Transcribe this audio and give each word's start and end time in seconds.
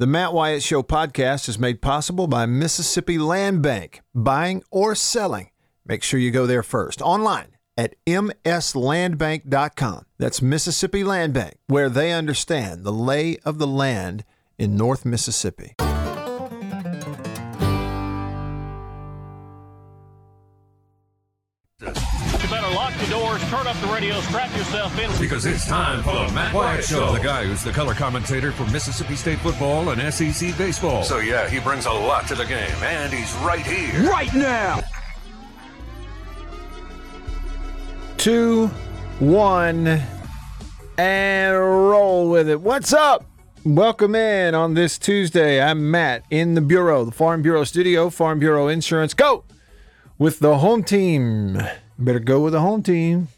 The 0.00 0.06
Matt 0.06 0.32
Wyatt 0.32 0.62
Show 0.62 0.84
podcast 0.84 1.48
is 1.48 1.58
made 1.58 1.82
possible 1.82 2.28
by 2.28 2.46
Mississippi 2.46 3.18
Land 3.18 3.62
Bank. 3.62 4.00
Buying 4.14 4.62
or 4.70 4.94
selling, 4.94 5.50
make 5.84 6.04
sure 6.04 6.20
you 6.20 6.30
go 6.30 6.46
there 6.46 6.62
first. 6.62 7.02
Online 7.02 7.48
at 7.76 7.96
mslandbank.com. 8.06 10.06
That's 10.16 10.40
Mississippi 10.40 11.02
Land 11.02 11.34
Bank, 11.34 11.56
where 11.66 11.88
they 11.88 12.12
understand 12.12 12.84
the 12.84 12.92
lay 12.92 13.38
of 13.44 13.58
the 13.58 13.66
land 13.66 14.24
in 14.56 14.76
North 14.76 15.04
Mississippi. 15.04 15.74
Turn 23.48 23.66
up 23.66 23.76
the 23.80 23.86
radio, 23.86 24.20
strap 24.20 24.54
yourself 24.54 24.98
in. 24.98 25.10
Because 25.18 25.46
it's 25.46 25.66
time 25.66 26.02
for 26.02 26.12
the 26.12 26.32
Matt 26.34 26.52
Wyatt 26.52 26.84
Show. 26.84 27.14
The 27.14 27.20
guy 27.20 27.46
who's 27.46 27.64
the 27.64 27.72
color 27.72 27.94
commentator 27.94 28.52
for 28.52 28.66
Mississippi 28.66 29.16
State 29.16 29.38
football 29.38 29.88
and 29.88 30.12
SEC 30.12 30.56
baseball. 30.58 31.02
So, 31.02 31.18
yeah, 31.18 31.48
he 31.48 31.58
brings 31.58 31.86
a 31.86 31.90
lot 31.90 32.28
to 32.28 32.34
the 32.34 32.44
game, 32.44 32.70
and 32.82 33.10
he's 33.10 33.34
right 33.36 33.64
here. 33.64 34.10
Right 34.10 34.32
now! 34.34 34.80
Two, 38.18 38.66
one, 39.18 40.02
and 40.98 41.56
roll 41.56 42.28
with 42.28 42.50
it. 42.50 42.60
What's 42.60 42.92
up? 42.92 43.24
Welcome 43.64 44.14
in 44.14 44.54
on 44.54 44.74
this 44.74 44.98
Tuesday. 44.98 45.62
I'm 45.62 45.90
Matt 45.90 46.24
in 46.28 46.52
the 46.52 46.60
Bureau, 46.60 47.06
the 47.06 47.12
Farm 47.12 47.40
Bureau 47.40 47.64
studio, 47.64 48.10
Farm 48.10 48.38
Bureau 48.38 48.68
Insurance. 48.68 49.14
Go 49.14 49.44
with 50.18 50.40
the 50.40 50.58
home 50.58 50.84
team. 50.84 51.62
Better 51.98 52.18
go 52.18 52.40
with 52.40 52.52
the 52.52 52.60
home 52.60 52.82
team. 52.82 53.28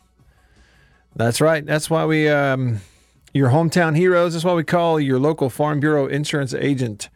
That's 1.16 1.41
right. 1.41 1.64
That's 1.64 1.91
why 1.91 2.05
we, 2.06 2.28
um, 2.28 2.80
your 3.34 3.51
hometown 3.51 3.96
heroes. 3.96 4.32
That's 4.32 4.45
why 4.45 4.55
we 4.55 4.64
call 4.64 5.01
your 5.01 5.18
local 5.18 5.51
Farm 5.51 5.80
Bureau 5.80 6.06
insurance 6.06 6.55
agent 6.55 7.09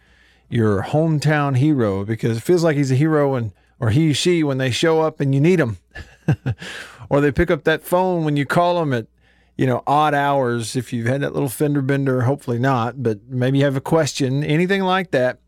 your 0.48 0.82
hometown 0.82 1.56
hero 1.56 2.04
because 2.04 2.36
it 2.36 2.40
feels 2.42 2.62
like 2.62 2.76
he's 2.76 2.92
a 2.92 2.96
hero 2.96 3.32
when, 3.32 3.52
or 3.80 3.90
he, 3.90 4.12
she, 4.12 4.44
when 4.44 4.58
they 4.58 4.70
show 4.70 5.00
up 5.00 5.20
and 5.20 5.34
you 5.34 5.40
need 5.40 5.56
them, 5.56 5.78
or 7.08 7.20
they 7.20 7.32
pick 7.32 7.50
up 7.50 7.64
that 7.64 7.82
phone 7.82 8.24
when 8.24 8.36
you 8.36 8.46
call 8.46 8.78
them 8.78 8.92
at, 8.92 9.06
you 9.56 9.66
know, 9.66 9.82
odd 9.86 10.14
hours. 10.14 10.76
If 10.76 10.92
you've 10.92 11.06
had 11.06 11.22
that 11.22 11.32
little 11.32 11.48
fender 11.48 11.82
bender, 11.82 12.22
hopefully 12.22 12.58
not, 12.58 13.02
but 13.02 13.26
maybe 13.28 13.58
you 13.58 13.64
have 13.64 13.76
a 13.76 13.80
question, 13.80 14.44
anything 14.44 14.82
like 14.82 15.10
that. 15.12 15.40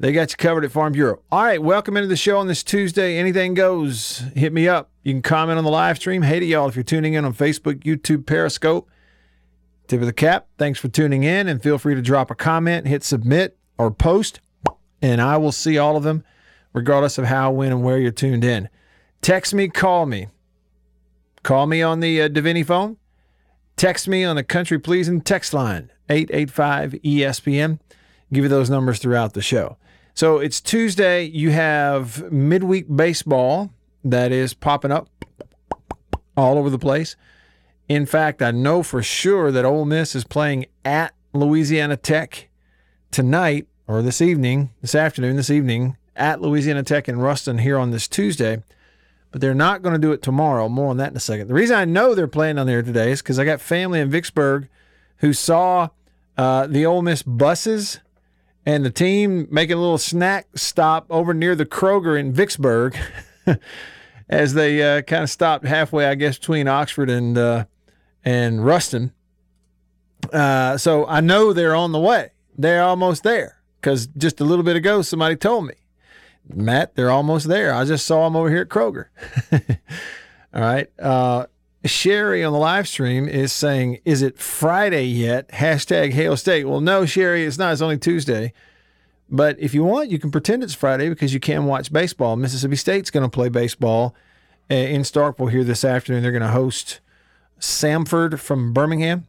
They 0.00 0.12
got 0.12 0.32
you 0.32 0.36
covered 0.36 0.64
at 0.64 0.72
Farm 0.72 0.92
Bureau. 0.92 1.22
All 1.30 1.44
right, 1.44 1.62
welcome 1.62 1.96
into 1.96 2.08
the 2.08 2.16
show 2.16 2.38
on 2.38 2.48
this 2.48 2.64
Tuesday. 2.64 3.16
Anything 3.16 3.54
goes. 3.54 4.24
Hit 4.34 4.52
me 4.52 4.66
up. 4.66 4.90
You 5.04 5.12
can 5.12 5.22
comment 5.22 5.56
on 5.56 5.64
the 5.64 5.70
live 5.70 5.96
stream. 5.98 6.22
Hey 6.22 6.40
to 6.40 6.46
y'all 6.46 6.68
if 6.68 6.74
you're 6.74 6.82
tuning 6.82 7.14
in 7.14 7.24
on 7.24 7.32
Facebook, 7.32 7.84
YouTube, 7.84 8.26
Periscope. 8.26 8.90
Tip 9.86 10.00
of 10.00 10.06
the 10.06 10.12
cap. 10.12 10.48
Thanks 10.58 10.80
for 10.80 10.88
tuning 10.88 11.22
in, 11.22 11.46
and 11.46 11.62
feel 11.62 11.78
free 11.78 11.94
to 11.94 12.02
drop 12.02 12.30
a 12.30 12.34
comment, 12.34 12.88
hit 12.88 13.04
submit, 13.04 13.56
or 13.78 13.90
post, 13.90 14.40
and 15.00 15.20
I 15.20 15.36
will 15.36 15.52
see 15.52 15.78
all 15.78 15.96
of 15.96 16.02
them, 16.02 16.24
regardless 16.72 17.16
of 17.18 17.26
how, 17.26 17.52
when, 17.52 17.70
and 17.70 17.84
where 17.84 17.98
you're 17.98 18.10
tuned 18.10 18.44
in. 18.44 18.68
Text 19.22 19.54
me, 19.54 19.68
call 19.68 20.06
me. 20.06 20.26
Call 21.44 21.66
me 21.66 21.82
on 21.82 22.00
the 22.00 22.22
uh, 22.22 22.28
Davini 22.28 22.66
phone. 22.66 22.96
Text 23.76 24.08
me 24.08 24.24
on 24.24 24.34
the 24.34 24.42
country 24.42 24.78
pleasing 24.78 25.20
text 25.20 25.54
line 25.54 25.90
885 26.08 26.92
ESPN. 27.04 27.78
Give 28.32 28.44
you 28.44 28.48
those 28.48 28.70
numbers 28.70 28.98
throughout 28.98 29.34
the 29.34 29.42
show. 29.42 29.76
So 30.16 30.38
it's 30.38 30.60
Tuesday. 30.60 31.24
You 31.24 31.50
have 31.50 32.30
midweek 32.30 32.86
baseball 32.94 33.72
that 34.04 34.30
is 34.30 34.54
popping 34.54 34.92
up 34.92 35.08
all 36.36 36.56
over 36.56 36.70
the 36.70 36.78
place. 36.78 37.16
In 37.88 38.06
fact, 38.06 38.40
I 38.40 38.52
know 38.52 38.84
for 38.84 39.02
sure 39.02 39.50
that 39.50 39.64
Ole 39.64 39.84
Miss 39.84 40.14
is 40.14 40.22
playing 40.22 40.66
at 40.84 41.14
Louisiana 41.32 41.96
Tech 41.96 42.48
tonight 43.10 43.66
or 43.88 44.02
this 44.02 44.20
evening, 44.20 44.70
this 44.82 44.94
afternoon, 44.94 45.34
this 45.34 45.50
evening 45.50 45.96
at 46.14 46.40
Louisiana 46.40 46.84
Tech 46.84 47.08
in 47.08 47.18
Ruston 47.18 47.58
here 47.58 47.76
on 47.76 47.90
this 47.90 48.06
Tuesday. 48.06 48.62
But 49.32 49.40
they're 49.40 49.52
not 49.52 49.82
going 49.82 49.94
to 49.94 50.00
do 50.00 50.12
it 50.12 50.22
tomorrow. 50.22 50.68
More 50.68 50.90
on 50.90 50.96
that 50.98 51.10
in 51.10 51.16
a 51.16 51.20
second. 51.20 51.48
The 51.48 51.54
reason 51.54 51.76
I 51.76 51.86
know 51.86 52.14
they're 52.14 52.28
playing 52.28 52.56
on 52.56 52.68
there 52.68 52.82
today 52.82 53.10
is 53.10 53.20
because 53.20 53.40
I 53.40 53.44
got 53.44 53.60
family 53.60 53.98
in 53.98 54.10
Vicksburg 54.10 54.68
who 55.16 55.32
saw 55.32 55.88
uh, 56.38 56.68
the 56.68 56.86
Ole 56.86 57.02
Miss 57.02 57.24
buses 57.24 57.98
and 58.66 58.84
the 58.84 58.90
team 58.90 59.46
making 59.50 59.76
a 59.76 59.80
little 59.80 59.98
snack 59.98 60.46
stop 60.54 61.06
over 61.10 61.34
near 61.34 61.54
the 61.54 61.66
Kroger 61.66 62.18
in 62.18 62.32
Vicksburg 62.32 62.96
as 64.28 64.54
they 64.54 64.82
uh, 64.82 65.02
kind 65.02 65.22
of 65.22 65.30
stopped 65.30 65.66
halfway, 65.66 66.06
I 66.06 66.14
guess, 66.14 66.38
between 66.38 66.68
Oxford 66.68 67.10
and 67.10 67.36
uh, 67.36 67.64
and 68.24 68.64
Ruston. 68.64 69.12
Uh, 70.32 70.78
so 70.78 71.06
I 71.06 71.20
know 71.20 71.52
they're 71.52 71.74
on 71.74 71.92
the 71.92 72.00
way. 72.00 72.30
They're 72.56 72.82
almost 72.82 73.22
there 73.22 73.58
because 73.80 74.06
just 74.06 74.40
a 74.40 74.44
little 74.44 74.64
bit 74.64 74.76
ago 74.76 75.02
somebody 75.02 75.36
told 75.36 75.66
me, 75.66 75.74
Matt, 76.48 76.94
they're 76.94 77.10
almost 77.10 77.48
there. 77.48 77.74
I 77.74 77.84
just 77.84 78.06
saw 78.06 78.24
them 78.24 78.36
over 78.36 78.48
here 78.48 78.62
at 78.62 78.68
Kroger. 78.68 79.06
All 80.54 80.60
right. 80.62 80.88
Sherry 81.84 82.42
on 82.42 82.52
the 82.52 82.58
live 82.58 82.88
stream 82.88 83.28
is 83.28 83.52
saying, 83.52 83.98
Is 84.04 84.22
it 84.22 84.38
Friday 84.38 85.04
yet? 85.04 85.48
Hashtag 85.48 86.12
Hail 86.12 86.36
State. 86.36 86.64
Well, 86.64 86.80
no, 86.80 87.04
Sherry, 87.04 87.44
it's 87.44 87.58
not. 87.58 87.72
It's 87.72 87.82
only 87.82 87.98
Tuesday. 87.98 88.52
But 89.28 89.58
if 89.58 89.74
you 89.74 89.84
want, 89.84 90.10
you 90.10 90.18
can 90.18 90.30
pretend 90.30 90.62
it's 90.62 90.74
Friday 90.74 91.08
because 91.08 91.34
you 91.34 91.40
can 91.40 91.66
watch 91.66 91.92
baseball. 91.92 92.36
Mississippi 92.36 92.76
State's 92.76 93.10
going 93.10 93.28
to 93.28 93.34
play 93.34 93.48
baseball 93.48 94.14
uh, 94.70 94.74
in 94.74 95.02
Starkville 95.02 95.50
here 95.50 95.64
this 95.64 95.84
afternoon. 95.84 96.22
They're 96.22 96.32
going 96.32 96.42
to 96.42 96.48
host 96.48 97.00
Samford 97.60 98.38
from 98.38 98.72
Birmingham. 98.72 99.26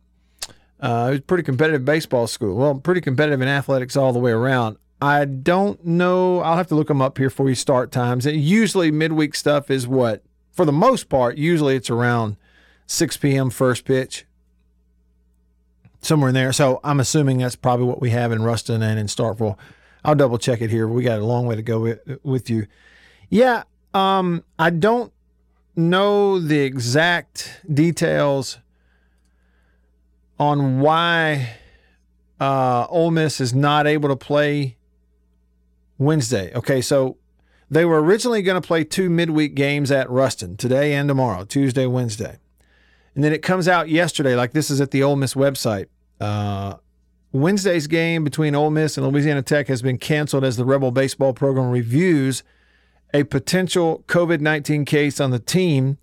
Uh, 0.79 1.11
it's 1.13 1.19
a 1.19 1.23
pretty 1.23 1.43
competitive 1.43 1.83
baseball 1.83 2.27
school. 2.27 2.55
Well, 2.55 2.75
pretty 2.75 3.01
competitive 3.01 3.41
in 3.41 3.47
athletics 3.47 3.95
all 3.97 4.13
the 4.13 4.19
way 4.19 4.31
around. 4.31 4.77
I 5.01 5.25
don't 5.25 5.83
know. 5.85 6.39
I'll 6.39 6.57
have 6.57 6.67
to 6.67 6.75
look 6.75 6.87
them 6.87 7.01
up 7.01 7.17
here 7.17 7.29
for 7.29 7.49
you 7.49 7.55
start 7.55 7.91
times. 7.91 8.25
And 8.25 8.39
usually, 8.39 8.91
midweek 8.91 9.35
stuff 9.35 9.69
is 9.69 9.87
what? 9.87 10.23
For 10.51 10.63
the 10.63 10.71
most 10.71 11.09
part, 11.09 11.37
usually 11.37 11.75
it's 11.75 11.89
around 11.89 12.37
6 12.87 13.17
p.m. 13.17 13.49
first 13.49 13.85
pitch, 13.85 14.25
somewhere 16.01 16.29
in 16.29 16.35
there. 16.35 16.53
So 16.53 16.79
I'm 16.83 16.99
assuming 16.99 17.39
that's 17.39 17.55
probably 17.55 17.85
what 17.85 18.01
we 18.01 18.11
have 18.11 18.31
in 18.31 18.43
Ruston 18.43 18.81
and 18.81 18.99
in 18.99 19.07
Starkville. 19.07 19.57
I'll 20.03 20.15
double 20.15 20.37
check 20.37 20.61
it 20.61 20.69
here. 20.69 20.87
We 20.87 21.03
got 21.03 21.19
a 21.19 21.25
long 21.25 21.47
way 21.47 21.55
to 21.55 21.63
go 21.63 21.79
with, 21.79 21.99
with 22.23 22.49
you. 22.49 22.67
Yeah, 23.29 23.63
um, 23.93 24.43
I 24.59 24.69
don't 24.69 25.11
know 25.75 26.39
the 26.39 26.59
exact 26.59 27.61
details 27.71 28.59
on 30.39 30.79
why 30.79 31.55
uh, 32.39 32.85
Ole 32.89 33.11
Miss 33.11 33.41
is 33.41 33.53
not 33.53 33.87
able 33.87 34.09
to 34.09 34.15
play 34.15 34.77
Wednesday. 35.97 36.53
Okay, 36.53 36.81
so 36.81 37.17
they 37.69 37.85
were 37.85 38.01
originally 38.01 38.41
going 38.41 38.61
to 38.61 38.65
play 38.65 38.83
two 38.83 39.09
midweek 39.09 39.55
games 39.55 39.91
at 39.91 40.09
Ruston 40.09 40.57
today 40.57 40.93
and 40.93 41.07
tomorrow, 41.07 41.45
Tuesday, 41.45 41.85
Wednesday. 41.85 42.39
And 43.15 43.23
then 43.23 43.33
it 43.33 43.41
comes 43.41 43.67
out 43.67 43.89
yesterday, 43.89 44.35
like 44.35 44.51
this 44.51 44.69
is 44.69 44.81
at 44.81 44.91
the 44.91 45.01
Ole 45.01 45.15
Miss 45.15 45.33
website. 45.33 45.87
Uh, 46.19 46.75
Wednesday's 47.31 47.87
game 47.87 48.23
between 48.23 48.55
Ole 48.55 48.69
Miss 48.69 48.97
and 48.97 49.07
Louisiana 49.07 49.41
Tech 49.41 49.67
has 49.67 49.81
been 49.81 49.97
canceled 49.97 50.43
as 50.43 50.57
the 50.57 50.65
Rebel 50.65 50.91
baseball 50.91 51.33
program 51.33 51.69
reviews 51.69 52.43
a 53.13 53.23
potential 53.23 54.03
COVID 54.07 54.41
19 54.41 54.83
case 54.85 55.19
on 55.19 55.31
the 55.31 55.39
team 55.39 55.97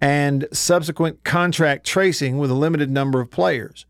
and 0.00 0.48
subsequent 0.52 1.22
contract 1.22 1.86
tracing 1.86 2.38
with 2.38 2.50
a 2.50 2.54
limited 2.54 2.90
number 2.90 3.20
of 3.20 3.30
players. 3.30 3.86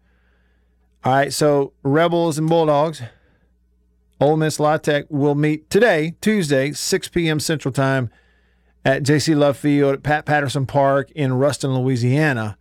All 1.04 1.12
right, 1.14 1.32
so 1.32 1.72
Rebels 1.82 2.38
and 2.38 2.48
Bulldogs, 2.48 3.02
Ole 4.20 4.36
Miss 4.36 4.60
La 4.60 4.76
Tech 4.76 5.06
will 5.08 5.34
meet 5.34 5.68
today, 5.70 6.14
Tuesday, 6.20 6.72
6 6.72 7.08
p.m. 7.08 7.40
Central 7.40 7.72
Time 7.72 8.10
at 8.84 9.02
JC 9.02 9.36
Love 9.36 9.56
Field 9.56 9.94
at 9.94 10.02
Pat 10.02 10.24
Patterson 10.24 10.66
Park 10.66 11.10
in 11.12 11.34
Ruston, 11.34 11.74
Louisiana. 11.74 12.56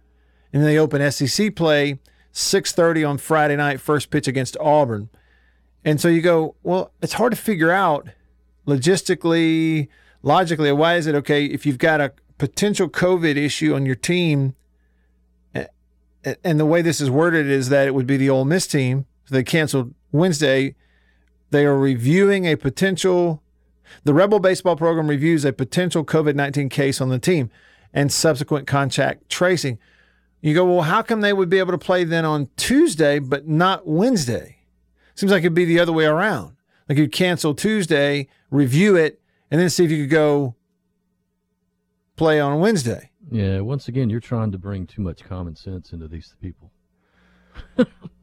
And 0.54 0.64
they 0.64 0.78
open 0.78 1.12
SEC 1.12 1.56
play 1.56 2.00
6:30 2.34 3.08
on 3.08 3.18
Friday 3.18 3.56
night, 3.56 3.80
first 3.80 4.10
pitch 4.10 4.28
against 4.28 4.58
Auburn. 4.60 5.10
And 5.84 6.00
so 6.00 6.08
you 6.08 6.22
go, 6.22 6.56
well, 6.64 6.92
it's 7.02 7.14
hard 7.14 7.32
to 7.32 7.38
figure 7.38 7.72
out 7.72 8.08
logistically, 8.68 9.88
logically, 10.22 10.72
why 10.72 10.96
is 10.96 11.08
it 11.08 11.16
okay 11.16 11.46
if 11.46 11.66
you've 11.66 11.78
got 11.78 12.00
a 12.00 12.14
potential 12.38 12.90
COVID 12.90 13.36
issue 13.36 13.74
on 13.74 13.86
your 13.86 13.96
team, 13.96 14.56
and 16.44 16.60
the 16.60 16.66
way 16.66 16.82
this 16.82 17.02
is 17.02 17.10
worded 17.10 17.48
is 17.48 17.70
that 17.70 17.88
it 17.88 17.96
would 17.96 18.06
be 18.06 18.18
the 18.18 18.30
Ole 18.30 18.46
Miss 18.46 18.68
team. 18.68 19.06
They 19.30 19.44
canceled 19.44 19.94
Wednesday. 20.12 20.76
They 21.50 21.66
are 21.66 21.78
reviewing 21.78 22.46
a 22.46 22.56
potential. 22.56 23.42
The 24.04 24.14
Rebel 24.14 24.40
baseball 24.40 24.76
program 24.76 25.08
reviews 25.08 25.46
a 25.46 25.54
potential 25.54 26.04
COVID 26.06 26.36
19 26.36 26.70
case 26.70 27.02
on 27.02 27.10
the 27.10 27.20
team 27.20 27.50
and 27.94 28.12
subsequent 28.12 28.68
contact 28.68 29.30
tracing. 29.30 29.80
You 30.42 30.56
go, 30.56 30.66
well, 30.66 30.82
how 30.82 31.02
come 31.02 31.22
they 31.22 31.34
would 31.34 31.50
be 31.50 31.60
able 31.60 31.72
to 31.72 31.78
play 31.78 32.04
then 32.04 32.26
on 32.26 32.50
Tuesday 32.58 33.20
but 33.20 33.48
not 33.48 33.88
Wednesday? 33.88 34.58
Seems 35.16 35.32
like 35.32 35.42
it'd 35.42 35.54
be 35.54 35.66
the 35.66 35.80
other 35.80 35.94
way 35.94 36.06
around. 36.06 36.56
Like 36.90 36.98
you'd 36.98 37.12
cancel 37.12 37.54
Tuesday, 37.54 38.28
review 38.50 38.96
it, 38.96 39.22
and 39.52 39.62
then 39.62 39.70
see 39.70 39.86
if 39.86 39.92
you 39.92 40.04
could 40.04 40.12
go 40.12 40.56
play 42.16 42.40
on 42.40 42.60
Wednesday. 42.60 43.12
Yeah, 43.32 43.60
once 43.60 43.88
again, 43.88 44.10
you're 44.10 44.20
trying 44.20 44.52
to 44.52 44.58
bring 44.58 44.88
too 44.88 45.02
much 45.02 45.24
common 45.24 45.56
sense 45.56 45.94
into 45.94 46.08
these 46.08 46.36
people. 46.42 46.71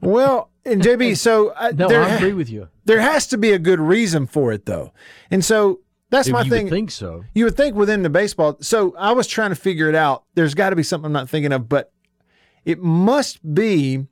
Well, 0.01 0.51
and 0.65 0.81
JB, 0.83 1.17
so 1.19 1.49
uh, 1.51 1.73
No, 1.75 1.89
there, 1.89 2.03
I 2.03 2.15
agree 2.17 2.33
with 2.33 2.49
you. 2.51 2.69
there 2.85 3.01
has 3.01 3.27
to 3.29 3.39
be 3.39 3.53
a 3.53 3.59
good 3.59 3.81
reason 3.81 4.27
for 4.27 4.53
it, 4.53 4.65
though. 4.67 4.93
And 5.31 5.45
so 5.45 5.81
that's 6.11 6.29
If 6.29 6.33
my 6.33 6.43
you 6.43 6.51
thing. 6.51 6.65
would 6.67 6.71
think 6.71 6.91
so. 6.91 7.25
You 7.35 7.45
would 7.47 7.57
think 7.57 7.75
within 7.75 8.03
the 8.03 8.11
baseball. 8.11 8.57
So 8.61 8.95
I 8.97 9.13
was 9.13 9.27
trying 9.27 9.51
to 9.51 9.57
figure 9.57 9.89
it 9.89 9.95
out. 9.95 10.25
There's 10.35 10.55
got 10.55 10.71
to 10.71 10.77
be 10.77 10.83
something 10.83 11.07
I'm 11.07 11.13
not 11.13 11.29
thinking 11.29 11.53
of, 11.53 11.69
but 11.69 11.93
it 12.65 12.81
must 12.81 13.55
be 13.55 14.07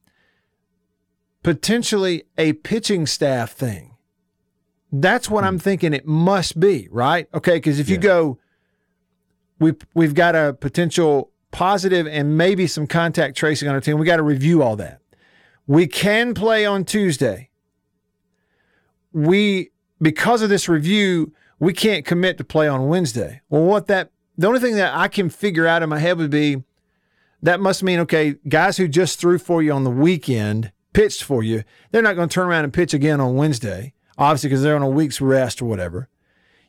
potentially 1.43 2.25
a 2.37 2.55
pitching 2.55 3.07
staff 3.07 3.53
thing. 3.53 3.93
That's 4.93 5.29
what 5.29 5.45
I'm 5.45 5.59
thinking 5.59 5.93
it 5.93 6.07
must 6.07 6.59
be, 6.59 6.89
right? 6.91 7.29
Okay, 7.35 7.55
because 7.55 7.79
if 7.79 7.89
you 7.89 7.99
go, 7.99 8.39
we 9.59 9.75
we've 9.95 10.15
got 10.15 10.35
a 10.35 10.53
potential 10.55 11.31
positive 11.51 12.07
and 12.07 12.37
maybe 12.39 12.67
some 12.67 12.87
contact 12.87 13.37
tracing 13.37 13.69
on 13.69 13.75
our 13.75 13.81
team. 13.81 13.99
We 13.99 14.07
got 14.07 14.17
to 14.17 14.23
review 14.23 14.62
all 14.62 14.77
that. 14.77 15.01
We 15.67 15.87
can 15.87 16.35
play 16.35 16.65
on 16.65 16.85
Tuesday. 16.85 17.51
We 19.13 19.71
because 20.01 20.43
of 20.43 20.49
this 20.49 20.69
review, 20.69 21.33
we 21.59 21.73
can't 21.73 22.05
commit 22.05 22.39
to 22.39 22.45
play 22.45 22.69
on 22.69 22.89
Wednesday. 22.89 23.41
Well, 23.49 23.63
what 23.63 23.87
that 23.87 24.11
the 24.39 24.47
only 24.47 24.61
thing 24.61 24.77
that 24.77 24.95
I 24.95 25.09
can 25.09 25.31
figure 25.31 25.67
out 25.67 25.83
in 25.83 25.89
my 25.89 25.99
head 25.99 26.19
would 26.19 26.31
be 26.31 26.63
that 27.43 27.61
must 27.61 27.83
mean 27.83 28.01
okay, 28.01 28.37
guys 28.49 28.77
who 28.77 28.89
just 28.89 29.19
threw 29.19 29.39
for 29.39 29.63
you 29.63 29.73
on 29.73 29.85
the 29.85 29.91
weekend 29.91 30.73
pitched 30.93 31.23
for 31.23 31.43
you, 31.43 31.63
they're 31.91 32.03
not 32.03 32.17
going 32.17 32.29
to 32.29 32.35
turn 32.35 32.47
around 32.47 32.65
and 32.65 32.73
pitch 32.73 32.95
again 32.95 33.21
on 33.21 33.37
Wednesday, 33.37 33.93
obviously 34.17 34.49
because 34.49 34.62
they're 34.62 34.77
on 34.77 34.83
a 34.83 34.89
week's 34.89 35.21
rest 35.21 35.61
or 35.61 35.67
whatever. 35.67 36.09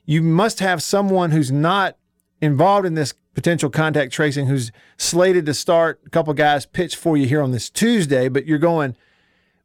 You 0.06 0.22
must 0.22 0.60
have 0.60 0.82
someone 0.82 1.32
who's 1.32 1.52
not 1.52 1.98
involved 2.42 2.86
in 2.86 2.94
this 2.96 3.14
potential 3.38 3.70
contact 3.70 4.12
tracing 4.12 4.48
who's 4.48 4.72
slated 4.98 5.46
to 5.46 5.54
start. 5.54 6.02
A 6.08 6.10
couple 6.10 6.34
guys 6.34 6.66
pitch 6.66 6.96
for 6.96 7.16
you 7.16 7.28
here 7.28 7.44
on 7.44 7.52
this 7.52 7.70
Tuesday, 7.70 8.30
but 8.30 8.48
you're 8.48 8.58
going, 8.58 8.96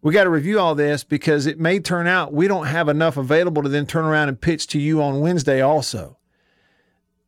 we 0.03 0.13
got 0.13 0.25
to 0.25 0.31
review 0.31 0.61
all 0.61 0.75
this 0.75 1.05
because 1.05 1.47
it 1.47 1.59
may 1.59 1.81
turn 1.81 2.07
out 2.07 2.35
we 2.35 2.47
don't 2.47 2.67
have 2.67 2.91
enough 2.91 3.17
available 3.17 3.63
to 3.63 3.71
then 3.71 3.87
turn 3.87 4.05
around 4.05 4.29
and 4.29 4.39
pitch 4.39 4.67
to 4.67 4.79
you 4.79 5.03
on 5.03 5.21
Wednesday 5.21 5.63
also. 5.63 6.19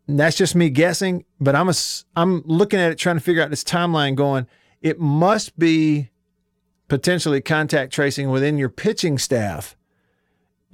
And 0.06 0.20
that's 0.20 0.37
just 0.37 0.55
me 0.55 0.69
guessing, 0.69 1.25
but 1.41 1.56
I'm 1.56 1.70
a, 1.70 1.75
I'm 2.14 2.43
looking 2.44 2.79
at 2.79 2.93
it 2.93 2.99
trying 2.99 3.17
to 3.17 3.23
figure 3.23 3.43
out 3.43 3.49
this 3.49 3.64
timeline 3.64 4.14
going, 4.14 4.47
it 4.82 5.00
must 5.00 5.58
be 5.58 6.11
potentially 6.88 7.40
contact 7.40 7.90
tracing 7.90 8.29
within 8.29 8.58
your 8.58 8.69
pitching 8.69 9.17
staff 9.17 9.79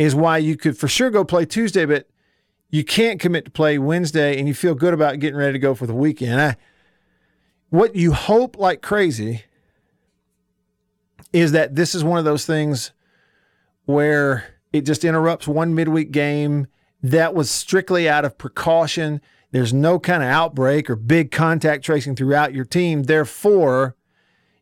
is 0.01 0.17
why 0.17 0.39
you 0.39 0.57
could 0.57 0.77
for 0.77 0.89
sure 0.89 1.11
go 1.11 1.25
play 1.25 1.47
Tuesday, 1.47 1.87
but 1.87 2.09
you 2.71 2.85
can't 2.85 3.21
commit 3.21 3.45
to 3.45 3.51
play 3.51 3.79
Wednesday 3.79 4.39
and 4.39 4.47
you 4.47 4.55
feel 4.55 4.75
good 4.75 4.95
about 4.95 5.19
getting 5.19 5.37
ready 5.37 5.53
to 5.53 5.59
go 5.59 5.75
for 5.75 5.87
the 5.87 5.95
weekend. 5.95 6.41
I, 6.41 6.57
what 7.69 7.95
you 7.97 8.13
hope 8.13 8.57
like 8.57 8.83
crazy 8.83 9.45
is 11.33 11.53
that 11.53 11.75
this 11.75 11.95
is 11.95 12.03
one 12.03 12.19
of 12.19 12.25
those 12.25 12.47
things 12.47 12.93
where 13.85 14.55
it 14.73 14.83
just 14.83 15.05
interrupts 15.05 15.49
one 15.49 15.75
midweek 15.75 16.11
game 16.11 16.67
that 17.03 17.35
was 17.35 17.51
strictly 17.51 18.09
out 18.09 18.25
of 18.25 18.39
precaution. 18.39 19.21
There's 19.53 19.73
no 19.73 19.99
kind 19.99 20.23
of 20.23 20.29
outbreak 20.29 20.89
or 20.91 20.97
big 20.97 21.31
contact 21.31 21.85
tracing 21.85 22.15
throughout 22.15 22.55
your 22.55 22.65
team. 22.65 23.05
Therefore, 23.05 23.97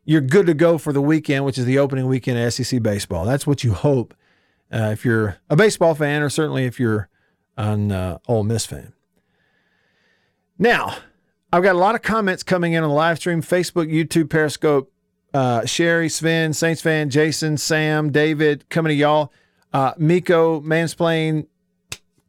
you're 0.05 0.21
good 0.21 0.47
to 0.47 0.53
go 0.53 0.77
for 0.77 0.93
the 0.93 1.01
weekend, 1.01 1.45
which 1.45 1.57
is 1.57 1.65
the 1.65 1.77
opening 1.77 2.07
weekend 2.07 2.39
of 2.39 2.53
SEC 2.53 2.81
baseball. 2.81 3.25
That's 3.25 3.45
what 3.45 3.63
you 3.63 3.73
hope 3.73 4.15
uh, 4.71 4.89
if 4.93 5.05
you're 5.05 5.37
a 5.49 5.55
baseball 5.55 5.93
fan, 5.93 6.21
or 6.21 6.29
certainly 6.29 6.65
if 6.65 6.79
you're 6.79 7.08
an 7.59 7.91
uh, 7.91 8.17
Ole 8.27 8.43
Miss 8.43 8.65
fan. 8.65 8.93
Now, 10.57 10.95
I've 11.53 11.61
got 11.61 11.75
a 11.75 11.79
lot 11.79 11.93
of 11.93 12.01
comments 12.01 12.41
coming 12.41 12.73
in 12.73 12.83
on 12.83 12.89
the 12.89 12.95
live 12.95 13.17
stream 13.17 13.41
Facebook, 13.41 13.91
YouTube, 13.93 14.29
Periscope. 14.29 14.91
Uh, 15.31 15.63
Sherry, 15.63 16.09
Sven, 16.09 16.53
Saints 16.53 16.81
fan, 16.81 17.11
Jason, 17.11 17.55
Sam, 17.57 18.11
David, 18.11 18.67
coming 18.69 18.89
to 18.89 18.95
y'all. 18.95 19.31
Uh, 19.71 19.93
Miko, 19.95 20.59
Mansplain, 20.61 21.45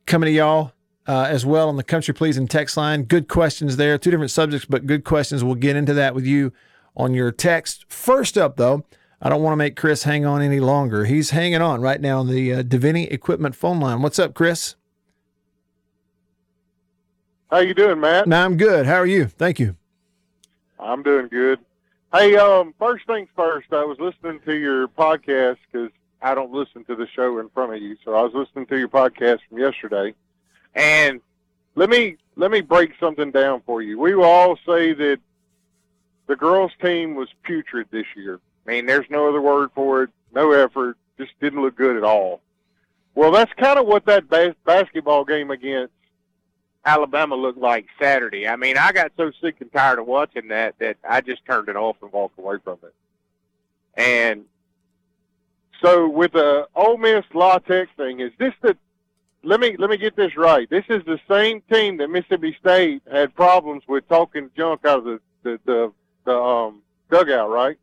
coming 0.04 0.26
to 0.26 0.32
y'all 0.32 0.72
uh, 1.06 1.26
as 1.30 1.46
well 1.46 1.70
on 1.70 1.76
the 1.76 1.82
Country 1.82 2.12
Pleasing 2.12 2.46
text 2.46 2.76
line. 2.76 3.04
Good 3.04 3.26
questions 3.26 3.78
there. 3.78 3.96
Two 3.96 4.10
different 4.10 4.30
subjects, 4.30 4.66
but 4.66 4.84
good 4.84 5.04
questions. 5.04 5.42
We'll 5.42 5.54
get 5.54 5.76
into 5.76 5.94
that 5.94 6.14
with 6.14 6.26
you 6.26 6.52
on 6.94 7.14
your 7.14 7.32
text. 7.32 7.86
First 7.88 8.36
up, 8.36 8.58
though, 8.58 8.84
I 9.22 9.30
don't 9.30 9.42
want 9.42 9.52
to 9.52 9.56
make 9.56 9.76
Chris 9.76 10.02
hang 10.02 10.26
on 10.26 10.42
any 10.42 10.60
longer. 10.60 11.06
He's 11.06 11.30
hanging 11.30 11.62
on 11.62 11.80
right 11.80 12.02
now 12.02 12.20
on 12.20 12.28
the 12.28 12.52
uh, 12.52 12.62
Davini 12.62 13.10
Equipment 13.10 13.54
phone 13.54 13.80
line. 13.80 14.02
What's 14.02 14.18
up, 14.18 14.34
Chris? 14.34 14.76
How 17.50 17.58
you 17.58 17.74
doing, 17.74 17.98
Matt? 17.98 18.28
No, 18.28 18.44
I'm 18.44 18.56
good. 18.56 18.86
How 18.86 18.94
are 18.94 19.06
you? 19.06 19.26
Thank 19.26 19.58
you. 19.58 19.74
I'm 20.78 21.02
doing 21.02 21.26
good. 21.26 21.58
Hey, 22.12 22.36
um, 22.36 22.74
first 22.78 23.06
things 23.06 23.28
first, 23.34 23.72
I 23.72 23.84
was 23.84 23.98
listening 23.98 24.40
to 24.44 24.54
your 24.54 24.86
podcast 24.86 25.56
because 25.70 25.90
I 26.22 26.34
don't 26.34 26.52
listen 26.52 26.84
to 26.84 26.94
the 26.94 27.08
show 27.08 27.40
in 27.40 27.48
front 27.48 27.74
of 27.74 27.82
you, 27.82 27.96
so 28.04 28.14
I 28.14 28.22
was 28.22 28.32
listening 28.34 28.66
to 28.66 28.78
your 28.78 28.88
podcast 28.88 29.40
from 29.48 29.58
yesterday, 29.58 30.14
and 30.74 31.20
let 31.74 31.90
me 31.90 32.16
let 32.36 32.50
me 32.52 32.60
break 32.60 32.92
something 33.00 33.32
down 33.32 33.62
for 33.66 33.82
you. 33.82 33.98
We 33.98 34.14
will 34.14 34.24
all 34.24 34.56
say 34.66 34.92
that 34.92 35.18
the 36.28 36.36
girls' 36.36 36.72
team 36.80 37.16
was 37.16 37.28
putrid 37.42 37.88
this 37.90 38.06
year. 38.16 38.38
I 38.66 38.70
mean, 38.70 38.86
there's 38.86 39.06
no 39.10 39.28
other 39.28 39.40
word 39.40 39.70
for 39.74 40.04
it. 40.04 40.10
No 40.32 40.52
effort. 40.52 40.96
Just 41.18 41.32
didn't 41.40 41.62
look 41.62 41.76
good 41.76 41.96
at 41.96 42.04
all. 42.04 42.40
Well, 43.16 43.32
that's 43.32 43.52
kind 43.54 43.78
of 43.78 43.86
what 43.86 44.06
that 44.06 44.28
bas- 44.28 44.54
basketball 44.64 45.24
game 45.24 45.50
against 45.50 45.92
Alabama 46.84 47.34
looked 47.34 47.58
like 47.58 47.86
Saturday. 48.00 48.48
I 48.48 48.56
mean, 48.56 48.76
I 48.78 48.92
got 48.92 49.12
so 49.16 49.30
sick 49.40 49.56
and 49.60 49.70
tired 49.72 49.98
of 49.98 50.06
watching 50.06 50.48
that 50.48 50.78
that 50.78 50.96
I 51.08 51.20
just 51.20 51.44
turned 51.44 51.68
it 51.68 51.76
off 51.76 51.96
and 52.02 52.10
walked 52.12 52.38
away 52.38 52.56
from 52.64 52.78
it. 52.82 52.94
And 53.94 54.44
so 55.82 56.08
with 56.08 56.32
the 56.32 56.68
Ole 56.74 56.96
Miss 56.96 57.24
La 57.34 57.58
Tech 57.58 57.88
thing, 57.96 58.20
is 58.20 58.32
this 58.38 58.54
the? 58.62 58.76
Let 59.42 59.60
me 59.60 59.76
let 59.78 59.88
me 59.90 59.96
get 59.96 60.16
this 60.16 60.36
right. 60.36 60.68
This 60.68 60.84
is 60.90 61.02
the 61.06 61.18
same 61.28 61.62
team 61.72 61.96
that 61.98 62.08
Mississippi 62.08 62.56
State 62.60 63.02
had 63.10 63.34
problems 63.34 63.82
with 63.88 64.06
talking 64.08 64.50
junk 64.56 64.84
out 64.84 64.98
of 64.98 65.04
the 65.04 65.20
the 65.42 65.60
the, 65.64 65.92
the 66.24 66.34
um, 66.36 66.82
dugout, 67.10 67.48
right? 67.50 67.78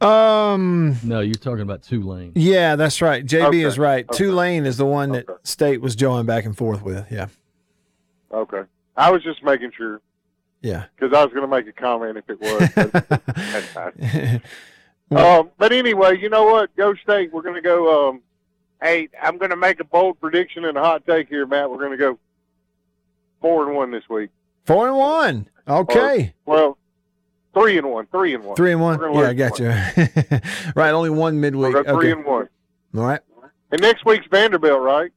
Um, 0.00 0.96
No, 1.04 1.20
you're 1.20 1.34
talking 1.34 1.60
about 1.60 1.82
Tulane. 1.82 2.32
yeah, 2.34 2.74
that's 2.76 3.00
right. 3.00 3.24
JB 3.24 3.44
Okay. 3.48 3.62
is 3.62 3.78
right. 3.78 4.04
Okay. 4.08 4.16
Tulane 4.18 4.66
is 4.66 4.76
the 4.76 4.86
one 4.86 5.12
that 5.12 5.28
Okay. 5.28 5.38
State 5.44 5.80
was 5.80 5.94
joining 5.94 6.26
back 6.26 6.44
and 6.44 6.56
forth 6.56 6.82
with. 6.82 7.06
Yeah, 7.12 7.26
Okay, 8.32 8.62
I 8.96 9.10
was 9.10 9.22
just 9.22 9.42
making 9.42 9.72
sure 9.76 10.00
yeah. 10.62 10.84
because 10.96 11.16
I 11.16 11.24
was 11.24 11.32
going 11.32 11.42
to 11.42 11.48
make 11.48 11.66
a 11.66 11.72
comment 11.72 12.16
if 12.18 12.30
it 12.30 12.40
was. 12.40 13.70
but. 13.74 13.94
Well- 15.10 15.40
Um, 15.40 15.50
but 15.58 15.72
anyway, 15.72 16.18
you 16.18 16.30
know 16.30 16.44
what? 16.44 16.74
Go 16.74 16.94
State. 16.94 17.32
We're 17.34 17.42
going 17.42 17.56
to 17.56 17.60
go. 17.60 18.08
Um, 18.08 18.22
hey, 18.80 19.08
I'm 19.22 19.36
going 19.36 19.50
to 19.50 19.56
make 19.56 19.78
a 19.78 19.84
bold 19.84 20.18
prediction 20.20 20.64
and 20.64 20.78
a 20.78 20.80
hot 20.80 21.06
take 21.06 21.28
here, 21.28 21.44
Matt. 21.46 21.70
We're 21.70 21.76
going 21.76 21.90
to 21.90 21.98
go 21.98 22.18
four 23.42 23.66
and 23.66 23.76
one 23.76 23.90
this 23.90 24.08
week. 24.08 24.30
Four 24.64 24.88
and 24.88 24.96
one. 24.96 25.48
Okay. 25.68 26.32
Well, 26.46 26.78
three 27.52 27.76
and 27.76 27.90
one. 27.90 28.06
Three 28.06 28.34
and 28.34 28.42
one. 28.42 28.56
Three 28.56 28.72
and 28.72 28.80
one. 28.80 29.00
Yeah, 29.14 29.28
I 29.28 29.34
got 29.34 29.58
you. 29.58 29.68
right, 30.74 30.92
only 30.92 31.10
one 31.10 31.38
midweek. 31.40 31.74
We're 31.74 31.84
three 31.84 31.92
Okay. 31.92 32.12
and 32.12 32.24
one. 32.24 32.48
All 32.96 33.02
right. 33.04 33.20
And 33.70 33.82
next 33.82 34.06
week's 34.06 34.26
Vanderbilt, 34.30 34.80
right? 34.80 35.10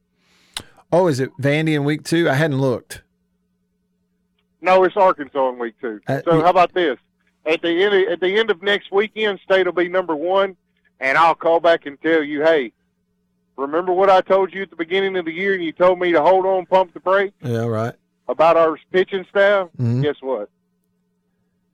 Oh, 0.92 1.06
is 1.08 1.20
it 1.20 1.30
Vandy 1.40 1.74
in 1.74 1.84
week 1.84 2.04
two? 2.04 2.28
I 2.28 2.34
hadn't 2.34 2.60
looked. 2.60 3.02
No, 4.60 4.84
it's 4.84 4.96
Arkansas 4.96 5.48
in 5.50 5.58
week 5.58 5.74
two. 5.80 6.00
Uh, 6.06 6.20
so 6.24 6.40
how 6.42 6.50
about 6.50 6.72
this? 6.74 6.98
At 7.44 7.62
the 7.62 7.82
end, 7.84 7.94
of, 7.94 8.12
at 8.12 8.20
the 8.20 8.36
end 8.38 8.50
of 8.50 8.62
next 8.62 8.90
weekend, 8.90 9.38
State 9.44 9.66
will 9.66 9.72
be 9.72 9.88
number 9.88 10.16
one, 10.16 10.56
and 10.98 11.16
I'll 11.16 11.34
call 11.34 11.60
back 11.60 11.86
and 11.86 12.00
tell 12.02 12.22
you, 12.22 12.42
hey, 12.42 12.72
remember 13.56 13.92
what 13.92 14.10
I 14.10 14.20
told 14.20 14.52
you 14.52 14.62
at 14.62 14.70
the 14.70 14.76
beginning 14.76 15.16
of 15.16 15.24
the 15.26 15.32
year, 15.32 15.54
and 15.54 15.62
you 15.62 15.72
told 15.72 15.98
me 16.00 16.12
to 16.12 16.20
hold 16.22 16.44
on, 16.46 16.66
pump 16.66 16.92
the 16.94 17.00
brake 17.00 17.32
Yeah, 17.42 17.66
right. 17.66 17.94
about 18.28 18.56
our 18.56 18.76
pitching 18.92 19.24
staff. 19.30 19.68
Mhm. 19.78 20.02
Guess 20.02 20.16
what? 20.20 20.48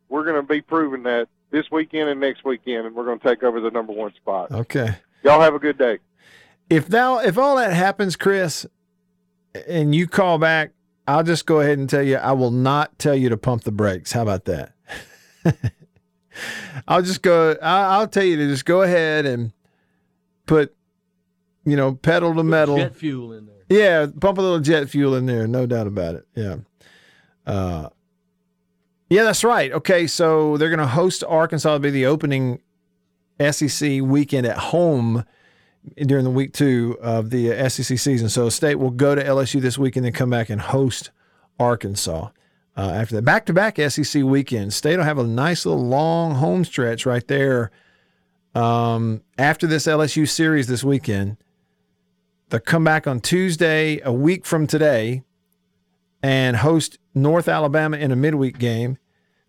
We're 0.08 0.24
going 0.24 0.36
to 0.36 0.42
be 0.42 0.60
proving 0.60 1.04
that 1.04 1.28
this 1.50 1.70
weekend 1.70 2.10
and 2.10 2.20
next 2.20 2.44
weekend, 2.44 2.86
and 2.86 2.94
we're 2.94 3.04
going 3.06 3.18
to 3.18 3.26
take 3.26 3.42
over 3.42 3.60
the 3.60 3.70
number 3.70 3.92
one 3.92 4.12
spot. 4.14 4.50
Okay. 4.50 4.96
Y'all 5.22 5.40
have 5.40 5.54
a 5.54 5.58
good 5.58 5.78
day. 5.78 5.98
If 6.68 6.88
thou 6.88 7.18
if 7.20 7.38
all 7.38 7.56
that 7.56 7.72
happens, 7.72 8.16
Chris, 8.16 8.66
and 9.68 9.94
you 9.94 10.06
call 10.06 10.38
back, 10.38 10.70
I'll 11.06 11.24
just 11.24 11.46
go 11.46 11.60
ahead 11.60 11.78
and 11.78 11.88
tell 11.88 12.02
you 12.02 12.16
I 12.16 12.32
will 12.32 12.50
not 12.50 12.98
tell 12.98 13.14
you 13.14 13.28
to 13.28 13.36
pump 13.36 13.64
the 13.64 13.72
brakes. 13.72 14.12
How 14.12 14.22
about 14.22 14.44
that? 14.44 14.72
I'll 16.88 17.02
just 17.02 17.22
go. 17.22 17.56
I'll, 17.60 18.00
I'll 18.00 18.08
tell 18.08 18.24
you 18.24 18.36
to 18.36 18.48
just 18.48 18.64
go 18.64 18.82
ahead 18.82 19.26
and 19.26 19.52
put, 20.46 20.74
you 21.64 21.76
know, 21.76 21.94
pedal 21.94 22.34
to 22.34 22.42
metal. 22.42 22.76
Jet 22.76 22.96
fuel 22.96 23.32
in 23.32 23.46
there. 23.46 23.56
Yeah, 23.68 24.06
pump 24.20 24.38
a 24.38 24.42
little 24.42 24.60
jet 24.60 24.88
fuel 24.88 25.14
in 25.14 25.26
there, 25.26 25.46
no 25.46 25.66
doubt 25.66 25.86
about 25.86 26.14
it. 26.14 26.26
Yeah. 26.34 26.56
Uh, 27.46 27.88
yeah, 29.08 29.24
that's 29.24 29.44
right. 29.44 29.72
Okay, 29.72 30.06
so 30.06 30.56
they're 30.56 30.70
going 30.70 30.78
to 30.78 30.86
host 30.86 31.24
Arkansas. 31.26 31.68
It'll 31.68 31.78
be 31.80 31.90
the 31.90 32.06
opening 32.06 32.60
SEC 33.50 34.00
weekend 34.02 34.46
at 34.46 34.56
home 34.56 35.24
during 35.96 36.24
the 36.24 36.30
week 36.30 36.52
two 36.52 36.96
of 37.00 37.30
the 37.30 37.52
uh, 37.52 37.68
SEC 37.68 37.98
season. 37.98 38.28
So 38.28 38.48
State 38.48 38.76
will 38.76 38.90
go 38.90 39.14
to 39.14 39.22
LSU 39.22 39.60
this 39.60 39.78
week 39.78 39.96
and 39.96 40.04
then 40.04 40.12
come 40.12 40.30
back 40.30 40.48
and 40.48 40.60
host 40.60 41.10
Arkansas. 41.58 42.28
Uh, 42.76 42.80
after 42.80 43.16
that, 43.16 43.22
back 43.22 43.44
to 43.46 43.52
back 43.52 43.78
SEC 43.78 44.22
weekend. 44.22 44.72
State 44.72 44.96
will 44.96 45.04
have 45.04 45.18
a 45.18 45.24
nice 45.24 45.66
little 45.66 45.86
long 45.86 46.36
home 46.36 46.64
stretch 46.64 47.04
right 47.04 47.26
there 47.28 47.70
um, 48.54 49.22
after 49.36 49.66
this 49.66 49.86
LSU 49.86 50.28
series 50.28 50.66
this 50.66 50.82
weekend. 50.82 51.36
They'll 52.48 52.60
come 52.60 52.84
back 52.84 53.06
on 53.06 53.20
Tuesday, 53.20 54.00
a 54.04 54.12
week 54.12 54.46
from 54.46 54.66
today, 54.66 55.22
and 56.22 56.56
host 56.56 56.98
North 57.14 57.48
Alabama 57.48 57.96
in 57.96 58.10
a 58.10 58.16
midweek 58.16 58.58
game. 58.58 58.98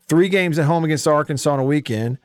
Three 0.07 0.27
games 0.27 0.59
at 0.59 0.65
home 0.65 0.83
against 0.83 1.07
Arkansas 1.07 1.51
on 1.51 1.59
a 1.59 1.63
weekend, 1.63 2.17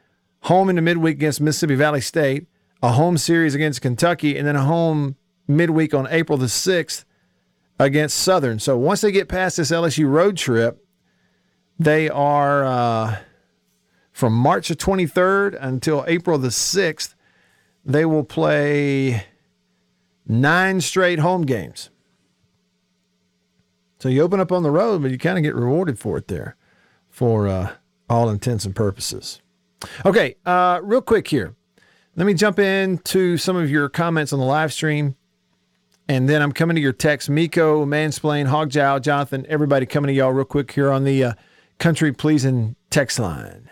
home 0.42 0.68
in 0.68 0.76
the 0.76 0.82
midweek 0.82 1.16
against 1.16 1.40
Mississippi 1.40 1.76
Valley 1.76 2.00
State, 2.00 2.47
a 2.82 2.92
home 2.92 3.18
series 3.18 3.54
against 3.54 3.82
Kentucky, 3.82 4.36
and 4.36 4.46
then 4.46 4.56
a 4.56 4.64
home 4.64 5.16
midweek 5.46 5.94
on 5.94 6.06
April 6.10 6.38
the 6.38 6.46
6th 6.46 7.04
against 7.78 8.18
Southern. 8.18 8.58
So 8.58 8.76
once 8.76 9.00
they 9.00 9.12
get 9.12 9.28
past 9.28 9.56
this 9.56 9.70
LSU 9.70 10.08
road 10.08 10.36
trip, 10.36 10.84
they 11.78 12.08
are 12.08 12.64
uh, 12.64 13.18
from 14.12 14.32
March 14.32 14.68
the 14.68 14.76
23rd 14.76 15.56
until 15.60 16.04
April 16.06 16.38
the 16.38 16.48
6th, 16.48 17.14
they 17.84 18.04
will 18.04 18.24
play 18.24 19.24
nine 20.26 20.80
straight 20.80 21.20
home 21.20 21.42
games. 21.42 21.90
So 24.00 24.08
you 24.08 24.22
open 24.22 24.38
up 24.38 24.52
on 24.52 24.62
the 24.62 24.70
road, 24.70 25.02
but 25.02 25.10
you 25.10 25.18
kind 25.18 25.38
of 25.38 25.42
get 25.42 25.54
rewarded 25.54 25.98
for 25.98 26.18
it 26.18 26.28
there 26.28 26.56
for 27.08 27.48
uh, 27.48 27.72
all 28.08 28.28
intents 28.28 28.64
and 28.64 28.74
purposes. 28.74 29.40
Okay, 30.04 30.36
uh, 30.44 30.80
real 30.82 31.02
quick 31.02 31.28
here. 31.28 31.54
Let 32.18 32.26
me 32.26 32.34
jump 32.34 32.58
into 32.58 33.36
some 33.36 33.54
of 33.54 33.70
your 33.70 33.88
comments 33.88 34.32
on 34.32 34.40
the 34.40 34.44
live 34.44 34.72
stream. 34.72 35.14
And 36.08 36.28
then 36.28 36.42
I'm 36.42 36.50
coming 36.50 36.74
to 36.74 36.80
your 36.80 36.92
text. 36.92 37.30
Miko, 37.30 37.86
Mansplain, 37.86 38.48
Hogjow, 38.48 39.00
Jonathan, 39.02 39.46
everybody 39.48 39.86
coming 39.86 40.08
to 40.08 40.12
y'all 40.12 40.32
real 40.32 40.44
quick 40.44 40.72
here 40.72 40.90
on 40.90 41.04
the 41.04 41.22
uh, 41.22 41.32
Country 41.78 42.12
Pleasing 42.12 42.74
text 42.90 43.20
line. 43.20 43.70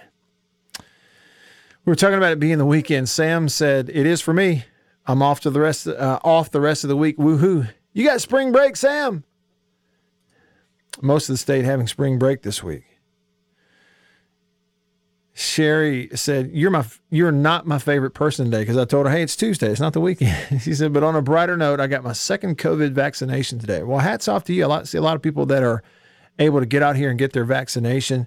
We 0.78 1.90
were 1.90 1.96
talking 1.96 2.18
about 2.18 2.30
it 2.30 2.38
being 2.38 2.58
the 2.58 2.64
weekend. 2.64 3.08
Sam 3.08 3.48
said, 3.48 3.88
It 3.88 4.06
is 4.06 4.20
for 4.20 4.32
me. 4.32 4.64
I'm 5.08 5.22
off 5.22 5.40
to 5.40 5.50
the 5.50 5.58
rest 5.58 5.88
uh, 5.88 6.20
off 6.22 6.52
the 6.52 6.60
rest 6.60 6.84
of 6.84 6.88
the 6.88 6.96
week. 6.96 7.16
Woohoo. 7.16 7.68
You 7.94 8.04
got 8.04 8.20
spring 8.20 8.52
break, 8.52 8.76
Sam? 8.76 9.24
Most 11.02 11.28
of 11.28 11.32
the 11.32 11.38
state 11.38 11.64
having 11.64 11.88
spring 11.88 12.16
break 12.16 12.42
this 12.42 12.62
week. 12.62 12.95
Sherry 15.38 16.09
said, 16.14 16.50
"You're 16.55 16.71
my 16.71 16.87
you're 17.11 17.31
not 17.31 17.66
my 17.66 17.78
favorite 17.78 18.12
person 18.12 18.47
today 18.47 18.62
because 18.62 18.78
I 18.78 18.87
told 18.87 19.05
her, 19.05 19.12
hey, 19.12 19.21
it's 19.21 19.37
Tuesday, 19.37 19.71
it's 19.71 19.83
not 19.83 19.93
the 19.93 20.00
weekend." 20.00 20.62
she 20.62 20.73
said, 20.73 20.95
"But 20.95 21.02
on 21.02 21.14
a 21.14 21.21
brighter 21.21 21.59
note, 21.59 21.78
I 21.78 21.88
got 21.88 22.02
my 22.02 22.14
second 22.14 22.57
COVID 22.57 22.93
vaccination 22.93 23.59
today." 23.59 23.83
Well, 23.83 23.99
hats 23.99 24.28
off 24.28 24.45
to 24.45 24.55
you. 24.55 24.71
I 24.71 24.85
see 24.85 24.97
a 24.97 25.02
lot 25.02 25.14
of 25.14 25.21
people 25.21 25.45
that 25.45 25.62
are 25.62 25.83
able 26.38 26.61
to 26.61 26.64
get 26.64 26.83
out 26.83 26.97
here 26.97 27.11
and 27.11 27.19
get 27.19 27.35
their 27.35 27.45
vaccination. 27.45 28.26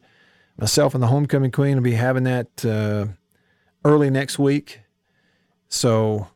Myself 0.55 0.93
and 0.93 1.01
the 1.01 1.07
homecoming 1.07 1.49
queen 1.49 1.77
will 1.77 1.83
be 1.83 1.93
having 1.93 2.25
that 2.25 2.63
uh, 2.63 3.07
early 3.83 4.11
next 4.11 4.37
week. 4.37 4.81
So 5.67 6.27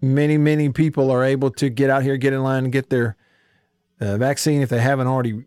many 0.00 0.38
many 0.38 0.68
people 0.68 1.10
are 1.10 1.24
able 1.24 1.50
to 1.50 1.68
get 1.68 1.90
out 1.90 2.04
here, 2.04 2.16
get 2.16 2.32
in 2.32 2.44
line, 2.44 2.62
and 2.62 2.72
get 2.72 2.90
their 2.90 3.16
uh, 4.00 4.18
vaccine 4.18 4.62
if 4.62 4.68
they 4.68 4.80
haven't 4.80 5.08
already 5.08 5.46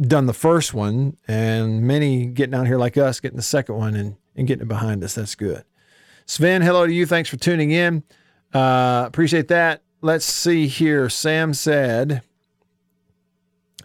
done 0.00 0.26
the 0.26 0.32
first 0.32 0.72
one, 0.72 1.16
and 1.28 1.82
many 1.82 2.26
getting 2.26 2.54
out 2.54 2.66
here 2.66 2.78
like 2.78 2.96
us, 2.96 3.20
getting 3.20 3.36
the 3.36 3.42
second 3.42 3.74
one 3.76 3.94
and, 3.94 4.16
and 4.34 4.46
getting 4.46 4.62
it 4.62 4.68
behind 4.68 5.04
us. 5.04 5.14
That's 5.14 5.34
good. 5.34 5.64
Sven, 6.26 6.62
hello 6.62 6.86
to 6.86 6.92
you. 6.92 7.06
Thanks 7.06 7.28
for 7.28 7.36
tuning 7.36 7.70
in. 7.70 8.02
Uh, 8.54 9.04
appreciate 9.06 9.48
that. 9.48 9.82
Let's 10.00 10.24
see 10.24 10.66
here. 10.66 11.08
Sam 11.08 11.52
said, 11.52 12.22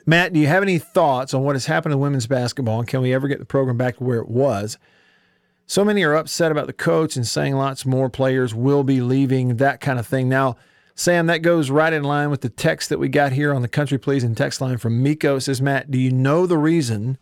Matt, 0.05 0.33
do 0.33 0.39
you 0.39 0.47
have 0.47 0.63
any 0.63 0.77
thoughts 0.77 1.33
on 1.33 1.43
what 1.43 1.55
has 1.55 1.65
happened 1.65 1.93
to 1.93 1.97
women's 1.97 2.27
basketball 2.27 2.79
and 2.79 2.87
can 2.87 3.01
we 3.01 3.13
ever 3.13 3.27
get 3.27 3.39
the 3.39 3.45
program 3.45 3.77
back 3.77 3.97
to 3.97 4.03
where 4.03 4.19
it 4.19 4.29
was? 4.29 4.77
So 5.67 5.83
many 5.83 6.03
are 6.03 6.15
upset 6.15 6.51
about 6.51 6.67
the 6.67 6.73
coach 6.73 7.15
and 7.15 7.25
saying 7.25 7.55
lots 7.55 7.85
more 7.85 8.09
players 8.09 8.53
will 8.53 8.83
be 8.83 9.01
leaving, 9.01 9.57
that 9.57 9.81
kind 9.81 9.97
of 9.97 10.05
thing. 10.05 10.29
Now, 10.29 10.57
Sam, 10.97 11.27
that 11.27 11.39
goes 11.39 11.69
right 11.69 11.91
in 11.91 12.03
line 12.03 12.29
with 12.29 12.39
the 12.39 12.49
text 12.49 12.87
that 12.87 12.99
we 12.99 13.09
got 13.09 13.33
here 13.33 13.53
on 13.53 13.61
the 13.61 13.67
Country 13.67 13.97
Pleasing 13.97 14.33
text 14.33 14.61
line 14.61 14.77
from 14.77 15.03
Miko. 15.03 15.35
It 15.35 15.41
says, 15.41 15.61
Matt, 15.61 15.91
do 15.91 15.97
you 15.97 16.09
know 16.09 16.47
the 16.47 16.57
reason 16.57 17.17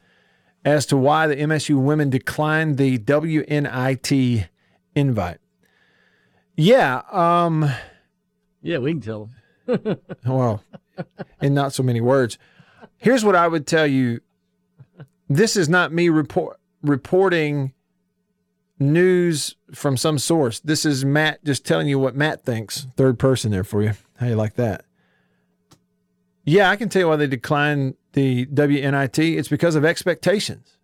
as 0.64 0.86
to 0.86 0.96
why 0.96 1.26
the 1.26 1.36
MSU 1.36 1.82
women 1.82 2.12
declined 2.12 2.78
the 2.78 3.00
WNIT 3.00 4.48
invite? 4.96 5.40
Yeah. 6.56 7.02
Um, 7.12 7.68
yeah, 8.62 8.78
we 8.78 8.92
can 8.92 9.02
tell 9.02 9.30
them. 9.66 9.98
well, 10.26 10.64
in 11.42 11.56
not 11.56 11.74
so 11.74 11.82
many 11.82 12.00
words. 12.00 12.38
Here's 12.98 13.26
what 13.26 13.36
I 13.36 13.48
would 13.48 13.66
tell 13.66 13.88
you. 13.88 14.22
This 15.28 15.56
is 15.56 15.68
not 15.68 15.92
me 15.92 16.10
report, 16.10 16.60
reporting 16.84 17.74
news 18.92 19.56
from 19.74 19.98
some 19.98 20.20
source. 20.20 20.60
This 20.60 20.86
is 20.86 21.06
Matt 21.06 21.44
just 21.44 21.66
telling 21.66 21.88
you 21.88 22.00
what 22.00 22.16
Matt 22.16 22.44
thinks. 22.44 22.88
Third 22.96 23.18
person 23.18 23.52
there 23.52 23.64
for 23.64 23.82
you. 23.82 23.94
How 24.18 24.28
you 24.28 24.36
like 24.36 24.56
that? 24.56 24.86
Yeah, 26.46 26.70
I 26.70 26.76
can 26.76 26.90
tell 26.90 27.02
you 27.02 27.08
why 27.08 27.16
they 27.16 27.28
declined 27.28 27.96
the 28.14 28.46
WNIT. 28.48 29.38
It's 29.38 29.48
because 29.48 29.76
of 29.76 29.86
expectations. 29.86 30.78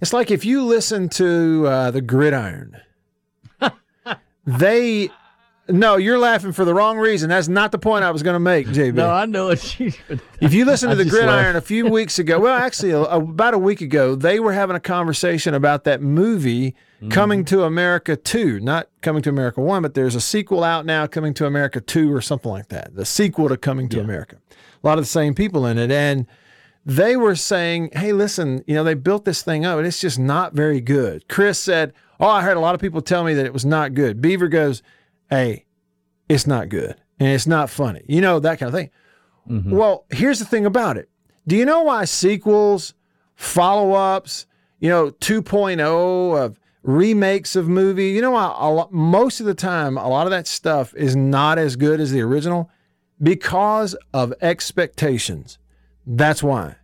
It's 0.00 0.12
like 0.12 0.30
if 0.30 0.44
you 0.44 0.64
listen 0.64 1.08
to 1.10 1.66
uh, 1.66 1.90
the 1.90 2.00
Gridiron, 2.00 2.80
they 4.46 5.10
no, 5.68 5.96
you're 5.96 6.18
laughing 6.18 6.52
for 6.52 6.64
the 6.64 6.74
wrong 6.74 6.98
reason. 6.98 7.30
That's 7.30 7.48
not 7.48 7.72
the 7.72 7.78
point 7.78 8.04
I 8.04 8.10
was 8.10 8.22
going 8.22 8.34
to 8.34 8.40
make, 8.40 8.66
JB. 8.66 8.94
No, 8.94 9.10
I 9.10 9.24
know 9.24 9.48
it. 9.48 9.78
if 10.40 10.52
you 10.52 10.64
listen 10.66 10.90
to 10.90 10.96
the 10.96 11.06
Gridiron 11.06 11.56
a 11.56 11.60
few 11.62 11.86
weeks 11.88 12.18
ago, 12.18 12.38
well, 12.38 12.56
actually, 12.56 12.90
a, 12.90 13.00
about 13.00 13.54
a 13.54 13.58
week 13.58 13.80
ago, 13.80 14.14
they 14.14 14.38
were 14.40 14.52
having 14.52 14.76
a 14.76 14.80
conversation 14.80 15.54
about 15.54 15.84
that 15.84 16.02
movie 16.02 16.72
mm-hmm. 16.72 17.08
Coming 17.08 17.44
to 17.46 17.64
America 17.64 18.14
2. 18.14 18.60
Not 18.60 18.88
Coming 19.00 19.22
to 19.22 19.30
America 19.30 19.62
1, 19.62 19.80
but 19.80 19.94
there's 19.94 20.14
a 20.14 20.20
sequel 20.20 20.62
out 20.62 20.84
now, 20.84 21.06
Coming 21.06 21.32
to 21.34 21.46
America 21.46 21.80
2 21.80 22.12
or 22.12 22.20
something 22.20 22.50
like 22.50 22.68
that. 22.68 22.94
The 22.94 23.06
sequel 23.06 23.48
to 23.48 23.56
Coming 23.56 23.88
to 23.90 23.96
yeah. 23.96 24.04
America. 24.04 24.36
A 24.82 24.86
lot 24.86 24.98
of 24.98 25.04
the 25.04 25.10
same 25.10 25.34
people 25.34 25.64
in 25.64 25.78
it. 25.78 25.90
And 25.90 26.26
they 26.84 27.16
were 27.16 27.36
saying, 27.36 27.90
hey, 27.94 28.12
listen, 28.12 28.62
you 28.66 28.74
know, 28.74 28.84
they 28.84 28.94
built 28.94 29.24
this 29.24 29.42
thing 29.42 29.64
up 29.64 29.78
and 29.78 29.86
it's 29.86 30.00
just 30.00 30.18
not 30.18 30.52
very 30.52 30.82
good. 30.82 31.26
Chris 31.28 31.58
said, 31.58 31.94
oh, 32.20 32.28
I 32.28 32.42
heard 32.42 32.58
a 32.58 32.60
lot 32.60 32.74
of 32.74 32.82
people 32.82 33.00
tell 33.00 33.24
me 33.24 33.32
that 33.32 33.46
it 33.46 33.52
was 33.54 33.64
not 33.64 33.94
good. 33.94 34.20
Beaver 34.20 34.48
goes, 34.48 34.82
hey, 35.34 35.64
it's 36.28 36.46
not 36.46 36.68
good 36.68 36.96
and 37.18 37.28
it's 37.28 37.46
not 37.46 37.70
funny. 37.70 38.02
You 38.08 38.20
know, 38.20 38.40
that 38.40 38.58
kind 38.58 38.68
of 38.68 38.74
thing. 38.74 38.90
Mm-hmm. 39.48 39.70
Well, 39.70 40.06
here's 40.10 40.38
the 40.38 40.44
thing 40.44 40.66
about 40.66 40.96
it. 40.96 41.08
Do 41.46 41.56
you 41.56 41.64
know 41.64 41.82
why 41.82 42.04
sequels, 42.06 42.94
follow 43.34 43.92
ups, 43.92 44.46
you 44.80 44.88
know, 44.88 45.10
2.0 45.10 46.42
of 46.42 46.58
remakes 46.82 47.56
of 47.56 47.68
movie, 47.68 48.10
you 48.10 48.20
know 48.20 48.32
why 48.32 48.44
lot, 48.44 48.92
most 48.92 49.40
of 49.40 49.46
the 49.46 49.54
time 49.54 49.96
a 49.96 50.08
lot 50.08 50.26
of 50.26 50.30
that 50.30 50.46
stuff 50.46 50.94
is 50.94 51.14
not 51.16 51.58
as 51.58 51.76
good 51.76 52.00
as 52.00 52.12
the 52.12 52.20
original? 52.20 52.70
Because 53.22 53.94
of 54.12 54.34
expectations. 54.42 55.58
That's 56.06 56.42
why. 56.42 56.76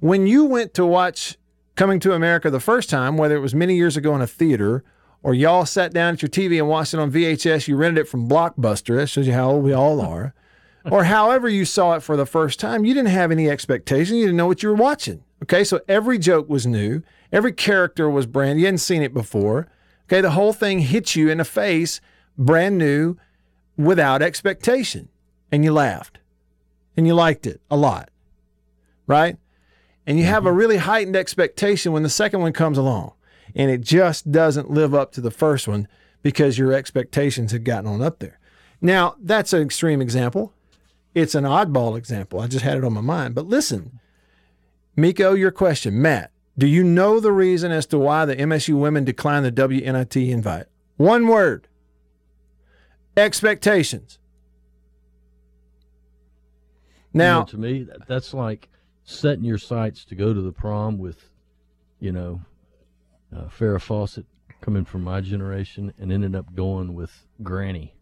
When 0.00 0.26
you 0.26 0.44
went 0.44 0.74
to 0.74 0.86
watch 0.86 1.36
Coming 1.74 2.00
to 2.00 2.12
America 2.12 2.50
the 2.50 2.60
first 2.60 2.90
time, 2.90 3.16
whether 3.16 3.34
it 3.34 3.40
was 3.40 3.54
many 3.54 3.76
years 3.76 3.96
ago 3.96 4.14
in 4.14 4.20
a 4.20 4.26
theater 4.26 4.84
or 5.22 5.34
y'all 5.34 5.66
sat 5.66 5.92
down 5.92 6.14
at 6.14 6.22
your 6.22 6.28
TV 6.28 6.58
and 6.58 6.68
watched 6.68 6.94
it 6.94 7.00
on 7.00 7.12
VHS, 7.12 7.68
you 7.68 7.76
rented 7.76 8.06
it 8.06 8.08
from 8.08 8.28
Blockbuster. 8.28 8.96
That 8.96 9.08
shows 9.08 9.26
you 9.26 9.32
how 9.32 9.50
old 9.50 9.64
we 9.64 9.72
all 9.72 10.00
are. 10.00 10.34
or 10.90 11.04
however 11.04 11.48
you 11.48 11.64
saw 11.64 11.94
it 11.94 12.02
for 12.02 12.16
the 12.16 12.26
first 12.26 12.58
time, 12.58 12.84
you 12.84 12.92
didn't 12.92 13.10
have 13.10 13.30
any 13.30 13.48
expectation. 13.48 14.16
You 14.16 14.24
didn't 14.24 14.36
know 14.36 14.48
what 14.48 14.62
you 14.62 14.68
were 14.68 14.74
watching. 14.74 15.22
Okay, 15.42 15.64
so 15.64 15.80
every 15.88 16.18
joke 16.18 16.48
was 16.48 16.66
new, 16.66 17.02
every 17.32 17.52
character 17.52 18.10
was 18.10 18.26
brand. 18.26 18.56
New, 18.56 18.60
you 18.60 18.66
hadn't 18.66 18.78
seen 18.78 19.02
it 19.02 19.14
before. 19.14 19.68
Okay, 20.04 20.20
the 20.20 20.30
whole 20.30 20.52
thing 20.52 20.80
hits 20.80 21.16
you 21.16 21.30
in 21.30 21.38
the 21.38 21.44
face, 21.44 22.00
brand 22.36 22.78
new, 22.78 23.16
without 23.76 24.22
expectation, 24.22 25.08
and 25.50 25.64
you 25.64 25.72
laughed, 25.72 26.18
and 26.96 27.06
you 27.06 27.14
liked 27.14 27.46
it 27.46 27.60
a 27.70 27.76
lot, 27.76 28.10
right? 29.06 29.36
And 30.06 30.18
you 30.18 30.24
have 30.24 30.46
a 30.46 30.48
mm-hmm. 30.48 30.58
really 30.58 30.76
heightened 30.78 31.16
expectation 31.16 31.92
when 31.92 32.02
the 32.02 32.10
second 32.10 32.40
one 32.40 32.52
comes 32.52 32.76
along 32.76 33.12
and 33.54 33.70
it 33.70 33.80
just 33.80 34.30
doesn't 34.32 34.70
live 34.70 34.94
up 34.94 35.12
to 35.12 35.20
the 35.20 35.30
first 35.30 35.68
one 35.68 35.88
because 36.22 36.58
your 36.58 36.72
expectations 36.72 37.52
had 37.52 37.64
gotten 37.64 37.90
on 37.90 38.02
up 38.02 38.18
there. 38.18 38.38
Now, 38.80 39.16
that's 39.20 39.52
an 39.52 39.62
extreme 39.62 40.00
example. 40.00 40.52
It's 41.14 41.34
an 41.34 41.44
oddball 41.44 41.96
example. 41.96 42.40
I 42.40 42.46
just 42.46 42.64
had 42.64 42.78
it 42.78 42.84
on 42.84 42.94
my 42.94 43.00
mind. 43.00 43.34
But 43.34 43.46
listen, 43.46 44.00
Miko, 44.96 45.34
your 45.34 45.50
question. 45.50 46.00
Matt, 46.00 46.32
do 46.56 46.66
you 46.66 46.82
know 46.82 47.20
the 47.20 47.32
reason 47.32 47.70
as 47.72 47.86
to 47.86 47.98
why 47.98 48.24
the 48.24 48.36
MSU 48.36 48.78
women 48.78 49.04
declined 49.04 49.44
the 49.44 49.52
WNIT 49.52 50.28
invite? 50.28 50.66
One 50.96 51.26
word 51.26 51.68
expectations. 53.16 54.18
Now, 57.14 57.38
you 57.38 57.40
know, 57.40 57.46
to 57.46 57.58
me, 57.58 57.88
that's 58.08 58.32
like 58.32 58.68
setting 59.04 59.44
your 59.44 59.58
sights 59.58 60.04
to 60.06 60.14
go 60.14 60.32
to 60.32 60.40
the 60.40 60.52
prom 60.52 60.98
with, 60.98 61.30
you 62.00 62.12
know, 62.12 62.40
uh, 63.34 63.44
Farrah 63.44 63.80
Fawcett 63.80 64.26
coming 64.60 64.84
from 64.84 65.02
my 65.02 65.20
generation 65.20 65.92
and 65.98 66.12
ended 66.12 66.36
up 66.36 66.54
going 66.54 66.94
with 66.94 67.26
Granny. 67.42 67.94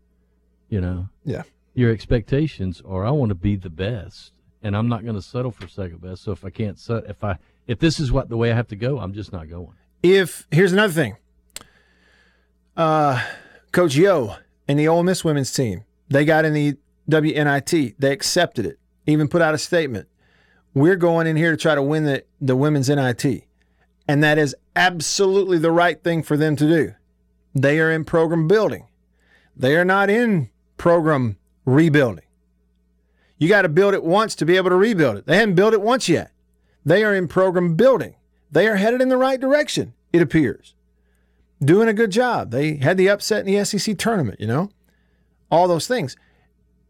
You 0.69 0.81
know, 0.81 1.09
yeah. 1.25 1.43
Your 1.75 1.91
expectations 1.91 2.83
are 2.87 3.05
I 3.07 3.11
want 3.11 3.31
to 3.31 3.35
be 3.35 3.57
the 3.57 3.71
best, 3.71 4.33
and 4.63 4.77
I'm 4.77 4.89
not 4.89 5.03
going 5.05 5.15
to 5.17 5.23
settle 5.23 5.51
for 5.51 5.67
second 5.69 6.01
best. 6.01 6.23
So 6.23 6.33
if 6.33 6.45
I 6.45 6.51
can't 6.51 6.79
set, 6.79 7.05
if 7.07 7.23
I 7.25 7.39
if 7.67 7.79
this 7.79 7.99
is 8.01 8.11
what 8.13 8.29
the 8.29 8.37
way 8.37 8.51
I 8.53 8.55
have 8.55 8.69
to 8.69 8.77
go, 8.77 8.99
I'm 8.99 9.13
just 9.13 9.33
not 9.33 9.49
going. 9.49 9.75
If 10.03 10.47
here's 10.51 10.73
another 10.73 10.93
thing. 10.93 11.17
uh, 12.77 13.23
Coach 13.73 13.95
Yo 13.97 14.37
and 14.67 14.79
the 14.79 14.89
Ole 14.89 15.03
Miss 15.03 15.25
women's 15.25 15.53
team, 15.53 15.85
they 16.09 16.25
got 16.25 16.45
in 16.45 16.55
the 16.55 16.77
WNIT. 17.09 17.95
They 17.99 18.13
accepted 18.13 18.67
it, 18.67 18.79
even 19.07 19.29
put 19.29 19.43
out 19.43 19.55
a 19.55 19.59
statement. 19.59 20.09
We're 20.75 20.97
going 20.97 21.27
in 21.27 21.37
here 21.37 21.51
to 21.51 21.57
try 21.57 21.75
to 21.75 21.83
win 21.83 22.05
the, 22.05 22.25
the 22.41 22.55
women's 22.57 22.89
NIT. 22.89 23.45
And 24.11 24.25
that 24.25 24.39
is 24.39 24.57
absolutely 24.75 25.59
the 25.59 25.71
right 25.71 26.03
thing 26.03 26.25
for 26.25 26.37
them 26.37 26.57
to 26.57 26.67
do. 26.67 26.95
They 27.55 27.79
are 27.79 27.93
in 27.93 28.05
program 28.05 28.49
building, 28.49 28.89
they 29.57 29.77
are 29.77 29.85
not 29.85 30.11
in 30.11 30.51
program 30.77 31.37
rebuilding. 31.65 32.25
You 33.39 33.49
got 33.49 33.63
to 33.63 33.69
build 33.69 33.95
it 33.95 34.03
once 34.03 34.35
to 34.35 34.45
be 34.45 34.57
able 34.57 34.71
to 34.71 34.77
rebuild 34.77 35.19
it. 35.19 35.27
They 35.27 35.37
haven't 35.37 35.55
built 35.55 35.75
it 35.75 35.81
once 35.81 36.09
yet. 36.09 36.33
They 36.85 37.05
are 37.05 37.15
in 37.15 37.29
program 37.29 37.77
building. 37.77 38.17
They 38.51 38.67
are 38.67 38.75
headed 38.75 39.01
in 39.01 39.11
the 39.11 39.17
right 39.17 39.41
direction, 39.41 39.95
it 40.13 40.23
appears. 40.23 40.75
Doing 41.65 41.87
a 41.87 41.93
good 41.93 42.11
job. 42.11 42.51
They 42.51 42.79
had 42.79 42.97
the 42.97 43.09
upset 43.09 43.47
in 43.47 43.55
the 43.55 43.65
SEC 43.65 43.97
tournament, 43.97 44.41
you 44.41 44.49
know, 44.49 44.71
all 45.53 45.69
those 45.69 45.87
things. 45.87 46.17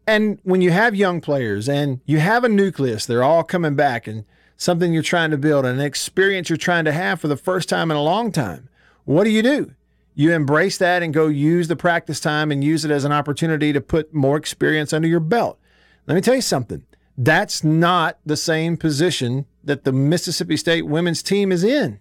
And 0.07 0.39
when 0.41 0.63
you 0.63 0.71
have 0.71 0.95
young 0.95 1.21
players 1.21 1.69
and 1.69 2.01
you 2.03 2.17
have 2.17 2.43
a 2.43 2.49
nucleus, 2.49 3.05
they're 3.05 3.23
all 3.23 3.43
coming 3.43 3.75
back 3.75 4.07
and 4.07 4.25
something 4.61 4.93
you're 4.93 5.01
trying 5.01 5.31
to 5.31 5.37
build, 5.37 5.65
an 5.65 5.79
experience 5.79 6.47
you're 6.47 6.55
trying 6.55 6.85
to 6.85 6.91
have 6.91 7.19
for 7.19 7.27
the 7.27 7.35
first 7.35 7.67
time 7.67 7.89
in 7.89 7.97
a 7.97 8.03
long 8.03 8.31
time. 8.31 8.69
What 9.05 9.23
do 9.23 9.31
you 9.31 9.41
do? 9.41 9.73
You 10.13 10.33
embrace 10.33 10.77
that 10.77 11.01
and 11.01 11.11
go 11.11 11.27
use 11.27 11.67
the 11.67 11.75
practice 11.75 12.19
time 12.19 12.51
and 12.51 12.63
use 12.63 12.85
it 12.85 12.91
as 12.91 13.03
an 13.03 13.11
opportunity 13.11 13.73
to 13.73 13.81
put 13.81 14.13
more 14.13 14.37
experience 14.37 14.93
under 14.93 15.07
your 15.07 15.19
belt. 15.19 15.57
Let 16.05 16.13
me 16.13 16.21
tell 16.21 16.35
you 16.35 16.41
something. 16.41 16.85
That's 17.17 17.63
not 17.63 18.19
the 18.23 18.37
same 18.37 18.77
position 18.77 19.47
that 19.63 19.83
the 19.83 19.91
Mississippi 19.91 20.57
State 20.57 20.83
women's 20.83 21.23
team 21.23 21.51
is 21.51 21.63
in. 21.63 21.99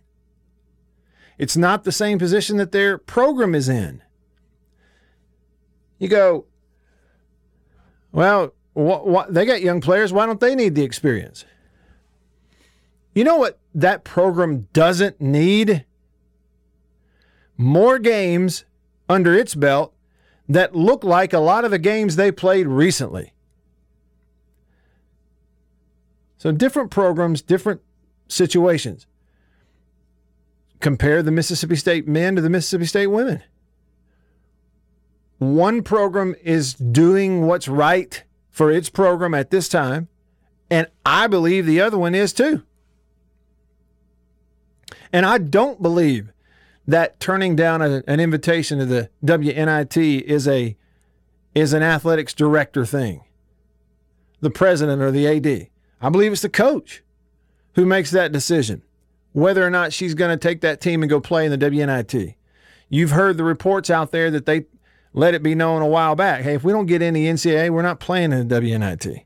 It's 1.39 1.57
not 1.57 1.85
the 1.85 1.93
same 1.93 2.19
position 2.19 2.59
that 2.59 2.73
their 2.73 2.99
program 2.99 3.55
is 3.55 3.71
in. 3.71 4.03
You 5.99 6.09
go, 6.09 6.45
well, 8.13 8.53
what, 8.75 9.07
what, 9.07 9.33
they 9.33 9.47
got 9.47 9.63
young 9.63 9.81
players. 9.81 10.13
Why 10.13 10.27
don't 10.27 10.41
they 10.41 10.55
need 10.55 10.75
the 10.75 10.83
experience? 10.83 11.47
You 13.21 13.25
know 13.25 13.37
what 13.37 13.59
that 13.75 14.03
program 14.03 14.67
doesn't 14.73 15.21
need? 15.21 15.85
More 17.59 17.99
games 17.99 18.65
under 19.11 19.35
its 19.35 19.55
belt 19.55 19.93
that 20.49 20.75
look 20.75 21.05
like 21.05 21.35
a 21.35 21.39
lot 21.39 21.67
of 21.67 21.71
the 21.71 21.79
games 21.79 22.17
they 22.17 22.33
played 22.33 22.67
recently. 22.67 23.35
So, 26.39 26.51
different 26.51 26.91
programs, 26.91 27.43
different 27.43 27.83
situations. 28.27 29.07
Compare 30.81 31.23
the 31.23 31.31
Mississippi 31.31 31.77
State 31.77 32.09
men 32.09 32.37
to 32.37 32.41
the 32.41 32.49
Mississippi 32.49 32.87
State 32.87 33.09
women. 33.09 33.43
One 35.37 35.83
program 35.83 36.35
is 36.43 36.73
doing 36.73 37.47
what's 37.47 37.69
right 37.69 38.25
for 38.49 38.71
its 38.71 38.89
program 38.89 39.35
at 39.35 39.51
this 39.51 39.69
time, 39.69 40.09
and 40.71 40.87
I 41.05 41.27
believe 41.27 41.67
the 41.67 41.83
other 41.83 41.99
one 41.99 42.15
is 42.15 42.33
too. 42.33 42.63
And 45.13 45.27
I 45.27 45.39
don't 45.39 45.81
believe 45.83 46.33
that 46.87 47.21
turning 47.21 47.57
down 47.57 47.83
a, 47.83 48.03
an 48.07 48.21
invitation 48.21 48.79
to 48.79 48.87
the 48.87 49.11
WNIT 49.25 50.23
is 50.23 50.49
a 50.49 50.77
is 51.55 51.73
an 51.73 51.83
athletics 51.83 52.33
director 52.33 52.85
thing. 52.85 53.23
The 54.41 54.51
president 54.51 55.03
or 55.03 55.11
the 55.11 55.27
AD. 55.27 55.69
I 56.01 56.09
believe 56.09 56.33
it's 56.33 56.43
the 56.43 56.49
coach 56.49 57.03
who 57.75 57.85
makes 57.85 58.11
that 58.13 58.33
decision 58.33 58.83
whether 59.33 59.65
or 59.65 59.71
not 59.71 59.93
she's 59.93 60.15
going 60.15 60.31
to 60.31 60.37
take 60.37 60.61
that 60.61 60.81
team 60.81 61.03
and 61.03 61.11
go 61.11 61.21
play 61.21 61.45
in 61.45 61.51
the 61.51 61.59
WNIT. 61.59 62.35
You've 62.89 63.13
heard 63.13 63.37
the 63.37 63.45
reports 63.45 63.91
out 63.91 64.11
there 64.11 64.31
that 64.31 64.47
they 64.47 64.67
let 65.13 65.35
it 65.35 65.43
be 65.43 65.55
known 65.55 65.83
a 65.83 65.87
while 65.87 66.17
back. 66.17 66.43
Hey, 66.43 66.55
if 66.55 66.65
we 66.65 66.73
don't 66.73 66.87
get 66.87 67.03
in 67.03 67.15
the 67.15 67.27
NCAA, 67.27 67.71
we're 67.71 67.83
not 67.83 68.01
playing 68.01 68.33
in 68.33 68.49
the 68.49 68.61
WNIT. 68.61 69.25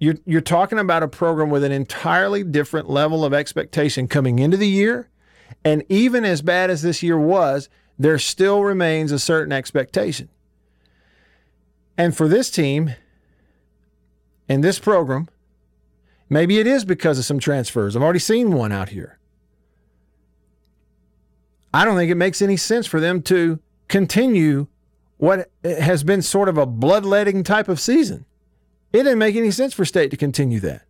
You're, 0.00 0.16
you're 0.24 0.40
talking 0.40 0.78
about 0.78 1.02
a 1.02 1.08
program 1.08 1.50
with 1.50 1.62
an 1.62 1.72
entirely 1.72 2.42
different 2.42 2.88
level 2.88 3.22
of 3.22 3.34
expectation 3.34 4.08
coming 4.08 4.38
into 4.38 4.56
the 4.56 4.66
year. 4.66 5.10
And 5.62 5.84
even 5.90 6.24
as 6.24 6.40
bad 6.40 6.70
as 6.70 6.80
this 6.80 7.02
year 7.02 7.18
was, 7.18 7.68
there 7.98 8.18
still 8.18 8.64
remains 8.64 9.12
a 9.12 9.18
certain 9.18 9.52
expectation. 9.52 10.30
And 11.98 12.16
for 12.16 12.28
this 12.28 12.50
team 12.50 12.94
and 14.48 14.64
this 14.64 14.78
program, 14.78 15.28
maybe 16.30 16.58
it 16.58 16.66
is 16.66 16.86
because 16.86 17.18
of 17.18 17.26
some 17.26 17.38
transfers. 17.38 17.94
I've 17.94 18.02
already 18.02 18.20
seen 18.20 18.52
one 18.52 18.72
out 18.72 18.88
here. 18.88 19.18
I 21.74 21.84
don't 21.84 21.96
think 21.96 22.10
it 22.10 22.14
makes 22.14 22.40
any 22.40 22.56
sense 22.56 22.86
for 22.86 23.00
them 23.00 23.20
to 23.24 23.60
continue 23.88 24.66
what 25.18 25.50
has 25.62 26.04
been 26.04 26.22
sort 26.22 26.48
of 26.48 26.56
a 26.56 26.64
bloodletting 26.64 27.44
type 27.44 27.68
of 27.68 27.78
season. 27.78 28.24
It 28.92 29.04
didn't 29.04 29.18
make 29.18 29.36
any 29.36 29.50
sense 29.50 29.72
for 29.72 29.84
state 29.84 30.10
to 30.10 30.16
continue 30.16 30.60
that. 30.60 30.82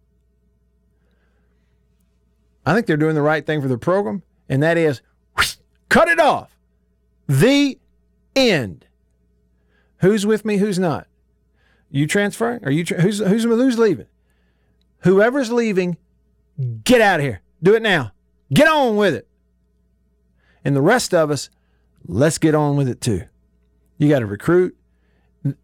I 2.65 2.75
think 2.75 2.87
they're 2.87 2.97
doing 2.97 3.15
the 3.15 3.23
right 3.23 3.45
thing 3.45 3.61
for 3.61 3.69
the 3.69 3.79
program, 3.79 4.23
and 4.49 4.63
that 4.63 4.77
is 4.77 5.03
whoosh, 5.37 5.57
cut 5.89 6.09
it 6.09 6.21
off. 6.21 6.57
The 7.27 7.79
end. 8.37 8.87
Who's 9.99 10.27
with 10.27 10.45
me? 10.45 10.57
Who's 10.59 10.79
not? 10.79 11.07
You 11.91 12.07
transferring? 12.07 12.65
Are 12.65 12.71
you 12.71 12.85
tra- 12.85 13.01
who's 13.01 13.19
who's 13.19 13.45
who's 13.45 13.79
leaving? 13.79 14.07
Whoever's 15.01 15.51
leaving, 15.51 15.97
get 16.85 17.01
out 17.01 17.21
of 17.21 17.25
here. 17.25 17.43
Do 17.63 17.75
it 17.75 17.83
now. 17.83 18.13
Get 18.53 18.69
on 18.69 18.97
with 18.97 19.15
it. 19.15 19.27
And 20.65 20.77
the 20.77 20.83
rest 20.83 21.15
of 21.15 21.31
us, 21.31 21.51
let's 22.07 22.39
get 22.39 22.55
on 22.55 22.77
with 22.77 22.89
it 22.89 23.01
too. 23.01 23.25
You 23.99 24.09
got 24.09 24.21
to 24.21 24.27
recruit. 24.27 24.77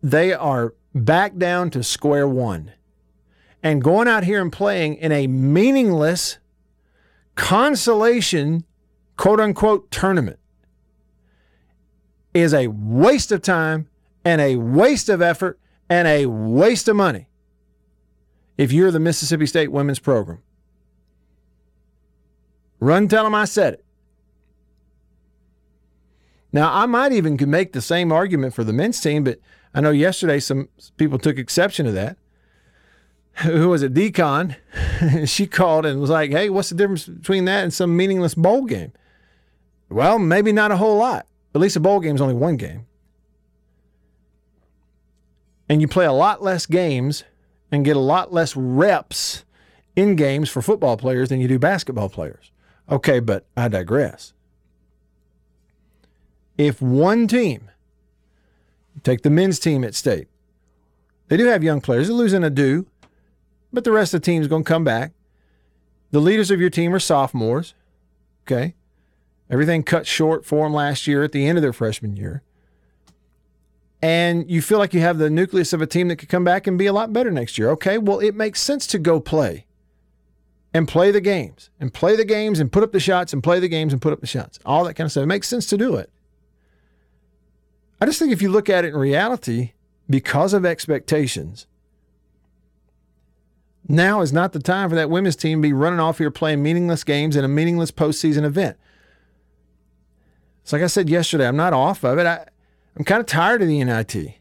They 0.03 0.33
are 0.33 0.75
back 1.05 1.37
down 1.37 1.71
to 1.71 1.83
square 1.83 2.27
one. 2.27 2.73
And 3.63 3.83
going 3.83 4.09
out 4.09 4.25
here 4.25 4.41
and 4.41 4.53
playing 4.53 4.95
in 4.97 5.13
a 5.13 5.27
meaningless 5.27 6.39
consolation, 7.35 8.65
quote 9.17 9.41
unquote, 9.41 9.91
tournament 9.91 10.39
is 12.33 12.53
a 12.55 12.69
waste 12.69 13.33
of 13.33 13.43
time 13.43 13.89
and 14.25 14.41
a 14.41 14.57
waste 14.57 15.09
of 15.09 15.23
effort 15.23 15.59
and 15.89 16.07
a 16.09 16.27
waste 16.27 16.89
of 16.89 16.97
money 16.97 17.29
if 18.59 18.73
you're 18.73 18.91
the 18.91 19.01
Mississippi 19.01 19.47
State 19.47 19.73
women's 19.73 19.99
program. 19.99 20.43
Run, 22.79 23.09
tell 23.09 23.25
them 23.25 23.35
I 23.35 23.47
said 23.47 23.75
it. 23.75 23.85
Now, 26.53 26.73
I 26.73 26.87
might 26.87 27.13
even 27.13 27.39
make 27.51 27.73
the 27.73 27.83
same 27.83 28.13
argument 28.13 28.55
for 28.55 28.65
the 28.65 28.73
men's 28.73 29.01
team, 29.01 29.25
but 29.25 29.41
I 29.77 29.83
know 29.83 29.91
yesterday 29.91 30.41
some 30.41 30.71
people 30.97 31.19
took 31.19 31.37
exception 31.37 31.85
to 31.85 31.93
that. 31.93 32.17
Who 33.43 33.69
was 33.69 33.83
it? 33.83 33.93
Decon. 33.93 34.57
she 35.29 35.47
called 35.47 35.85
and 35.85 36.01
was 36.01 36.09
like, 36.09 36.31
hey, 36.31 36.49
what's 36.49 36.71
the 36.71 36.75
difference 36.75 37.05
between 37.05 37.45
that 37.45 37.63
and 37.63 37.75
some 37.75 37.95
meaningless 37.95 38.35
bowl 38.35 38.65
game? 38.65 38.93
Well, 39.91 40.19
maybe 40.19 40.51
not 40.51 40.71
a 40.71 40.79
whole 40.79 40.97
lot. 40.97 41.27
At 41.55 41.61
least 41.61 41.77
a 41.77 41.81
bowl 41.81 42.01
game 42.01 42.15
is 42.15 42.23
only 42.23 42.35
one 42.35 42.57
game. 42.57 42.87
And 45.69 45.83
you 45.83 45.89
play 45.89 46.07
a 46.07 46.13
lot 46.13 46.43
less 46.43 46.65
games 46.65 47.25
and 47.71 47.85
get 47.85 47.99
a 47.99 48.01
lot 48.01 48.33
less 48.33 48.57
reps 48.57 49.45
in 49.95 50.17
games 50.17 50.49
for 50.49 50.63
football 50.63 50.97
players 50.97 51.29
than 51.29 51.39
you 51.39 51.49
do 51.49 51.59
basketball 51.59 52.09
players. 52.09 52.51
Okay, 52.91 53.21
but 53.21 53.45
I 53.59 53.69
digress. 53.69 54.33
If 56.57 56.81
one 56.81 57.27
team 57.27 57.69
Take 59.03 59.23
the 59.23 59.31
men's 59.31 59.59
team 59.59 59.85
at 59.85 59.95
state. 59.95 60.29
They 61.29 61.37
do 61.37 61.47
have 61.47 61.63
young 61.63 61.81
players. 61.81 62.09
They're 62.09 62.17
losing 62.17 62.45
Ado, 62.45 62.87
but 63.73 63.85
the 63.85 63.93
rest 63.93 64.15
of 64.15 64.21
the 64.21 64.25
team 64.25 64.43
is 64.43 64.49
going 64.49 64.65
to 64.65 64.69
come 64.69 64.85
back. 64.85 65.13
The 66.13 66.21
leaders 66.21 66.51
of 66.51 66.61
your 66.61 66.71
team 66.71 66.95
are 66.95 67.01
sophomores. 67.01 67.75
Okay. 68.45 68.75
Everything 69.51 69.83
cut 69.83 70.07
short 70.07 70.45
for 70.45 70.65
them 70.65 70.73
last 70.73 71.07
year 71.07 71.23
at 71.23 71.33
the 71.33 71.47
end 71.47 71.59
of 71.59 71.63
their 71.63 71.73
freshman 71.73 72.17
year. 72.17 72.43
And 74.03 74.49
you 74.51 74.63
feel 74.63 74.79
like 74.79 74.95
you 74.95 75.01
have 75.01 75.19
the 75.19 75.31
nucleus 75.31 75.73
of 75.73 75.81
a 75.81 75.87
team 75.87 76.09
that 76.09 76.17
could 76.17 76.29
come 76.29 76.45
back 76.45 76.67
and 76.67 76.79
be 76.79 76.87
a 76.87 76.93
lot 76.93 77.13
better 77.13 77.31
next 77.31 77.59
year. 77.59 77.71
Okay. 77.71 77.99
Well, 77.99 78.21
it 78.21 78.35
makes 78.35 78.61
sense 78.61 78.87
to 78.89 78.99
go 78.99 79.21
play 79.21 79.67
and 80.73 80.87
play 80.87 81.11
the 81.11 81.21
games 81.21 81.71
and 81.81 81.93
play 81.93 82.15
the 82.15 82.25
games 82.25 82.61
and 82.61 82.71
put 82.71 82.83
up 82.83 82.93
the 82.93 83.01
shots 83.01 83.33
and 83.33 83.43
play 83.43 83.59
the 83.59 83.69
games 83.69 83.93
and 83.93 84.03
put 84.03 84.13
up 84.13 84.21
the 84.21 84.27
shots. 84.27 84.59
All 84.65 84.85
that 84.85 84.95
kind 84.95 85.07
of 85.07 85.11
stuff. 85.11 85.25
It 85.25 85.27
makes 85.27 85.49
sense 85.49 85.67
to 85.67 85.77
do 85.77 85.97
it. 85.97 86.11
I 88.01 88.07
just 88.07 88.19
think 88.19 88.33
if 88.33 88.43
you 88.43 88.51
look 88.51 88.69
at 88.69 88.85
it 88.85 88.89
in 88.89 88.97
reality, 88.97 89.73
because 90.09 90.53
of 90.53 90.65
expectations, 90.65 91.67
now 93.89 94.21
is 94.21 94.33
not 94.33 94.53
the 94.53 94.59
time 94.59 94.89
for 94.89 94.97
that 94.97 95.11
women's 95.11 95.37
team 95.37 95.63
to 95.63 95.69
be 95.69 95.73
running 95.73 96.01
off 96.01 96.19
here 96.19 96.31
playing 96.31 96.63
meaningless 96.63 97.05
games 97.05 97.37
in 97.37 97.45
a 97.45 97.49
meaningless 97.49 97.91
postseason 97.91 98.45
event. 98.45 98.77
It's 100.63 100.73
like 100.73 100.83
I 100.83 100.89
said 100.89 101.09
yesterday, 101.09 101.47
I'm 101.47 101.57
not 101.57 101.73
off 101.73 102.05
of 102.05 102.19
it. 102.19 102.27
I, 102.27 102.45
I'm 102.97 103.05
kind 103.05 103.21
of 103.21 103.27
tired 103.27 103.63
of 103.63 103.69
the 103.69 103.83
NIT. 103.83 104.35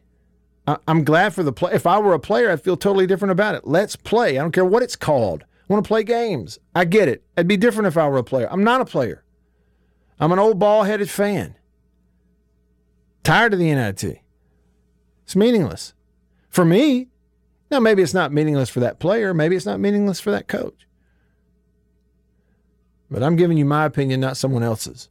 I, 0.66 0.76
I'm 0.88 1.04
glad 1.04 1.32
for 1.32 1.42
the 1.42 1.52
play. 1.52 1.72
If 1.72 1.86
I 1.86 1.98
were 1.98 2.14
a 2.14 2.18
player, 2.18 2.50
I'd 2.50 2.62
feel 2.62 2.76
totally 2.76 3.06
different 3.06 3.32
about 3.32 3.54
it. 3.54 3.66
Let's 3.66 3.94
play. 3.94 4.36
I 4.36 4.42
don't 4.42 4.52
care 4.52 4.64
what 4.64 4.82
it's 4.82 4.96
called. 4.96 5.44
I 5.44 5.72
want 5.72 5.84
to 5.84 5.88
play 5.88 6.02
games. 6.02 6.58
I 6.74 6.84
get 6.84 7.08
it. 7.08 7.22
It'd 7.36 7.48
be 7.48 7.56
different 7.56 7.86
if 7.86 7.96
I 7.96 8.08
were 8.08 8.18
a 8.18 8.24
player. 8.24 8.48
I'm 8.50 8.64
not 8.64 8.80
a 8.80 8.84
player. 8.84 9.24
I'm 10.18 10.32
an 10.32 10.38
old 10.38 10.58
ball 10.58 10.84
headed 10.84 11.10
fan. 11.10 11.56
Tired 13.26 13.54
of 13.54 13.58
the 13.58 13.74
NIT. 13.74 14.20
It's 15.24 15.34
meaningless. 15.34 15.94
For 16.48 16.64
me, 16.64 17.08
now 17.72 17.80
maybe 17.80 18.00
it's 18.00 18.14
not 18.14 18.32
meaningless 18.32 18.70
for 18.70 18.78
that 18.78 19.00
player, 19.00 19.34
maybe 19.34 19.56
it's 19.56 19.66
not 19.66 19.80
meaningless 19.80 20.20
for 20.20 20.30
that 20.30 20.46
coach. 20.46 20.86
But 23.10 23.24
I'm 23.24 23.34
giving 23.34 23.58
you 23.58 23.64
my 23.64 23.84
opinion, 23.84 24.20
not 24.20 24.36
someone 24.36 24.62
else's. 24.62 25.08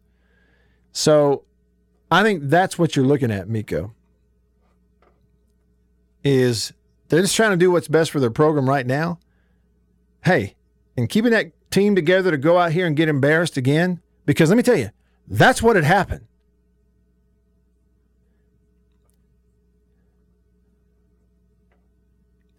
So 0.94 1.44
I 2.10 2.24
think 2.24 2.44
that's 2.44 2.80
what 2.80 2.96
you're 2.96 3.04
looking 3.04 3.32
at, 3.32 3.50
Miko. 3.50 3.94
Is 6.24 6.72
they're 7.10 7.20
just 7.20 7.36
trying 7.36 7.52
to 7.52 7.58
do 7.58 7.70
what's 7.70 7.90
best 7.90 8.12
for 8.12 8.22
their 8.22 8.32
program 8.32 8.70
right 8.70 8.88
now. 8.88 9.20
Hey, 10.24 10.56
and 10.96 11.10
keeping 11.10 11.32
that 11.32 11.52
team 11.70 11.96
together 11.96 12.32
to 12.32 12.38
go 12.38 12.60
out 12.60 12.72
here 12.72 12.88
and 12.88 12.96
get 12.96 13.10
embarrassed 13.10 13.58
again, 13.58 14.00
because 14.26 14.48
let 14.48 14.56
me 14.56 14.64
tell 14.64 14.78
you, 14.78 14.92
that's 15.28 15.62
what 15.62 15.76
had 15.76 15.84
happened. 15.84 16.26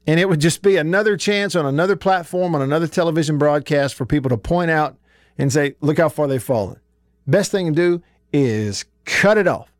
And 0.06 0.20
it 0.20 0.28
would 0.28 0.40
just 0.40 0.62
be 0.62 0.76
another 0.76 1.16
chance 1.16 1.56
on 1.56 1.66
another 1.66 1.96
platform, 1.96 2.54
on 2.54 2.62
another 2.62 2.86
television 2.86 3.38
broadcast 3.38 3.94
for 3.94 4.06
people 4.06 4.28
to 4.28 4.36
point 4.36 4.70
out 4.70 4.96
and 5.36 5.52
say, 5.52 5.74
look 5.80 5.98
how 5.98 6.08
far 6.08 6.26
they've 6.28 6.42
fallen. 6.42 6.78
Best 7.26 7.50
thing 7.50 7.66
to 7.66 7.72
do 7.72 8.02
is 8.32 8.84
cut 9.04 9.36
it 9.36 9.48
off 9.48 9.72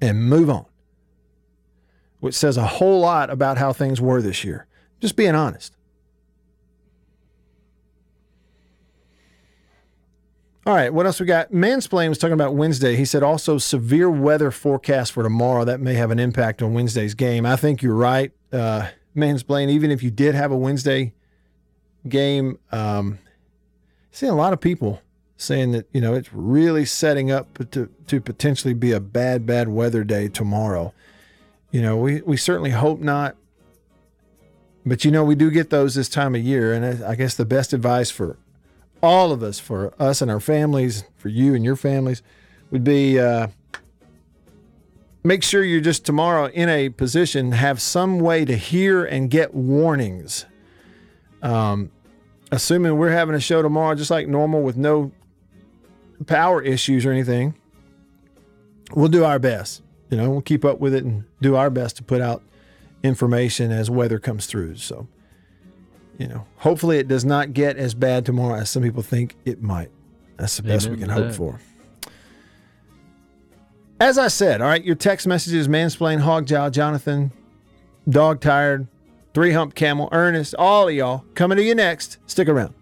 and 0.00 0.28
move 0.28 0.50
on, 0.50 0.66
which 2.20 2.34
says 2.34 2.56
a 2.56 2.66
whole 2.66 3.00
lot 3.00 3.30
about 3.30 3.56
how 3.56 3.72
things 3.72 4.00
were 4.00 4.20
this 4.20 4.44
year. 4.44 4.66
Just 5.00 5.16
being 5.16 5.34
honest. 5.34 5.72
All 10.66 10.74
right, 10.74 10.92
what 10.92 11.06
else 11.06 11.20
we 11.20 11.26
got? 11.26 11.52
Mansplain 11.52 12.08
was 12.08 12.18
talking 12.18 12.34
about 12.34 12.56
Wednesday. 12.56 12.96
He 12.96 13.04
said 13.04 13.22
also 13.22 13.56
severe 13.56 14.10
weather 14.10 14.50
forecast 14.50 15.12
for 15.12 15.22
tomorrow. 15.22 15.64
That 15.64 15.80
may 15.80 15.94
have 15.94 16.10
an 16.10 16.18
impact 16.18 16.60
on 16.60 16.74
Wednesday's 16.74 17.14
game. 17.14 17.46
I 17.46 17.54
think 17.54 17.82
you're 17.82 17.94
right, 17.94 18.32
uh, 18.56 18.88
Mansplain. 19.16 19.68
Even 19.68 19.90
if 19.90 20.02
you 20.02 20.10
did 20.10 20.34
have 20.34 20.50
a 20.50 20.56
Wednesday 20.56 21.12
game, 22.08 22.58
um, 22.72 23.18
seeing 24.10 24.32
a 24.32 24.36
lot 24.36 24.52
of 24.52 24.60
people 24.60 25.00
saying 25.36 25.72
that 25.72 25.86
you 25.92 26.00
know 26.00 26.14
it's 26.14 26.32
really 26.32 26.84
setting 26.84 27.30
up 27.30 27.70
to 27.70 27.88
to 28.06 28.20
potentially 28.20 28.74
be 28.74 28.92
a 28.92 29.00
bad 29.00 29.46
bad 29.46 29.68
weather 29.68 30.04
day 30.04 30.28
tomorrow. 30.28 30.92
You 31.70 31.82
know, 31.82 31.96
we 31.96 32.22
we 32.22 32.36
certainly 32.36 32.70
hope 32.70 33.00
not, 33.00 33.36
but 34.84 35.04
you 35.04 35.10
know 35.10 35.24
we 35.24 35.34
do 35.34 35.50
get 35.50 35.70
those 35.70 35.94
this 35.94 36.08
time 36.08 36.34
of 36.34 36.42
year, 36.42 36.72
and 36.72 37.04
I 37.04 37.14
guess 37.14 37.34
the 37.34 37.44
best 37.44 37.72
advice 37.72 38.10
for 38.10 38.38
all 39.02 39.30
of 39.32 39.42
us, 39.42 39.58
for 39.58 39.92
us 39.98 40.22
and 40.22 40.30
our 40.30 40.40
families, 40.40 41.04
for 41.16 41.28
you 41.28 41.54
and 41.54 41.64
your 41.64 41.76
families, 41.76 42.22
would 42.70 42.84
be 42.84 43.20
uh, 43.20 43.48
make 45.26 45.42
sure 45.42 45.62
you're 45.62 45.80
just 45.80 46.04
tomorrow 46.04 46.46
in 46.46 46.68
a 46.68 46.88
position 46.88 47.52
have 47.52 47.80
some 47.80 48.20
way 48.20 48.44
to 48.44 48.56
hear 48.56 49.04
and 49.04 49.30
get 49.30 49.54
warnings. 49.54 50.46
Um, 51.42 51.90
assuming 52.52 52.96
we're 52.96 53.10
having 53.10 53.34
a 53.34 53.40
show 53.40 53.60
tomorrow 53.60 53.94
just 53.94 54.10
like 54.10 54.28
normal 54.28 54.62
with 54.62 54.76
no 54.76 55.12
power 56.26 56.62
issues 56.62 57.04
or 57.04 57.10
anything, 57.10 57.54
we'll 58.94 59.08
do 59.08 59.24
our 59.24 59.38
best. 59.38 59.82
You 60.10 60.16
know, 60.16 60.30
we'll 60.30 60.42
keep 60.42 60.64
up 60.64 60.78
with 60.78 60.94
it 60.94 61.04
and 61.04 61.24
do 61.40 61.56
our 61.56 61.70
best 61.70 61.96
to 61.96 62.04
put 62.04 62.20
out 62.20 62.42
information 63.02 63.72
as 63.72 63.90
weather 63.90 64.18
comes 64.18 64.46
through. 64.46 64.76
So 64.76 65.08
you 66.18 66.28
know, 66.28 66.46
hopefully 66.56 66.98
it 66.98 67.08
does 67.08 67.24
not 67.24 67.52
get 67.52 67.76
as 67.76 67.94
bad 67.94 68.24
tomorrow 68.24 68.60
as 68.60 68.70
some 68.70 68.82
people 68.82 69.02
think 69.02 69.36
it 69.44 69.60
might. 69.62 69.90
That's 70.36 70.56
the 70.56 70.62
best 70.62 70.88
we 70.88 70.96
can 70.96 71.08
hope 71.08 71.32
for. 71.32 71.60
As 73.98 74.18
I 74.18 74.28
said, 74.28 74.60
all 74.60 74.68
right, 74.68 74.84
your 74.84 74.94
text 74.94 75.26
messages, 75.26 75.68
mansplain, 75.68 76.20
hog 76.20 76.46
jowl, 76.46 76.70
Jonathan, 76.70 77.32
dog 78.06 78.40
tired, 78.40 78.88
three 79.32 79.52
hump 79.52 79.74
camel, 79.74 80.10
Ernest, 80.12 80.54
all 80.58 80.88
of 80.88 80.94
y'all 80.94 81.24
coming 81.34 81.56
to 81.56 81.64
you 81.64 81.74
next. 81.74 82.18
Stick 82.26 82.46
around. 82.48 82.74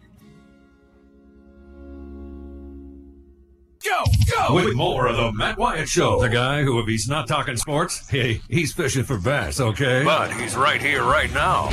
Go, 3.84 4.04
go! 4.34 4.54
With 4.54 4.74
more 4.74 5.06
of 5.06 5.16
the 5.16 5.30
Matt 5.32 5.56
Wyatt 5.56 5.88
Show. 5.88 6.20
The 6.20 6.28
guy 6.28 6.62
who, 6.62 6.80
if 6.80 6.88
he's 6.88 7.06
not 7.06 7.28
talking 7.28 7.56
sports, 7.56 8.08
hey, 8.08 8.40
he's 8.48 8.72
fishing 8.72 9.04
for 9.04 9.18
bass, 9.18 9.60
okay? 9.60 10.02
But 10.04 10.32
he's 10.32 10.56
right 10.56 10.82
here, 10.82 11.04
right 11.04 11.32
now. 11.32 11.70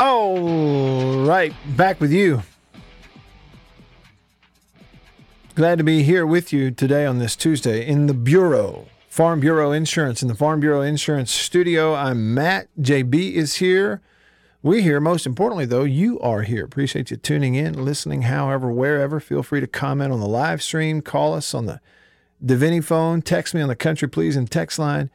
All 0.00 1.24
right, 1.24 1.54
back 1.76 2.00
with 2.00 2.10
you. 2.10 2.42
Glad 5.54 5.78
to 5.78 5.84
be 5.84 6.02
here 6.02 6.26
with 6.26 6.52
you 6.52 6.72
today 6.72 7.06
on 7.06 7.20
this 7.20 7.36
Tuesday 7.36 7.86
in 7.86 8.06
the 8.06 8.12
Bureau, 8.12 8.88
Farm 9.08 9.38
Bureau 9.38 9.70
Insurance, 9.70 10.20
in 10.20 10.26
the 10.26 10.34
Farm 10.34 10.58
Bureau 10.58 10.80
Insurance 10.80 11.30
studio. 11.30 11.94
I'm 11.94 12.34
Matt. 12.34 12.66
JB 12.80 13.34
is 13.34 13.54
here. 13.56 14.00
We 14.64 14.82
here. 14.82 14.98
Most 14.98 15.26
importantly, 15.26 15.64
though, 15.64 15.84
you 15.84 16.18
are 16.18 16.42
here. 16.42 16.64
Appreciate 16.64 17.12
you 17.12 17.16
tuning 17.16 17.54
in, 17.54 17.84
listening, 17.84 18.22
however, 18.22 18.68
wherever. 18.72 19.20
Feel 19.20 19.44
free 19.44 19.60
to 19.60 19.68
comment 19.68 20.12
on 20.12 20.18
the 20.18 20.26
live 20.26 20.60
stream, 20.60 21.00
call 21.00 21.34
us 21.34 21.54
on 21.54 21.66
the 21.66 21.80
Davini 22.44 22.82
phone, 22.82 23.22
text 23.22 23.54
me 23.54 23.60
on 23.60 23.68
the 23.68 23.76
Country 23.76 24.08
Please 24.08 24.34
and 24.34 24.50
text 24.50 24.80
line 24.80 25.08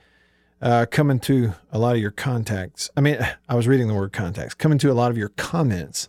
uh, 0.62 0.86
coming 0.90 1.20
to 1.20 1.56
a 1.70 1.78
lot 1.78 1.98
of 1.98 2.02
your 2.02 2.12
contacts. 2.12 2.90
I 2.96 3.02
mean, 3.02 3.18
I 3.50 3.56
was 3.56 3.68
reading 3.68 3.90
the 3.90 3.94
word 3.94 4.14
contacts, 4.14 4.54
coming 4.54 4.78
to 4.78 4.90
a 4.90 4.94
lot 4.94 5.12
of 5.12 5.18
your 5.18 5.34
comments 5.36 6.08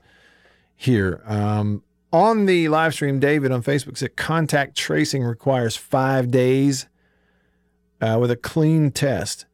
here. 0.77 1.21
Um, 1.27 1.83
on 2.13 2.47
the 2.47 2.69
live 2.69 2.95
stream, 2.95 3.21
David 3.21 3.53
on 3.53 3.63
Facebook 3.63 3.97
said 3.97 4.17
contact 4.17 4.77
tracing 4.77 5.23
requires 5.23 5.77
five 5.77 6.31
days 6.31 6.87
uh, 8.01 8.19
with 8.21 8.31
a 8.31 8.37
clean 8.37 8.91
test. 8.91 9.47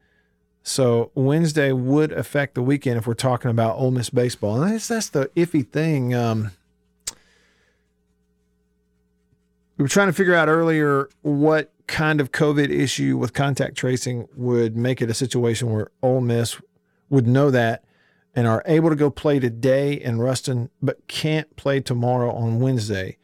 So 0.62 1.12
Wednesday 1.14 1.72
would 1.72 2.12
affect 2.12 2.54
the 2.54 2.62
weekend 2.62 2.98
if 2.98 3.06
we're 3.06 3.14
talking 3.14 3.50
about 3.50 3.76
Ole 3.76 3.92
Miss 3.92 4.10
baseball. 4.10 4.60
And 4.60 4.72
that's, 4.72 4.88
that's 4.88 5.10
the 5.10 5.30
iffy 5.36 5.66
thing. 5.66 6.14
Um, 6.14 6.50
we 9.76 9.82
were 9.82 9.88
trying 9.88 10.08
to 10.08 10.12
figure 10.12 10.34
out 10.34 10.48
earlier 10.48 11.08
what 11.22 11.72
kind 11.86 12.20
of 12.20 12.32
COVID 12.32 12.70
issue 12.70 13.16
with 13.16 13.32
contact 13.32 13.76
tracing 13.76 14.26
would 14.34 14.76
make 14.76 15.00
it 15.00 15.10
a 15.10 15.14
situation 15.14 15.70
where 15.70 15.90
Ole 16.02 16.20
Miss 16.20 16.60
would 17.10 17.26
know 17.26 17.50
that 17.50 17.84
and 18.36 18.46
are 18.46 18.62
able 18.66 18.90
to 18.90 18.96
go 18.96 19.08
play 19.08 19.40
today 19.40 19.94
in 19.94 20.20
Ruston, 20.20 20.68
but 20.82 21.08
can't 21.08 21.56
play 21.56 21.80
tomorrow 21.80 22.30
on 22.30 22.60
Wednesday. 22.60 23.16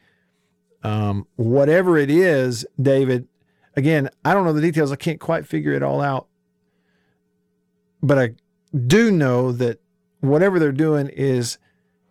Um, 0.83 1.27
whatever 1.35 1.99
it 1.99 2.09
is, 2.09 2.65
David, 2.81 3.27
again, 3.75 4.09
I 4.25 4.33
don't 4.33 4.43
know 4.43 4.53
the 4.53 4.61
details. 4.61 4.91
I 4.91 4.95
can't 4.95 5.19
quite 5.19 5.45
figure 5.45 5.71
it 5.71 5.83
all 5.83 6.01
out. 6.01 6.27
But 8.01 8.17
I 8.17 8.29
do 8.75 9.11
know 9.11 9.51
that 9.51 9.79
whatever 10.19 10.57
they're 10.57 10.71
doing 10.71 11.09
is 11.09 11.59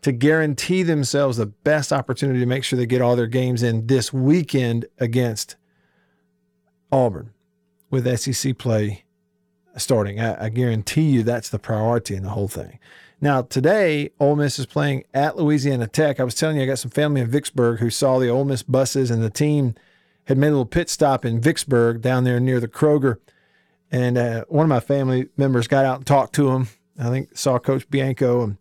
to 0.03 0.13
guarantee 0.13 0.85
themselves 0.85 1.37
the 1.37 1.47
best 1.47 1.93
opportunity 1.93 2.39
to 2.39 2.47
make 2.47 2.63
sure 2.63 2.77
they 2.77 2.87
get 2.87 3.03
all 3.03 3.17
their 3.17 3.27
games 3.27 3.65
in 3.65 3.89
this 3.89 4.13
weekend 4.13 4.87
against 4.99 5.57
Auburn 6.93 7.33
with 7.91 8.19
SEC 8.19 8.57
play 8.59 9.05
starting. 9.77 10.21
I, 10.21 10.47
I, 10.47 10.49
guarantee 10.49 11.11
you 11.11 11.23
that's 11.23 11.49
the 11.49 11.59
priority 11.59 12.15
in 12.15 12.23
the 12.23 12.31
whole 12.31 12.49
thing. 12.49 12.79
Now, 13.21 13.43
today, 13.43 14.11
Ole 14.19 14.37
Miss 14.37 14.59
is 14.59 14.67
playing 14.67 15.05
at 15.15 15.37
Louisiana 15.37 15.87
Tech. 15.87 16.19
I 16.19 16.25
was 16.25 16.35
telling 16.35 16.57
you, 16.57 16.65
I 16.65 16.67
got 16.67 16.79
some 16.79 16.91
family 16.91 17.21
in 17.21 17.29
Vicksburg 17.29 17.79
who 17.79 17.89
saw 17.89 18.19
the 18.19 18.29
Ole 18.29 18.45
Miss 18.45 18.63
buses, 18.63 19.11
and 19.11 19.23
the 19.23 19.31
team 19.31 19.75
had 20.25 20.39
made 20.39 20.49
a 20.49 20.51
little 20.51 20.67
pit 20.67 20.91
stop 20.91 21.25
in 21.25 21.41
Vicksburg 21.41 22.01
down 22.01 22.25
there 22.25 22.41
near 22.41 22.61
the 22.61 22.69
Kroger. 22.69 23.17
And 23.91 24.19
uh, 24.19 24.45
one 24.49 24.65
of 24.65 24.71
my 24.71 24.81
family 24.81 25.29
members 25.37 25.69
got 25.69 25.85
out 25.85 25.99
and 25.99 26.07
talked 26.07 26.35
to 26.35 26.51
him. 26.51 26.69
I 26.99 27.11
think 27.11 27.37
saw 27.37 27.59
Coach 27.59 27.89
Bianco 27.91 28.43
and 28.43 28.57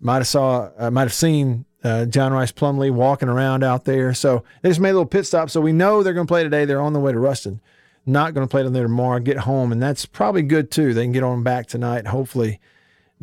might 0.00 0.16
have 0.16 0.26
saw, 0.26 0.70
uh, 0.78 0.90
might 0.90 1.02
have 1.02 1.14
seen 1.14 1.64
uh, 1.84 2.06
John 2.06 2.32
Rhys 2.32 2.52
Plumlee 2.52 2.90
walking 2.90 3.28
around 3.28 3.62
out 3.62 3.84
there. 3.84 4.14
So 4.14 4.44
they 4.62 4.70
just 4.70 4.80
made 4.80 4.90
a 4.90 4.94
little 4.94 5.06
pit 5.06 5.26
stop. 5.26 5.50
So 5.50 5.60
we 5.60 5.72
know 5.72 6.02
they're 6.02 6.12
going 6.14 6.26
to 6.26 6.30
play 6.30 6.42
today. 6.42 6.64
They're 6.64 6.80
on 6.80 6.92
the 6.92 7.00
way 7.00 7.12
to 7.12 7.18
Ruston. 7.18 7.60
Not 8.06 8.34
going 8.34 8.46
to 8.46 8.50
play 8.50 8.62
down 8.62 8.72
there 8.72 8.84
tomorrow. 8.84 9.18
Get 9.18 9.38
home, 9.38 9.72
and 9.72 9.82
that's 9.82 10.06
probably 10.06 10.42
good 10.42 10.70
too. 10.70 10.94
They 10.94 11.04
can 11.04 11.12
get 11.12 11.24
on 11.24 11.42
back 11.42 11.66
tonight. 11.66 12.06
Hopefully, 12.06 12.60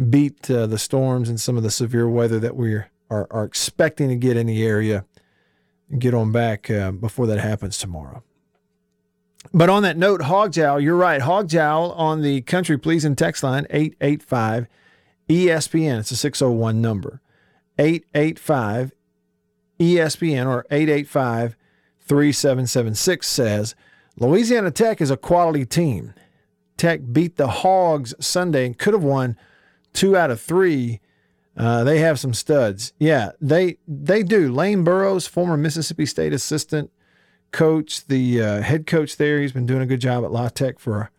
beat 0.09 0.51
uh, 0.51 0.67
the 0.67 0.77
storms 0.77 1.29
and 1.29 1.39
some 1.39 1.55
of 1.55 1.63
the 1.63 1.71
severe 1.71 2.07
weather 2.09 2.39
that 2.39 2.57
we 2.57 2.73
are, 2.75 2.87
are 3.09 3.45
expecting 3.45 4.09
to 4.09 4.15
get 4.15 4.35
in 4.35 4.47
the 4.47 4.65
area. 4.65 5.05
And 5.89 6.01
get 6.01 6.13
on 6.13 6.31
back 6.31 6.69
uh, 6.69 6.91
before 6.91 7.27
that 7.27 7.39
happens 7.39 7.77
tomorrow. 7.77 8.23
But 9.53 9.69
on 9.69 9.83
that 9.83 9.97
note, 9.97 10.23
Hog 10.23 10.53
Jowl, 10.53 10.79
you're 10.79 10.95
right. 10.95 11.21
Hog 11.21 11.47
Jowl 11.49 11.91
on 11.91 12.21
the 12.21 12.41
Country 12.41 12.77
Pleasing 12.77 13.15
text 13.15 13.43
line 13.43 13.67
885 13.69 14.67
ESPN. 15.29 15.99
It's 15.99 16.11
a 16.11 16.15
601 16.15 16.81
number. 16.81 17.21
885 17.77 18.93
ESPN 19.79 20.47
or 20.47 20.65
885 20.71 21.55
3776 22.01 23.27
says 23.27 23.75
Louisiana 24.17 24.71
Tech 24.71 25.02
is 25.02 25.12
a 25.12 25.17
quality 25.17 25.65
team. 25.65 26.13
Tech 26.78 27.02
beat 27.12 27.38
the 27.38 27.47
Hogs 27.47 28.13
Sunday 28.19 28.65
and 28.65 28.78
could 28.78 28.93
have 28.93 29.04
won 29.04 29.38
two 29.93 30.15
out 30.17 30.32
of 30.32 30.41
three 30.41 30.99
Uh, 31.56 31.84
they 31.84 31.99
have 31.99 32.19
some 32.19 32.34
studs. 32.34 32.93
Yeah, 32.97 33.32
they 33.39 33.78
they 33.88 34.23
do. 34.23 34.52
Lane 34.52 34.84
Burroughs, 34.84 35.28
former 35.28 35.56
Mississippi 35.56 36.08
State 36.08 36.34
assistant 36.34 36.89
coach, 37.52 38.08
the 38.08 38.41
uh, 38.41 38.62
head 38.62 38.88
coach 38.88 39.17
there, 39.17 39.39
he's 39.39 39.52
been 39.52 39.67
doing 39.67 39.84
a 39.84 39.86
good 39.86 40.02
job 40.02 40.23
at 40.23 40.32
La 40.32 40.49
Tech 40.49 40.80
for 40.80 41.02
a, 41.02 41.10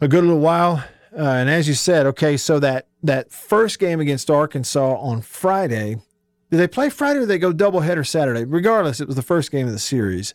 a 0.00 0.08
good 0.08 0.24
little 0.24 0.40
while. 0.40 0.82
Uh, 1.16 1.22
and 1.22 1.48
as 1.48 1.68
you 1.68 1.74
said, 1.74 2.04
okay, 2.06 2.36
so 2.36 2.58
that 2.58 2.88
that 3.04 3.30
first 3.30 3.78
game 3.78 4.00
against 4.00 4.28
Arkansas 4.28 4.96
on 4.96 5.22
Friday, 5.22 5.98
did 6.50 6.56
they 6.56 6.66
play 6.66 6.90
Friday 6.90 7.18
or 7.18 7.20
did 7.20 7.28
they 7.28 7.38
go 7.38 7.52
doubleheader 7.52 8.04
Saturday? 8.04 8.44
Regardless, 8.44 9.00
it 9.00 9.06
was 9.06 9.14
the 9.14 9.22
first 9.22 9.52
game 9.52 9.68
of 9.68 9.72
the 9.72 9.78
series. 9.78 10.34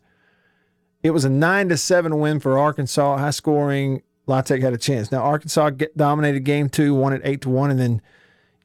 It 1.08 1.12
was 1.12 1.24
a 1.24 1.30
nine 1.30 1.70
to 1.70 1.78
seven 1.78 2.20
win 2.20 2.42
for 2.42 2.60
Arkansas, 2.60 3.18
high 3.18 3.30
scoring. 3.30 4.02
La 4.26 4.44
had 4.46 4.52
a 4.52 4.78
chance. 4.78 5.10
Now 5.10 5.24
Arkansas 5.24 5.72
dominated 5.96 6.42
game 6.42 6.68
two, 6.68 6.94
won 6.94 7.14
it 7.14 7.22
eight 7.24 7.40
to 7.44 7.50
one, 7.50 7.72
and 7.72 7.80
then 7.80 8.02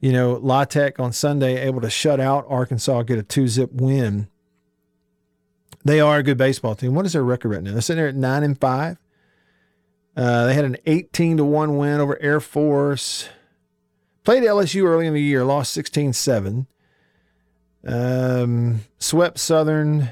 you 0.01 0.11
know 0.11 0.33
La 0.33 0.65
on 0.99 1.13
Sunday 1.13 1.61
able 1.61 1.79
to 1.79 1.89
shut 1.89 2.19
out 2.19 2.45
Arkansas, 2.49 3.03
get 3.03 3.17
a 3.17 3.23
two 3.23 3.47
zip 3.47 3.71
win. 3.71 4.27
They 5.85 6.01
are 6.01 6.17
a 6.17 6.23
good 6.23 6.37
baseball 6.37 6.75
team. 6.75 6.95
What 6.95 7.05
is 7.05 7.13
their 7.13 7.23
record 7.23 7.47
right 7.53 7.63
now? 7.63 7.71
They're 7.71 7.81
sitting 7.81 8.01
there 8.01 8.09
at 8.09 8.15
nine 8.15 8.43
and 8.43 8.59
five. 8.59 8.97
Uh, 10.17 10.47
they 10.47 10.53
had 10.53 10.65
an 10.65 10.77
18 10.85 11.37
to 11.37 11.45
1 11.45 11.77
win 11.77 11.99
over 11.99 12.21
Air 12.21 12.39
Force. 12.39 13.29
Played 14.23 14.43
LSU 14.43 14.83
early 14.83 15.07
in 15.07 15.13
the 15.13 15.21
year, 15.21 15.45
lost 15.45 15.71
16 15.73 16.11
7. 16.11 16.67
Um, 17.87 18.81
swept 18.99 19.39
Southern, 19.39 20.09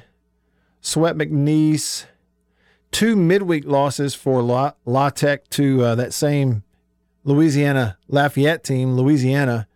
swept 0.79 1.19
McNeese. 1.19 2.05
Two 2.91 3.15
midweek 3.15 3.65
losses 3.65 4.13
for 4.13 4.41
La, 4.41 4.73
La 4.85 5.09
Tech 5.09 5.49
to 5.51 5.83
uh, 5.83 5.95
that 5.95 6.13
same 6.13 6.63
Louisiana 7.23 7.97
Lafayette 8.07 8.63
team, 8.63 8.95
Louisiana, 8.95 9.67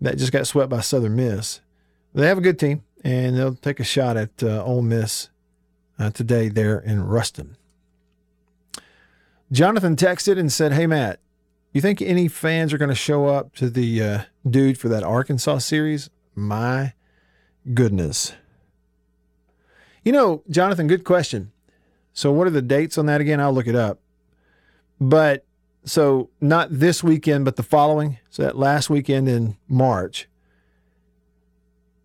that 0.00 0.18
just 0.18 0.32
got 0.32 0.46
swept 0.46 0.70
by 0.70 0.80
Southern 0.80 1.16
Miss. 1.16 1.60
They 2.14 2.26
have 2.26 2.38
a 2.38 2.42
good 2.42 2.58
team, 2.58 2.82
and 3.04 3.36
they'll 3.36 3.54
take 3.54 3.80
a 3.80 3.84
shot 3.84 4.16
at 4.16 4.42
uh, 4.42 4.64
Ole 4.64 4.82
Miss 4.82 5.30
uh, 5.98 6.10
today 6.10 6.48
there 6.48 6.78
in 6.78 7.04
Ruston. 7.04 7.56
Jonathan 9.52 9.96
texted 9.96 10.38
and 10.38 10.52
said, 10.52 10.72
Hey, 10.72 10.86
Matt, 10.86 11.20
you 11.72 11.80
think 11.80 12.00
any 12.02 12.28
fans 12.28 12.72
are 12.72 12.78
going 12.78 12.88
to 12.88 12.94
show 12.94 13.26
up 13.26 13.54
to 13.56 13.70
the 13.70 14.02
uh, 14.02 14.22
dude 14.48 14.78
for 14.78 14.88
that 14.88 15.02
Arkansas 15.02 15.58
series? 15.58 16.10
My 16.34 16.94
goodness. 17.74 18.32
You 20.04 20.12
know, 20.12 20.42
Jonathan, 20.48 20.86
good 20.86 21.04
question. 21.04 21.52
So, 22.20 22.30
what 22.30 22.46
are 22.46 22.50
the 22.50 22.60
dates 22.60 22.98
on 22.98 23.06
that 23.06 23.22
again? 23.22 23.40
I'll 23.40 23.50
look 23.50 23.66
it 23.66 23.74
up. 23.74 23.98
But 25.00 25.46
so, 25.86 26.28
not 26.38 26.68
this 26.70 27.02
weekend, 27.02 27.46
but 27.46 27.56
the 27.56 27.62
following. 27.62 28.18
So, 28.28 28.42
that 28.42 28.58
last 28.58 28.90
weekend 28.90 29.26
in 29.26 29.56
March. 29.70 30.28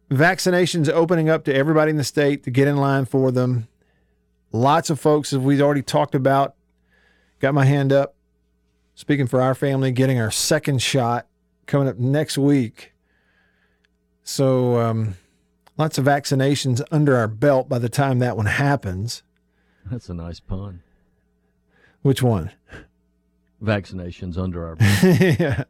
Vaccinations 0.09 0.87
opening 0.89 1.29
up 1.29 1.43
to 1.43 1.53
everybody 1.53 1.89
in 1.89 1.97
the 1.97 2.05
state 2.05 2.43
to 2.43 2.49
get 2.49 2.65
in 2.65 2.77
line 2.77 3.03
for 3.03 3.29
them. 3.29 3.67
Lots 4.53 4.89
of 4.89 5.01
folks, 5.01 5.33
as 5.33 5.39
we've 5.39 5.59
already 5.59 5.81
talked 5.81 6.15
about, 6.15 6.55
got 7.41 7.53
my 7.53 7.65
hand 7.65 7.91
up. 7.91 8.15
Speaking 8.93 9.27
for 9.27 9.41
our 9.41 9.53
family, 9.53 9.91
getting 9.91 10.17
our 10.17 10.31
second 10.31 10.81
shot 10.81 11.27
coming 11.65 11.89
up 11.89 11.97
next 11.97 12.37
week. 12.37 12.93
So, 14.23 14.79
um, 14.79 15.15
lots 15.77 15.97
of 15.97 16.05
vaccinations 16.05 16.81
under 16.89 17.17
our 17.17 17.27
belt 17.27 17.67
by 17.67 17.79
the 17.79 17.89
time 17.89 18.19
that 18.19 18.37
one 18.37 18.45
happens. 18.45 19.21
That's 19.91 20.09
a 20.09 20.13
nice 20.13 20.39
pun. 20.39 20.81
Which 22.01 22.21
one? 22.21 22.51
Vaccinations 23.63 24.37
under 24.37 24.67
our 24.67 24.77
yeah. 25.03 25.63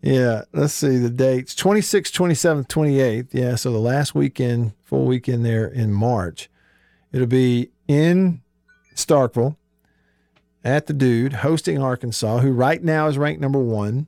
Yeah. 0.00 0.42
Let's 0.52 0.74
see 0.74 0.96
the 0.98 1.10
dates 1.10 1.54
26th, 1.54 2.12
27th, 2.12 2.68
28th. 2.68 3.28
Yeah. 3.32 3.54
So 3.56 3.72
the 3.72 3.78
last 3.78 4.14
weekend, 4.14 4.72
full 4.82 5.04
weekend 5.06 5.44
there 5.44 5.66
in 5.66 5.92
March. 5.92 6.50
It'll 7.12 7.26
be 7.26 7.70
in 7.88 8.42
Starkville 8.94 9.56
at 10.64 10.86
the 10.86 10.92
dude 10.92 11.34
hosting 11.34 11.80
Arkansas, 11.80 12.38
who 12.38 12.52
right 12.52 12.82
now 12.82 13.06
is 13.06 13.18
ranked 13.18 13.40
number 13.40 13.58
one. 13.58 14.06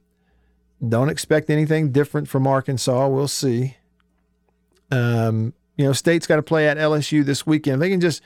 Don't 0.86 1.08
expect 1.08 1.50
anything 1.50 1.92
different 1.92 2.28
from 2.28 2.46
Arkansas. 2.46 3.08
We'll 3.08 3.28
see. 3.28 3.76
Um, 4.90 5.54
you 5.76 5.84
know, 5.84 5.92
State's 5.92 6.26
got 6.26 6.36
to 6.36 6.42
play 6.42 6.68
at 6.68 6.78
LSU 6.78 7.24
this 7.24 7.46
weekend. 7.46 7.80
They 7.80 7.90
can 7.90 8.00
just 8.00 8.22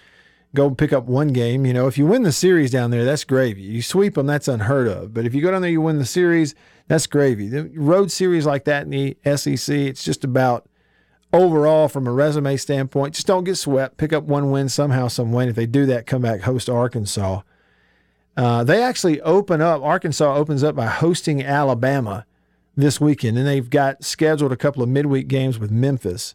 go 0.55 0.71
pick 0.71 0.93
up 0.93 1.05
one 1.05 1.29
game. 1.29 1.65
You 1.65 1.73
know, 1.73 1.87
if 1.87 1.97
you 1.97 2.07
win 2.07 2.23
the 2.23 2.33
series 2.33 2.71
down 2.71 2.91
there, 2.91 3.05
that's 3.05 3.25
gravy. 3.25 3.63
You 3.63 3.83
sweep 3.83 4.15
them, 4.15 4.27
that's 4.27 4.49
unheard 4.49 4.89
of. 4.89 5.15
But 5.15 5.27
if 5.27 5.35
you 5.35 5.43
go 5.43 5.51
down 5.51 5.63
there, 5.63 5.71
you 5.71 5.81
win 5.81 5.99
the 5.99 6.05
series, 6.05 6.55
that's 6.89 7.07
gravy. 7.07 7.49
The 7.49 7.71
road 7.75 8.11
series 8.11 8.47
like 8.47 8.65
that 8.65 8.85
in 8.85 8.91
the 8.91 9.17
SEC, 9.37 9.75
it's 9.75 10.05
just 10.05 10.25
about 10.25 10.69
overall 11.33 11.89
from 11.89 12.07
a 12.07 12.13
resume 12.13 12.57
standpoint. 12.57 13.15
Just 13.15 13.27
don't 13.27 13.45
get 13.45 13.57
swept. 13.57 13.97
Pick 13.97 14.13
up 14.13 14.25
one 14.25 14.51
win 14.51 14.69
somehow, 14.69 15.09
some 15.09 15.33
way. 15.33 15.49
If 15.49 15.57
they 15.57 15.67
do 15.67 15.87
that, 15.87 16.07
come 16.07 16.23
back 16.23 16.43
host 16.43 16.69
Arkansas. 16.69 17.43
Uh, 18.37 18.65
they 18.65 18.83
actually 18.83 19.21
open 19.21 19.61
up, 19.61 19.83
Arkansas 19.83 20.35
opens 20.35 20.65
up 20.65 20.75
by 20.75 20.87
hosting 20.87 21.43
Alabama 21.43 22.25
this 22.77 23.01
weekend, 23.01 23.37
and 23.37 23.47
they've 23.47 23.69
got 23.69 24.03
scheduled 24.05 24.53
a 24.53 24.57
couple 24.57 24.83
of 24.83 24.89
midweek 24.89 25.29
games 25.29 25.59
with 25.59 25.71
Memphis. 25.71 26.35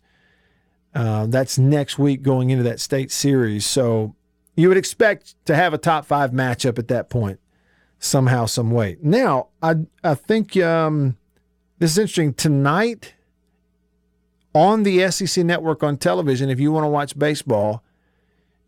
Uh, 0.96 1.26
that's 1.28 1.58
next 1.58 2.00
week 2.00 2.22
going 2.22 2.50
into 2.50 2.64
that 2.64 2.80
state 2.80 3.12
series. 3.12 3.66
So 3.66 4.16
you 4.56 4.70
would 4.70 4.78
expect 4.78 5.36
to 5.46 5.56
have 5.56 5.74
a 5.74 5.78
top 5.78 6.06
five 6.06 6.32
matchup 6.32 6.80
at 6.80 6.88
that 6.88 7.10
point, 7.10 7.40
somehow, 8.00 8.46
some 8.46 8.72
way. 8.72 8.98
Now, 9.02 9.50
I 9.62 9.76
I 10.04 10.16
think 10.16 10.56
um, 10.58 11.18
this 11.80 11.92
is 11.92 11.98
interesting. 11.98 12.34
Tonight 12.34 13.14
on 14.54 14.84
the 14.84 15.12
SEC 15.12 15.44
network 15.44 15.84
on 15.84 15.98
television, 15.98 16.50
if 16.50 16.62
you 16.62 16.72
want 16.72 16.86
to 16.86 16.90
watch 16.90 17.20
baseball, 17.20 17.84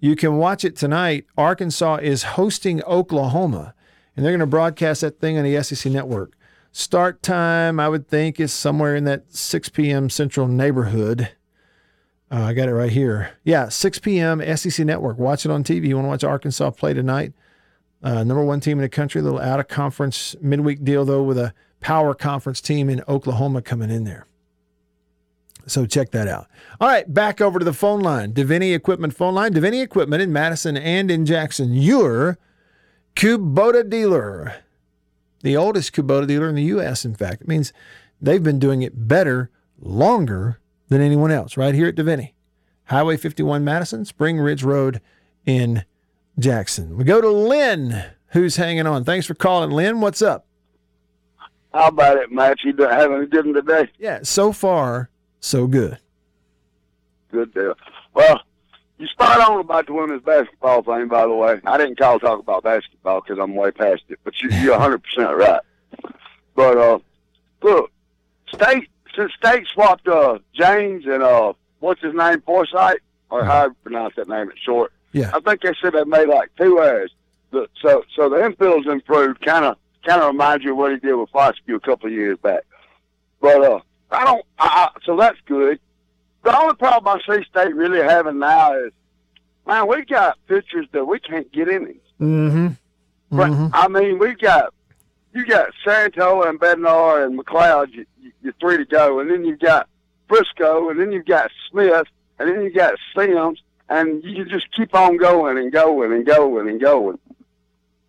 you 0.02 0.18
can 0.18 0.38
watch 0.38 0.66
it 0.66 0.76
tonight. 0.76 1.26
Arkansas 1.38 1.96
is 2.02 2.24
hosting 2.24 2.84
Oklahoma, 2.84 3.74
and 4.16 4.26
they're 4.26 4.34
going 4.34 4.42
to 4.42 4.46
broadcast 4.46 5.00
that 5.00 5.22
thing 5.22 5.38
on 5.38 5.46
the 5.46 5.64
SEC 5.64 5.90
network. 5.92 6.34
Start 6.74 7.24
time, 7.24 7.80
I 7.80 7.88
would 7.88 8.10
think, 8.10 8.38
is 8.38 8.52
somewhere 8.52 8.98
in 8.98 9.06
that 9.06 9.34
6 9.34 9.70
p.m. 9.70 10.10
central 10.10 10.48
neighborhood. 10.48 11.30
Uh, 12.30 12.44
I 12.44 12.54
got 12.54 12.68
it 12.68 12.74
right 12.74 12.92
here. 12.92 13.32
Yeah, 13.44 13.70
6 13.70 14.00
p.m. 14.00 14.58
SEC 14.58 14.86
network. 14.86 15.18
Watch 15.18 15.46
it 15.46 15.52
on 15.52 15.64
TV. 15.64 15.88
You 15.88 15.96
want 15.96 16.06
to 16.06 16.10
watch 16.10 16.24
Arkansas 16.24 16.72
play 16.72 16.94
tonight? 16.94 17.34
Uh, 18.04 18.24
number 18.24 18.44
one 18.44 18.60
team 18.60 18.78
in 18.78 18.82
the 18.82 18.90
country, 18.90 19.22
little 19.22 19.40
out 19.40 19.60
of 19.60 19.68
conference 19.68 20.36
midweek 20.42 20.84
deal, 20.84 21.06
though, 21.06 21.24
with 21.24 21.38
a 21.38 21.54
power 21.80 22.14
conference 22.14 22.62
team 22.62 22.90
in 22.90 23.02
Oklahoma 23.08 23.62
coming 23.62 23.90
in 23.90 24.04
there. 24.04 24.26
So 25.68 25.86
check 25.86 26.12
that 26.12 26.28
out. 26.28 26.48
All 26.80 26.88
right, 26.88 27.12
back 27.12 27.42
over 27.42 27.60
to 27.60 27.66
the 27.66 27.74
phone 27.74 28.02
line. 28.02 28.34
Davini 28.34 28.74
Equipment 28.74 29.16
phone 29.16 29.36
line. 29.36 29.54
Davini 29.54 29.82
Equipment 29.82 30.22
in 30.22 30.32
Madison 30.32 30.78
and 30.78 31.10
in 31.10 31.26
Jackson. 31.26 31.74
Your 31.74 32.38
Kubota 33.16 33.90
dealer. 33.90 34.56
The 35.42 35.58
oldest 35.58 35.94
Kubota 35.94 36.28
dealer 36.28 36.50
in 36.50 36.56
the 36.56 36.64
U.S., 36.64 37.04
in 37.04 37.16
fact. 37.16 37.42
It 37.42 37.48
means 37.48 37.74
they've 38.22 38.44
been 38.44 38.60
doing 38.60 38.82
it 38.82 39.08
better, 39.08 39.50
longer 39.80 40.60
than 40.90 41.02
anyone 41.02 41.32
else, 41.32 41.58
right 41.58 41.76
here 41.76 41.88
at 41.88 41.96
Davini. 41.96 42.34
Highway 42.86 43.18
51 43.18 43.64
Madison, 43.64 44.06
Spring 44.06 44.40
Ridge 44.40 44.64
Road 44.64 45.02
in 45.46 45.84
Jackson. 46.40 46.98
We 46.98 47.04
go 47.04 47.20
to 47.20 47.30
Lynn, 47.30 48.04
who's 48.28 48.56
hanging 48.56 48.88
on. 48.88 49.04
Thanks 49.04 49.26
for 49.26 49.34
calling, 49.34 49.72
Lynn. 49.72 50.00
What's 50.00 50.22
up? 50.22 50.46
How 51.74 51.88
about 51.88 52.18
it, 52.18 52.32
Matt? 52.32 52.64
You 52.64 52.76
having 52.78 53.22
a 53.22 53.26
good 53.26 53.46
one 53.46 53.56
today? 53.56 53.90
Yeah, 54.00 54.20
so 54.24 54.52
far, 54.52 55.10
so 55.40 55.68
good. 55.68 56.00
Good 57.32 57.54
deal. 57.54 57.76
Well, 58.14 58.42
you 58.98 59.08
spot 59.08 59.48
on 59.48 59.60
about 59.60 59.86
the 59.86 59.94
women's 59.94 60.24
basketball 60.24 60.82
thing, 60.82 61.08
by 61.08 61.24
the 61.24 61.34
way. 61.34 61.60
I 61.66 61.78
didn't 61.78 62.00
call 62.00 62.20
to 62.20 62.26
talk 62.26 62.40
about 62.40 62.64
basketball 62.64 63.22
because 63.22 63.38
I'm 63.38 63.54
way 63.54 63.72
past 63.72 64.04
it, 64.10 64.20
but 64.24 64.42
you, 64.42 64.50
you're 64.62 64.78
100% 64.78 65.38
right. 65.38 65.62
But, 66.56 66.78
uh, 66.78 67.00
look, 67.62 67.92
State, 68.52 68.90
since 69.18 69.34
State 69.34 69.68
swapped 69.74 70.08
uh, 70.08 70.40
James 70.54 71.06
and, 71.06 71.24
uh, 71.24 71.54
what's 71.80 72.02
his 72.02 72.14
name, 72.14 72.42
Forsythe, 72.42 72.98
or 73.30 73.44
how 73.44 73.66
you 73.66 73.76
pronounce 73.84 74.16
that 74.16 74.30
name 74.30 74.50
in 74.50 74.58
short, 74.64 74.94
yeah. 75.12 75.32
I 75.34 75.40
think 75.40 75.62
they 75.62 75.74
said 75.82 75.94
they 75.94 76.04
made 76.04 76.28
like 76.28 76.52
two 76.56 76.80
errors. 76.80 77.14
The, 77.52 77.68
so, 77.82 78.04
so 78.16 78.30
the 78.30 78.46
infield's 78.46 78.88
improved, 78.88 79.44
kind 79.44 79.66
of, 79.66 79.78
kind 80.06 80.22
of 80.22 80.28
reminds 80.28 80.64
you 80.64 80.72
of 80.72 80.78
what 80.78 80.92
he 80.92 81.00
did 81.00 81.16
with 81.16 81.32
Foscue 81.32 81.76
a 81.76 81.80
couple 81.80 82.08
of 82.08 82.14
years 82.14 82.38
back. 82.38 82.64
But, 83.42 83.64
uh, 83.64 83.80
I 84.12 84.24
don't. 84.24 84.46
I, 84.58 84.90
so 85.04 85.18
that's 85.18 85.38
good. 85.46 85.80
The 86.44 86.58
only 86.58 86.76
problem 86.76 87.20
I 87.20 87.36
see 87.36 87.44
State 87.44 87.76
really 87.76 88.02
having 88.02 88.40
now 88.40 88.74
is, 88.74 88.94
man, 89.66 89.88
we 89.88 90.06
got 90.06 90.38
pitchers 90.48 90.88
that 90.94 91.06
we 91.06 91.20
can't 91.20 91.52
get 91.52 91.68
innings. 91.68 92.02
Mm-hmm. 92.22 92.68
mm-hmm. 93.38 93.68
I 93.74 93.88
mean, 93.90 94.18
we 94.18 94.34
got 94.36 94.74
you 95.34 95.46
got 95.46 95.70
Cerantola 95.86 96.50
and 96.50 96.60
Bednar 96.60 97.26
and 97.26 97.36
MacLeod. 97.36 98.06
You, 98.28 98.32
you, 98.32 98.32
you're 98.42 98.54
three 98.60 98.78
to 98.78 98.86
go, 98.86 99.20
and 99.20 99.30
then 99.30 99.46
you've 99.46 99.60
got 99.60 99.88
Fristoe, 100.30 100.92
and 100.92 101.00
then 101.00 101.12
you've 101.12 101.26
got 101.26 101.52
Smith, 101.70 102.08
and 102.40 102.50
then 102.50 102.62
you've 102.64 102.76
got 102.76 102.94
Sims, 103.16 103.62
and 103.90 104.24
you 104.24 104.36
can 104.36 104.50
just 104.50 104.68
keep 104.76 104.94
on 104.94 105.18
going 105.18 105.58
and 105.58 105.72
going 105.72 106.12
and 106.12 106.26
going 106.26 106.70
and 106.70 106.80
going. 106.82 107.20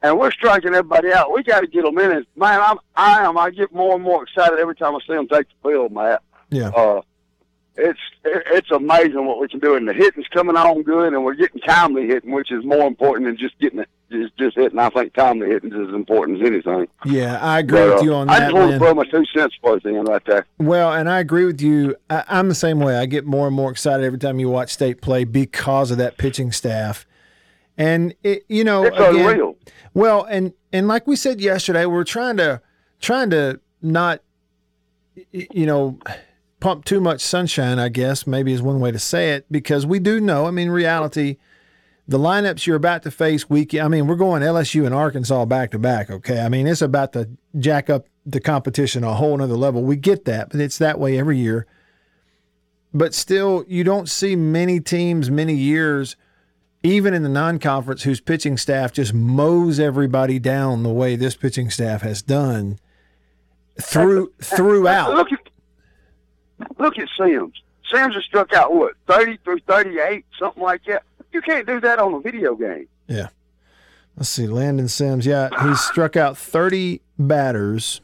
and 0.03 0.19
we're 0.19 0.31
striking 0.33 0.75
everybody 0.75 1.13
out. 1.13 1.33
We 1.33 1.43
got 1.43 1.61
to 1.61 1.67
get 1.67 1.85
them 1.85 1.99
in. 1.99 2.13
And 2.13 2.27
man, 2.37 2.61
I'm 2.61 2.79
I 2.95 3.25
am. 3.25 3.37
I 3.39 3.51
get 3.51 3.73
more 3.73 3.95
and 3.95 4.03
more 4.05 4.23
excited 4.23 4.59
every 4.59 4.77
time 4.77 4.95
I 4.95 4.99
see 5.07 5.15
them 5.15 5.29
take 5.29 5.47
the 5.49 5.69
field, 5.69 5.93
Matt. 5.93 6.23
Yeah. 6.51 6.69
Uh, 6.69 7.03
it's 7.79 8.01
it's 8.25 8.71
amazing 8.71 9.25
what 9.27 9.41
we 9.41 9.49
can 9.49 9.61
do, 9.61 9.77
and 9.77 9.89
the 9.89 9.93
hitting's 9.95 10.27
coming 10.29 10.57
on 10.57 10.83
good, 10.83 11.13
and 11.15 11.25
we're 11.25 11.35
getting 11.35 11.61
timely 11.61 12.07
hitting, 12.07 12.33
which 12.33 12.51
is 12.51 12.65
more 12.65 12.87
important 12.87 13.27
than 13.27 13.37
just 13.37 13.59
getting 13.59 13.79
it. 13.79 13.89
Just, 14.11 14.37
just 14.39 14.57
hitting. 14.57 14.79
I 14.79 14.89
think 14.89 15.13
timely 15.13 15.49
hitting 15.49 15.71
is 15.71 15.89
as 15.89 15.95
important 15.95 16.41
as 16.41 16.47
anything. 16.49 16.89
Yeah, 17.05 17.39
I 17.41 17.59
agree 17.59 17.79
But, 17.79 17.89
with 17.89 18.01
uh, 18.01 18.05
you 18.05 18.15
on 18.15 18.27
that. 18.29 18.37
I 18.37 18.41
just 18.47 18.55
want 18.55 18.73
to 18.73 18.79
throw 18.79 18.95
my 18.95 19.05
two 19.05 19.25
cents 19.37 19.55
worth 19.63 19.85
in 19.85 20.03
right 20.05 20.23
there. 20.25 20.47
Well, 20.59 20.95
and 20.95 21.11
I 21.11 21.21
agree 21.21 21.45
with 21.45 21.61
you. 21.61 21.95
I, 22.09 22.25
I'm 22.27 22.49
the 22.49 22.55
same 22.55 22.81
way. 22.81 22.97
I 22.97 23.05
get 23.05 23.27
more 23.27 23.47
and 23.47 23.55
more 23.55 23.71
excited 23.71 24.05
every 24.05 24.19
time 24.19 24.41
you 24.41 24.49
watch 24.49 24.71
state 24.71 25.03
play 25.03 25.25
because 25.25 25.91
of 25.91 25.99
that 25.99 26.17
pitching 26.17 26.53
staff. 26.53 27.07
And 27.77 28.15
it, 28.23 28.45
you 28.49 28.65
know, 28.65 28.85
It's 28.85 28.97
again, 28.97 29.17
unreal. 29.17 29.57
Well, 29.93 30.25
and 30.25 30.55
and 30.73 30.89
like 30.89 31.07
we 31.07 31.15
said 31.15 31.41
yesterday, 31.41 31.85
we're 31.85 32.05
trying 32.05 32.39
to 32.39 32.63
trying 33.01 33.29
to 33.31 33.61
not, 33.83 34.23
you 35.33 35.67
know, 35.67 35.99
pump 36.61 36.85
too 36.85 37.01
much 37.01 37.21
sunshine. 37.21 37.79
I 37.79 37.89
guess 37.89 38.27
maybe 38.27 38.53
is 38.53 38.63
one 38.63 38.81
way 38.81 38.91
to 38.91 38.99
say 38.99 39.31
it 39.31 39.47
because 39.51 39.87
we 39.87 39.99
do 39.99 40.21
know. 40.21 40.47
I 40.47 40.51
mean, 40.51 40.71
reality, 40.71 41.37
the 42.07 42.19
lineups 42.19 42.67
you're 42.67 42.77
about 42.77 43.03
to 43.05 43.11
face 43.11 43.49
week. 43.49 43.75
I 43.75 43.89
mean, 43.89 44.07
we're 44.07 44.17
going 44.17 44.43
LSU 44.43 44.87
and 44.87 44.95
Arkansas 44.95 45.45
back 45.45 45.71
to 45.73 45.79
back. 45.79 46.11
Okay, 46.11 46.41
I 46.41 46.49
mean 46.49 46.67
it's 46.67 46.83
about 46.83 47.13
to 47.15 47.29
jack 47.59 47.91
up 47.91 48.07
the 48.27 48.41
competition 48.41 49.05
a 49.05 49.15
whole 49.15 49.37
nother 49.37 49.57
level. 49.57 49.83
We 49.83 49.97
get 49.97 50.25
that, 50.27 50.51
but 50.51 50.61
it's 50.61 50.79
that 50.79 50.99
way 50.99 51.19
every 51.19 51.39
year. 51.39 51.67
But 52.95 53.15
still, 53.15 53.65
you 53.69 53.85
don't 53.85 54.09
see 54.09 54.35
many 54.35 54.81
teams, 54.81 55.31
many 55.31 55.55
years 55.55 56.17
even 56.83 57.13
in 57.13 57.23
the 57.23 57.29
non-conference 57.29 58.03
whose 58.05 58.21
pitching 58.21 58.57
staff 58.57 58.93
just 58.93 59.13
mows 59.13 59.81
everybody 59.81 60.39
down 60.39 60.83
the 60.83 60.93
way 60.93 61.17
this 61.17 61.37
pitching 61.37 61.71
staff 61.71 62.03
has 62.03 62.23
done 62.23 62.79
through 63.81 64.33
throughout. 64.43 65.15
Look 65.15 65.29
look 66.79 66.99
at 66.99 67.09
Sims. 67.19 67.55
Sims 67.93 68.15
has 68.15 68.25
struck 68.25 68.53
out 68.53 68.75
what 68.75 68.95
thirty 69.07 69.39
through 69.45 69.61
thirty-eight, 69.61 70.25
something 70.39 70.63
like 70.63 70.85
that. 70.85 71.03
You 71.33 71.43
can't 71.43 71.67
do 71.67 71.81
that 71.81 71.99
on 71.99 72.15
a 72.15 72.21
video 72.21 72.55
game. 72.55 72.89
Yeah. 73.07 73.29
Let's 74.17 74.31
see, 74.31 74.49
Landon 74.49 74.89
Sims. 74.89 75.27
Yeah, 75.27 75.49
he's 75.63 75.81
struck 75.81 76.17
out 76.17 76.37
30 76.37 77.01
batters 77.21 78.01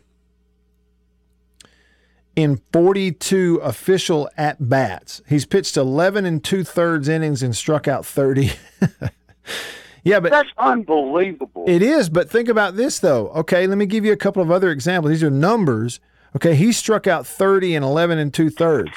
in 2.37 2.61
42 2.73 3.61
official 3.63 4.29
at 4.37 4.69
bats. 4.69 5.23
He's 5.29 5.45
pitched 5.45 5.77
11 5.77 6.25
and 6.25 6.43
two 6.43 6.63
thirds 6.63 7.09
innings 7.09 7.43
and 7.43 7.57
struck 7.57 7.89
out 7.89 8.07
30. 8.07 8.53
yeah, 10.05 10.21
but 10.21 10.31
That's 10.31 10.51
unbelievable. 10.57 11.65
It 11.67 11.83
is, 11.83 12.09
but 12.09 12.31
think 12.31 12.49
about 12.49 12.77
this 12.77 13.01
though. 13.01 13.31
Okay, 13.31 13.67
let 13.67 13.77
me 13.77 13.87
give 13.87 14.05
you 14.05 14.13
a 14.13 14.17
couple 14.17 14.41
of 14.41 14.53
other 14.53 14.71
examples. 14.71 15.11
These 15.11 15.25
are 15.25 15.31
numbers. 15.31 15.99
Okay, 16.37 16.55
he 16.55 16.73
struck 16.73 17.07
out 17.07 17.27
30 17.27 17.75
and 17.77 17.85
11 17.85 18.19
and 18.19 18.33
two 18.35 18.51
thirds. 18.51 18.93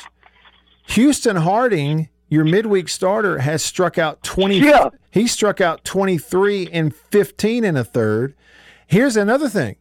Houston 0.87 1.37
Harding, 1.37 2.09
your 2.29 2.43
midweek 2.45 2.89
starter, 2.89 3.39
has 3.39 3.63
struck 3.63 3.97
out 3.97 4.23
20. 4.23 4.59
Yeah. 4.59 4.89
He 5.11 5.27
struck 5.27 5.59
out 5.61 5.83
23 5.83 6.67
and 6.71 6.95
15 6.95 7.63
and 7.63 7.77
a 7.77 7.83
third. 7.83 8.35
Here's 8.87 9.17
another 9.17 9.49
thing 9.49 9.75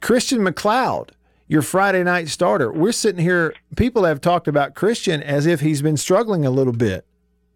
Christian 0.00 0.42
MacLeod, 0.42 1.12
your 1.48 1.62
Friday 1.62 2.02
night 2.04 2.28
starter. 2.28 2.72
We're 2.72 2.92
sitting 2.92 3.20
here, 3.22 3.54
people 3.76 4.04
have 4.04 4.20
talked 4.20 4.48
about 4.48 4.74
Christian 4.74 5.22
as 5.22 5.46
if 5.46 5.60
he's 5.60 5.82
been 5.82 5.96
struggling 5.96 6.46
a 6.46 6.50
little 6.50 6.72
bit, 6.72 7.04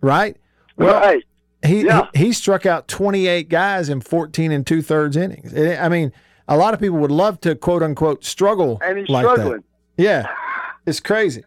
right? 0.00 0.36
Well, 0.76 0.94
right. 1.00 1.22
he, 1.64 1.86
Yeah. 1.86 2.08
he 2.14 2.26
he 2.26 2.32
struck 2.32 2.66
out 2.66 2.88
28 2.88 3.48
guys 3.48 3.88
in 3.88 4.00
14 4.00 4.52
and 4.52 4.66
two 4.66 4.82
thirds 4.82 5.16
innings. 5.16 5.54
I 5.54 5.86
I 5.86 5.88
mean, 5.88 6.12
a 6.48 6.56
lot 6.56 6.74
of 6.74 6.80
people 6.80 6.98
would 6.98 7.10
love 7.10 7.40
to 7.42 7.54
quote 7.54 7.82
unquote 7.82 8.24
struggle 8.24 8.80
And 8.84 8.98
he's 8.98 9.08
like 9.08 9.24
struggling. 9.24 9.64
that. 9.96 10.02
Yeah, 10.02 10.32
it's 10.86 11.00
crazy. 11.00 11.44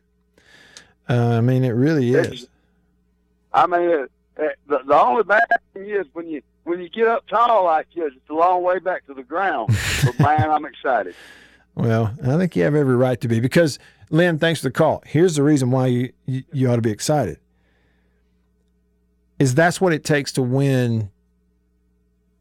Uh, 1.08 1.38
I 1.38 1.42
mean, 1.42 1.64
it 1.64 1.72
really 1.72 2.14
is. 2.14 2.48
I 3.54 3.66
mean, 3.66 4.08
the, 4.36 4.80
the 4.86 5.02
only 5.02 5.24
bad 5.24 5.44
thing 5.74 5.90
is 5.90 6.06
when 6.14 6.28
you 6.28 6.42
when 6.64 6.80
you 6.80 6.90
get 6.90 7.08
up 7.08 7.28
tall 7.28 7.64
like 7.66 7.88
this, 7.96 8.12
it's 8.16 8.30
a 8.30 8.34
long 8.34 8.62
way 8.62 8.80
back 8.80 9.06
to 9.08 9.14
the 9.14 9.24
ground. 9.24 9.76
but 10.06 10.20
man, 10.20 10.52
I'm 10.52 10.66
excited. 10.66 11.16
Well, 11.76 12.14
I 12.24 12.38
think 12.38 12.56
you 12.56 12.64
have 12.64 12.76
every 12.76 12.96
right 12.96 13.20
to 13.22 13.28
be 13.28 13.40
because 13.40 13.80
Lynn, 14.12 14.38
thanks 14.38 14.62
for 14.62 14.68
the 14.68 14.72
call. 14.72 15.02
Here's 15.06 15.36
the 15.36 15.44
reason 15.44 15.72
why 15.72 15.88
you 15.88 16.14
you, 16.26 16.44
you 16.52 16.70
ought 16.70 16.76
to 16.76 16.82
be 16.82 16.92
excited. 16.92 17.40
Is 19.40 19.56
that's 19.56 19.80
what 19.80 19.94
it 19.94 20.04
takes 20.04 20.32
to 20.34 20.42
win. 20.42 21.10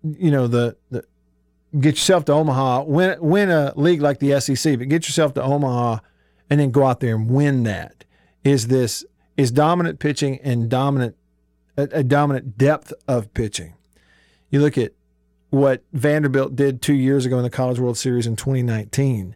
You 0.02 0.30
know 0.30 0.46
the 0.46 0.76
the 0.90 1.04
get 1.78 1.96
yourself 1.96 2.24
to 2.26 2.32
Omaha, 2.32 2.84
win 2.84 3.18
win 3.20 3.50
a 3.50 3.72
league 3.76 4.00
like 4.00 4.18
the 4.20 4.40
SEC, 4.40 4.78
but 4.78 4.88
get 4.88 5.06
yourself 5.06 5.34
to 5.34 5.42
Omaha, 5.42 5.98
and 6.50 6.60
then 6.60 6.70
go 6.70 6.86
out 6.86 7.00
there 7.00 7.14
and 7.14 7.30
win 7.30 7.64
that. 7.64 8.04
Is 8.44 8.68
this 8.68 9.04
is 9.36 9.50
dominant 9.50 9.98
pitching 9.98 10.38
and 10.42 10.68
dominant 10.68 11.16
a, 11.76 11.88
a 11.92 12.02
dominant 12.02 12.56
depth 12.56 12.92
of 13.06 13.32
pitching? 13.34 13.74
You 14.50 14.60
look 14.60 14.78
at 14.78 14.92
what 15.50 15.82
Vanderbilt 15.92 16.56
did 16.56 16.82
two 16.82 16.94
years 16.94 17.26
ago 17.26 17.36
in 17.38 17.42
the 17.42 17.50
College 17.50 17.78
World 17.78 17.98
Series 17.98 18.26
in 18.26 18.36
2019 18.36 19.34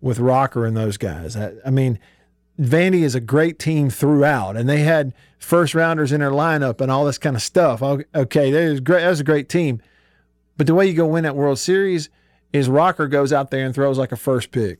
with 0.00 0.18
Rocker 0.18 0.66
and 0.66 0.76
those 0.76 0.96
guys. 0.96 1.36
I, 1.36 1.54
I 1.64 1.70
mean, 1.70 1.98
Vandy 2.60 3.02
is 3.02 3.14
a 3.14 3.20
great 3.20 3.58
team 3.58 3.90
throughout, 3.90 4.56
and 4.56 4.68
they 4.68 4.80
had 4.80 5.12
first 5.38 5.74
rounders 5.74 6.12
in 6.12 6.20
their 6.20 6.30
lineup 6.30 6.80
and 6.80 6.90
all 6.90 7.04
this 7.04 7.18
kind 7.18 7.34
of 7.34 7.42
stuff. 7.42 7.82
Okay, 7.82 8.50
that 8.50 8.84
great. 8.84 9.00
That 9.00 9.10
was 9.10 9.20
a 9.20 9.24
great 9.24 9.48
team. 9.48 9.80
But 10.56 10.66
the 10.66 10.74
way 10.74 10.86
you 10.86 10.94
go 10.94 11.06
win 11.06 11.24
that 11.24 11.36
World 11.36 11.58
Series 11.58 12.08
is 12.52 12.68
Rocker 12.68 13.08
goes 13.08 13.32
out 13.32 13.50
there 13.50 13.64
and 13.64 13.74
throws 13.74 13.98
like 13.98 14.12
a 14.12 14.16
first 14.16 14.50
pick, 14.50 14.78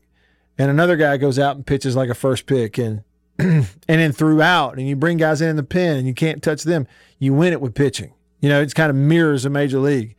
and 0.56 0.70
another 0.70 0.96
guy 0.96 1.16
goes 1.16 1.38
out 1.38 1.56
and 1.56 1.66
pitches 1.66 1.96
like 1.96 2.08
a 2.08 2.14
first 2.14 2.46
pick, 2.46 2.78
and 2.78 3.02
and 3.38 3.66
then 3.86 4.12
throughout, 4.12 4.78
and 4.78 4.88
you 4.88 4.94
bring 4.94 5.16
guys 5.16 5.40
in, 5.40 5.48
in 5.48 5.56
the 5.56 5.62
pen, 5.64 5.96
and 5.96 6.06
you 6.06 6.14
can't 6.14 6.42
touch 6.42 6.62
them. 6.62 6.86
You 7.18 7.34
win 7.34 7.52
it 7.52 7.60
with 7.60 7.74
pitching. 7.74 8.12
You 8.40 8.48
know, 8.48 8.60
it's 8.60 8.74
kind 8.74 8.90
of 8.90 8.96
mirrors 8.96 9.44
a 9.44 9.50
major 9.50 9.78
league. 9.78 10.14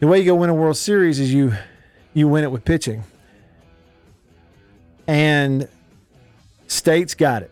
The 0.00 0.06
way 0.06 0.18
you 0.18 0.26
go 0.26 0.34
win 0.34 0.50
a 0.50 0.54
World 0.54 0.76
Series 0.76 1.18
is 1.18 1.32
you 1.32 1.54
you 2.12 2.28
win 2.28 2.44
it 2.44 2.52
with 2.52 2.64
pitching. 2.64 3.04
And 5.06 5.68
State's 6.66 7.14
got 7.14 7.42
it. 7.42 7.50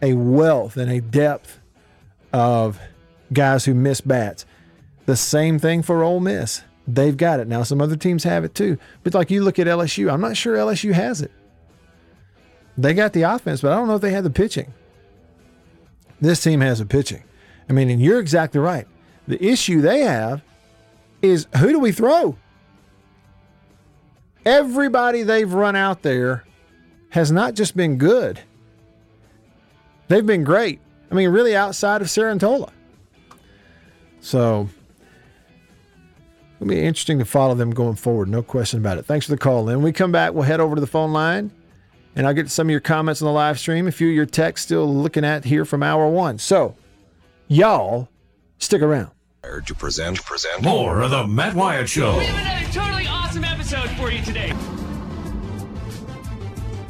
A 0.00 0.14
wealth 0.14 0.76
and 0.76 0.90
a 0.90 1.00
depth 1.00 1.58
of 2.32 2.80
guys 3.32 3.64
who 3.64 3.74
miss 3.74 4.00
bats. 4.00 4.46
The 5.08 5.16
same 5.16 5.58
thing 5.58 5.80
for 5.80 6.02
Ole 6.02 6.20
Miss. 6.20 6.60
They've 6.86 7.16
got 7.16 7.40
it. 7.40 7.48
Now 7.48 7.62
some 7.62 7.80
other 7.80 7.96
teams 7.96 8.24
have 8.24 8.44
it 8.44 8.54
too. 8.54 8.76
But 9.02 9.14
like 9.14 9.30
you 9.30 9.42
look 9.42 9.58
at 9.58 9.66
LSU, 9.66 10.12
I'm 10.12 10.20
not 10.20 10.36
sure 10.36 10.54
LSU 10.54 10.92
has 10.92 11.22
it. 11.22 11.32
They 12.76 12.92
got 12.92 13.14
the 13.14 13.22
offense, 13.22 13.62
but 13.62 13.72
I 13.72 13.76
don't 13.76 13.88
know 13.88 13.94
if 13.94 14.02
they 14.02 14.12
have 14.12 14.24
the 14.24 14.28
pitching. 14.28 14.74
This 16.20 16.42
team 16.42 16.60
has 16.60 16.80
the 16.80 16.84
pitching. 16.84 17.22
I 17.70 17.72
mean, 17.72 17.88
and 17.88 18.02
you're 18.02 18.20
exactly 18.20 18.60
right. 18.60 18.86
The 19.26 19.42
issue 19.42 19.80
they 19.80 20.00
have 20.00 20.42
is 21.22 21.46
who 21.56 21.68
do 21.68 21.78
we 21.78 21.90
throw? 21.90 22.36
Everybody 24.44 25.22
they've 25.22 25.50
run 25.50 25.74
out 25.74 26.02
there 26.02 26.44
has 27.08 27.32
not 27.32 27.54
just 27.54 27.74
been 27.74 27.96
good. 27.96 28.40
They've 30.08 30.26
been 30.26 30.44
great. 30.44 30.80
I 31.10 31.14
mean, 31.14 31.30
really 31.30 31.56
outside 31.56 32.02
of 32.02 32.08
Cerantola. 32.08 32.72
So 34.20 34.68
it'll 36.60 36.68
be 36.68 36.80
interesting 36.80 37.18
to 37.18 37.24
follow 37.24 37.54
them 37.54 37.70
going 37.70 37.96
forward. 37.96 38.28
No 38.28 38.42
question 38.42 38.78
about 38.78 38.98
it. 38.98 39.06
Thanks 39.06 39.26
for 39.26 39.32
the 39.32 39.38
call. 39.38 39.64
When 39.64 39.82
we 39.82 39.92
come 39.92 40.12
back, 40.12 40.34
we'll 40.34 40.44
head 40.44 40.60
over 40.60 40.74
to 40.74 40.80
the 40.80 40.86
phone 40.86 41.12
line 41.12 41.50
and 42.18 42.26
I'll 42.26 42.34
get 42.34 42.50
some 42.50 42.66
of 42.66 42.70
your 42.72 42.80
comments 42.80 43.22
on 43.22 43.26
the 43.26 43.32
live 43.32 43.60
stream. 43.60 43.86
A 43.86 43.92
few 43.92 44.08
of 44.08 44.14
your 44.14 44.26
texts 44.26 44.66
still 44.66 44.92
looking 44.92 45.24
at 45.24 45.44
here 45.44 45.64
from 45.64 45.84
hour 45.84 46.08
one. 46.08 46.38
So, 46.38 46.74
y'all 47.46 48.08
stick 48.58 48.82
around. 48.82 49.12
to 49.42 49.74
present 49.74 50.22
present 50.24 50.62
More 50.62 51.02
of 51.02 51.12
the 51.12 51.26
Matt 51.28 51.54
Wyatt 51.54 51.88
Show. 51.88 52.18
We 52.18 52.24
have 52.24 52.62
another 52.62 52.72
totally 52.72 53.06
awesome 53.06 53.44
episode 53.44 53.88
for 53.90 54.10
you 54.10 54.20
today. 54.24 54.52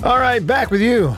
All 0.02 0.18
right, 0.18 0.44
back 0.44 0.70
with 0.70 0.80
you. 0.80 1.14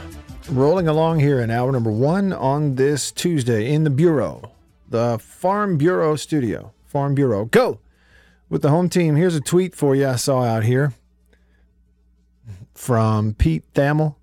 Rolling 0.50 0.88
along 0.88 1.20
here 1.20 1.38
in 1.40 1.50
hour 1.50 1.70
number 1.70 1.92
one 1.92 2.32
on 2.32 2.74
this 2.74 3.12
Tuesday 3.12 3.72
in 3.72 3.84
the 3.84 3.90
Bureau, 3.90 4.50
the 4.88 5.20
Farm 5.20 5.76
Bureau 5.78 6.16
studio. 6.16 6.72
Farm 6.86 7.14
Bureau. 7.14 7.44
Go 7.44 7.78
with 8.50 8.60
the 8.60 8.68
home 8.68 8.90
team. 8.90 9.16
Here's 9.16 9.36
a 9.36 9.40
tweet 9.40 9.74
for 9.74 9.94
you 9.94 10.06
I 10.08 10.16
saw 10.16 10.42
out 10.42 10.64
here 10.64 10.92
from 12.74 13.32
Pete 13.34 13.64
Thamel. 13.72 14.16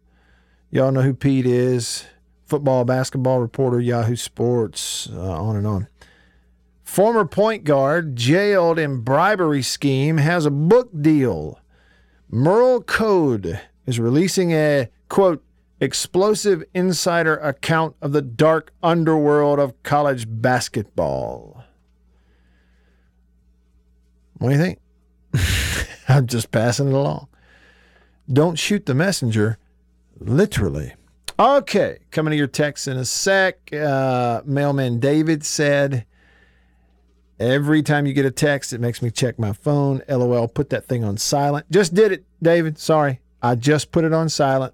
Y'all 0.70 0.92
know 0.92 1.02
who 1.02 1.16
Pete 1.16 1.48
is. 1.48 2.06
Football, 2.46 2.86
basketball 2.86 3.40
reporter, 3.40 3.80
Yahoo 3.80 4.16
Sports, 4.16 5.10
uh, 5.12 5.20
on 5.20 5.56
and 5.56 5.68
on. 5.68 5.88
Former 6.84 7.26
point 7.26 7.66
guard 7.66 8.16
jailed 8.16 8.80
in 8.80 9.02
bribery 9.02 9.62
scheme 9.62 10.18
has 10.18 10.46
a 10.46 10.52
book 10.52 10.90
deal. 11.02 11.60
Merl 12.32 12.86
Code 12.86 13.60
is 13.86 14.00
releasing 14.00 14.52
a 14.52 14.88
quote 15.10 15.44
explosive 15.82 16.64
insider 16.74 17.36
account 17.38 17.96
of 18.02 18.14
the 18.14 18.22
dark 18.22 18.72
underworld 18.82 19.60
of 19.60 19.82
college 19.84 20.26
basketball. 20.30 21.64
What 24.38 24.50
do 24.50 24.56
you 24.56 24.62
think? 24.62 24.80
I'm 26.08 26.28
just 26.28 26.52
passing 26.52 26.88
it 26.88 26.94
along. 26.94 27.28
Don't 28.32 28.58
shoot 28.58 28.86
the 28.86 28.94
messenger, 28.94 29.58
literally. 30.20 30.94
Okay, 31.40 32.00
coming 32.12 32.32
to 32.32 32.38
your 32.38 32.48
text 32.48 32.88
in 32.88 32.98
a 32.98 33.06
sec. 33.06 33.72
Uh, 33.74 34.42
mailman 34.46 35.00
David 35.00 35.46
said, 35.46 36.06
Every 37.40 37.84
time 37.84 38.08
you 38.08 38.14
get 38.14 38.26
a 38.26 38.32
text, 38.32 38.74
it 38.74 38.82
makes 38.82 39.02
me 39.02 39.12
check 39.12 39.38
my 39.38 39.54
phone. 39.54 40.02
LOL, 40.10 40.48
put 40.48 40.72
that 40.72 40.86
thing 40.86 41.04
on 41.04 41.18
silent. 41.18 41.70
Just 41.70 41.94
did 41.94 42.12
it, 42.12 42.26
David. 42.42 42.80
Sorry. 42.80 43.20
I 43.44 43.54
just 43.54 43.92
put 43.92 44.04
it 44.04 44.14
on 44.14 44.30
silent. 44.30 44.74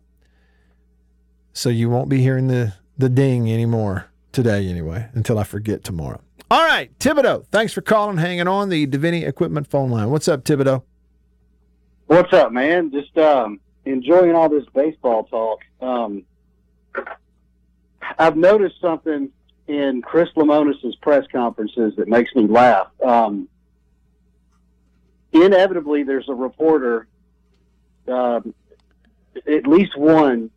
So 1.52 1.70
you 1.70 1.90
won't 1.90 2.08
be 2.08 2.22
hearing 2.22 2.48
the, 2.48 2.74
the 2.98 3.10
ding 3.10 3.52
anymore 3.52 4.10
today, 4.32 4.68
anyway, 4.68 5.10
until 5.14 5.38
I 5.38 5.44
forget 5.44 5.84
tomorrow. 5.84 6.22
All 6.54 6.64
right, 6.64 6.96
Thibodeau, 7.00 7.48
thanks 7.48 7.74
for 7.74 7.82
calling, 7.82 8.18
hanging 8.18 8.48
on 8.48 8.70
the 8.70 8.86
Davini 8.86 9.28
Equipment 9.28 9.66
phone 9.66 9.90
line. 9.90 10.12
What's 10.12 10.28
up, 10.28 10.44
Thibodeau? 10.44 10.84
What's 12.06 12.32
up, 12.32 12.52
man? 12.52 12.92
Just 12.92 13.18
um, 13.18 13.60
enjoying 13.86 14.36
all 14.36 14.50
this 14.50 14.64
baseball 14.72 15.24
talk. 15.24 15.62
Um, 15.82 16.24
I've 18.20 18.38
noticed 18.38 18.80
something 18.80 19.32
in 19.66 20.04
Chris 20.04 20.30
Lemonis's 20.36 20.96
press 20.98 21.26
conferences 21.32 21.96
that 21.96 22.08
makes 22.08 22.36
me 22.36 22.46
laugh. 22.46 22.86
Um, 23.04 23.50
inevitably, 25.32 26.04
there's 26.04 26.30
a 26.30 26.36
reporter, 26.36 27.08
um, 28.08 28.54
at 29.48 29.66
least 29.66 29.98
one, 29.98 30.52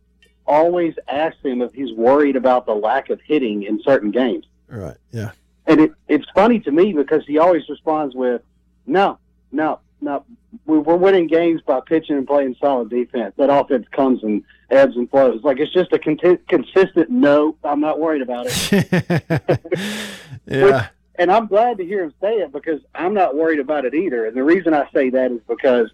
always 0.45 0.93
asks 1.07 1.43
him 1.43 1.63
if 1.63 1.73
he's 1.73 1.91
worried 1.93 2.35
about 2.35 2.67
the 2.67 2.75
lack 2.75 3.09
of 3.09 3.19
hitting 3.19 3.63
in 3.63 3.81
certain 3.81 4.11
games. 4.11 4.45
Right, 4.67 4.97
yeah. 5.09 5.31
And 5.67 5.81
it, 5.81 5.91
it's 6.07 6.25
funny 6.33 6.59
to 6.61 6.71
me 6.71 6.93
because 6.93 7.25
he 7.27 7.37
always 7.37 7.67
responds 7.69 8.15
with, 8.15 8.41
no, 8.85 9.19
no, 9.51 9.79
no. 10.01 10.23
We're 10.65 10.95
winning 10.95 11.27
games 11.27 11.61
by 11.61 11.81
pitching 11.85 12.17
and 12.17 12.25
playing 12.25 12.55
solid 12.59 12.89
defense. 12.89 13.33
That 13.37 13.49
offense 13.49 13.85
comes 13.91 14.23
and 14.23 14.43
ebbs 14.71 14.95
and 14.95 15.09
flows. 15.09 15.43
Like 15.43 15.59
it's 15.59 15.73
just 15.73 15.91
a 15.91 15.99
con- 15.99 16.39
consistent 16.47 17.09
no. 17.09 17.57
I'm 17.63 17.81
not 17.81 17.99
worried 17.99 18.21
about 18.21 18.47
it. 18.49 18.87
yeah. 20.45 20.63
Which, 20.65 20.83
and 21.15 21.31
I'm 21.31 21.47
glad 21.47 21.77
to 21.77 21.85
hear 21.85 22.03
him 22.03 22.13
say 22.21 22.35
it 22.35 22.51
because 22.51 22.79
I'm 22.95 23.13
not 23.13 23.35
worried 23.35 23.59
about 23.59 23.85
it 23.85 23.93
either. 23.93 24.25
And 24.25 24.37
the 24.37 24.43
reason 24.43 24.73
I 24.73 24.89
say 24.93 25.09
that 25.09 25.31
is 25.31 25.41
because 25.47 25.91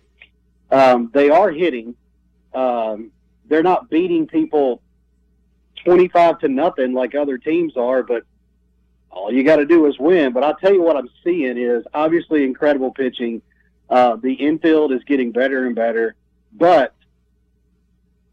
um, 0.72 1.10
they 1.14 1.30
are 1.30 1.50
hitting. 1.50 1.96
Um, 2.54 3.12
they're 3.48 3.64
not 3.64 3.90
beating 3.90 4.28
people 4.28 4.82
25 5.84 6.40
to 6.40 6.48
nothing 6.48 6.94
like 6.94 7.16
other 7.16 7.38
teams 7.38 7.76
are, 7.76 8.04
but 8.04 8.24
all 9.16 9.32
you 9.32 9.44
got 9.44 9.58
to 9.58 9.66
do 9.66 9.86
is 9.86 9.98
win. 10.00 10.34
But 10.34 10.44
I'll 10.44 10.56
tell 10.56 10.74
you 10.74 10.82
what 10.82 10.98
I'm 10.98 11.10
seeing 11.24 11.58
is 11.58 11.84
obviously 11.94 12.44
incredible 12.44 12.92
pitching. 12.92 13.42
Uh, 13.90 14.16
the 14.16 14.34
infield 14.34 14.92
is 14.92 15.04
getting 15.04 15.32
better 15.32 15.66
and 15.66 15.76
better, 15.76 16.16
but 16.54 16.94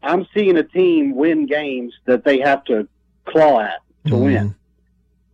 I'm 0.01 0.25
seeing 0.33 0.57
a 0.57 0.63
team 0.63 1.15
win 1.15 1.45
games 1.45 1.93
that 2.05 2.23
they 2.23 2.39
have 2.39 2.63
to 2.65 2.87
claw 3.25 3.59
at 3.61 3.81
to 4.07 4.13
Mhm. 4.13 4.23
win. 4.23 4.55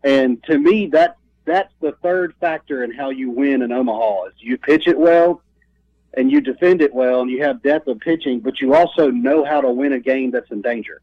And 0.04 0.44
to 0.46 0.58
me, 0.58 0.88
that 0.88 1.18
that's 1.46 1.74
the 1.80 1.94
third 2.04 2.34
factor 2.42 2.84
in 2.84 2.92
how 2.92 3.10
you 3.10 3.30
win 3.30 3.62
in 3.62 3.72
Omaha 3.72 4.26
is 4.26 4.34
you 4.40 4.58
pitch 4.58 4.86
it 4.86 5.00
well 5.00 5.42
and 6.14 6.30
you 6.30 6.42
defend 6.42 6.82
it 6.82 6.94
well 6.94 7.22
and 7.22 7.32
you 7.32 7.42
have 7.42 7.62
depth 7.64 7.88
of 7.88 8.00
pitching, 8.02 8.42
but 8.42 8.60
you 8.60 8.74
also 8.74 9.10
know 9.10 9.46
how 9.46 9.62
to 9.62 9.70
win 9.72 9.94
a 9.94 10.00
game 10.00 10.32
that's 10.32 10.52
in 10.52 10.62
danger. 10.62 11.00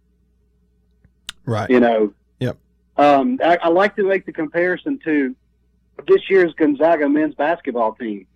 Right. 1.46 1.70
You 1.70 1.80
know. 1.80 2.12
Um, 2.96 3.40
I, 3.42 3.58
I 3.62 3.68
like 3.68 3.96
to 3.96 4.04
make 4.04 4.24
the 4.26 4.32
comparison 4.32 4.98
to 5.04 5.34
this 6.06 6.28
year's 6.30 6.52
Gonzaga 6.54 7.08
men's 7.08 7.34
basketball 7.34 7.94
team. 7.94 8.26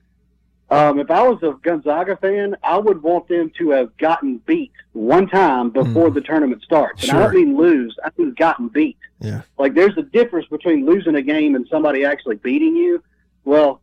Um, 0.70 0.98
if 0.98 1.11
I 1.11 1.26
was 1.26 1.42
a 1.42 1.52
Gonzaga 1.62 2.16
fan, 2.16 2.54
I 2.62 2.76
would 2.76 3.02
want 3.02 3.26
them 3.28 3.50
to 3.59 3.70
have 3.70 3.96
gotten 3.96 4.38
beat 4.38 4.72
one 4.92 5.26
time 5.26 5.70
before 5.70 6.11
the 6.11 6.20
tournament 6.20 6.62
starts. 6.62 7.02
And 7.09 7.12
I 7.12 7.22
don't 7.22 7.32
Sure. 7.32 7.40
mean 7.40 7.56
lose; 7.56 7.96
I 8.04 8.11
mean 8.18 8.34
gotten 8.34 8.68
beat. 8.68 8.98
Yeah. 9.20 9.42
Like 9.59 9.74
there's 9.74 9.96
a 9.96 10.02
difference 10.02 10.46
between 10.48 10.84
losing 10.84 11.14
a 11.14 11.22
game 11.22 11.54
and 11.54 11.66
somebody 11.68 12.04
actually 12.04 12.36
beating 12.36 12.76
you. 12.76 13.02
Well, 13.44 13.80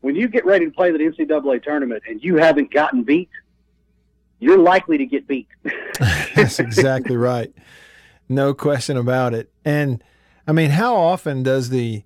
when 0.00 0.16
you 0.16 0.26
get 0.26 0.44
ready 0.44 0.64
to 0.64 0.72
play 0.72 0.90
the 0.90 0.98
NCAA 0.98 1.62
tournament 1.62 2.02
and 2.08 2.22
you 2.22 2.34
haven't 2.36 2.72
gotten 2.72 3.04
beat, 3.04 3.30
you're 4.40 4.58
likely 4.58 4.98
to 4.98 5.06
get 5.06 5.28
beat. 5.28 5.46
That's 6.34 6.58
exactly 6.58 7.16
right. 7.16 7.52
No 8.32 8.54
question 8.54 8.96
about 8.96 9.34
it. 9.34 9.50
And 9.64 10.02
I 10.46 10.52
mean, 10.52 10.70
how 10.70 10.96
often 10.96 11.42
does 11.42 11.70
the 11.70 12.02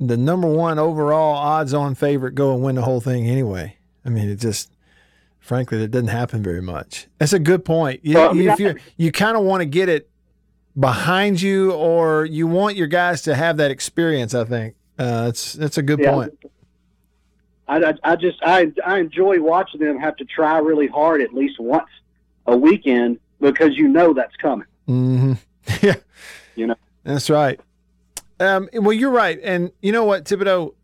the 0.00 0.16
number 0.16 0.48
one 0.48 0.78
overall 0.78 1.34
odds 1.34 1.74
on 1.74 1.94
favorite 1.94 2.34
go 2.34 2.54
and 2.54 2.62
win 2.62 2.76
the 2.76 2.82
whole 2.82 3.00
thing 3.00 3.28
anyway? 3.28 3.76
I 4.04 4.08
mean, 4.08 4.28
it 4.28 4.36
just 4.36 4.70
frankly 5.38 5.78
that 5.78 5.88
doesn't 5.88 6.08
happen 6.08 6.42
very 6.42 6.62
much. 6.62 7.06
That's 7.18 7.32
a 7.32 7.38
good 7.38 7.64
point. 7.64 8.00
You, 8.04 8.16
Well, 8.16 8.30
I 8.30 8.32
mean, 8.32 8.42
you, 8.44 8.50
if 8.50 8.60
you 8.60 8.76
you 8.96 9.12
kind 9.12 9.36
of 9.36 9.42
want 9.44 9.60
to 9.60 9.66
get 9.66 9.88
it 9.88 10.08
behind 10.78 11.40
you, 11.42 11.72
or 11.72 12.24
you 12.24 12.46
want 12.46 12.76
your 12.76 12.86
guys 12.86 13.22
to 13.22 13.34
have 13.34 13.56
that 13.58 13.70
experience. 13.70 14.34
I 14.34 14.44
think 14.44 14.74
uh, 14.98 15.24
that's 15.24 15.52
that's 15.54 15.76
a 15.78 15.82
good 15.82 15.98
Yeah. 16.00 16.12
point. 16.12 16.38
I, 17.70 17.92
I, 18.02 18.16
just 18.16 18.38
I 18.42 18.72
I 18.86 18.98
enjoy 18.98 19.42
watching 19.42 19.80
them 19.80 19.98
have 19.98 20.16
to 20.16 20.24
try 20.24 20.56
really 20.58 20.86
hard 20.86 21.20
at 21.20 21.34
least 21.34 21.60
once 21.60 21.88
a 22.46 22.56
weekend 22.56 23.18
because 23.40 23.76
you 23.76 23.88
know 23.88 24.14
that's 24.14 24.34
coming. 24.36 24.66
hmm 24.86 25.34
Yeah, 25.82 25.96
You 26.56 26.68
know. 26.68 26.76
that's 27.04 27.28
right. 27.30 27.60
Um, 28.40 28.68
well, 28.72 28.92
you're 28.92 29.10
right, 29.10 29.38
and 29.42 29.72
you 29.82 29.92
know 29.92 30.04
what, 30.04 30.24
Thibodeau, 30.24 30.74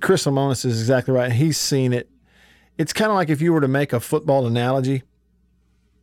Chris 0.00 0.24
Lemonis 0.24 0.64
is 0.64 0.80
exactly 0.80 1.14
right. 1.14 1.30
He's 1.32 1.56
seen 1.58 1.92
it. 1.92 2.08
It's 2.78 2.92
kind 2.92 3.10
of 3.10 3.14
like 3.14 3.28
if 3.28 3.40
you 3.40 3.52
were 3.52 3.60
to 3.60 3.68
make 3.68 3.92
a 3.92 4.00
football 4.00 4.46
analogy. 4.46 5.02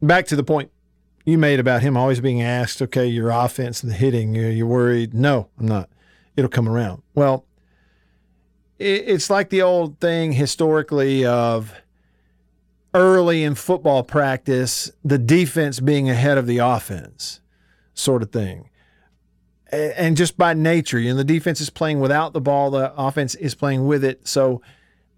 Back 0.01 0.27
to 0.27 0.35
the 0.37 0.43
point 0.43 0.71
you 1.25 1.37
made 1.37 1.59
about 1.59 1.81
him 1.81 1.97
always 1.97 2.21
being 2.21 2.41
asked, 2.41 2.81
"Okay, 2.81 3.05
your 3.05 3.31
offense 3.31 3.83
and 3.83 3.91
the 3.91 3.95
hitting, 3.95 4.33
you're, 4.33 4.49
you're 4.49 4.65
worried?" 4.67 5.13
No, 5.13 5.49
I'm 5.59 5.67
not. 5.67 5.89
It'll 6.37 6.49
come 6.49 6.69
around. 6.69 7.01
Well, 7.15 7.43
it, 8.77 9.03
it's 9.07 9.29
like 9.29 9.49
the 9.49 9.61
old 9.61 9.99
thing 9.99 10.31
historically 10.33 11.25
of 11.25 11.73
early 12.93 13.43
in 13.43 13.55
football 13.55 14.03
practice, 14.03 14.89
the 15.03 15.17
defense 15.17 15.79
being 15.81 16.09
ahead 16.09 16.37
of 16.37 16.47
the 16.47 16.59
offense, 16.59 17.41
sort 17.99 18.23
of 18.23 18.31
thing. 18.31 18.69
And 19.71 20.17
just 20.17 20.35
by 20.35 20.55
nature, 20.55 20.97
you 20.97 21.11
know, 21.11 21.17
the 21.17 21.23
defense 21.23 21.61
is 21.61 21.69
playing 21.69 21.99
without 21.99 22.33
the 22.33 22.41
ball, 22.41 22.71
the 22.71 22.91
offense 22.95 23.35
is 23.35 23.53
playing 23.53 23.85
with 23.85 24.03
it. 24.03 24.27
So 24.27 24.63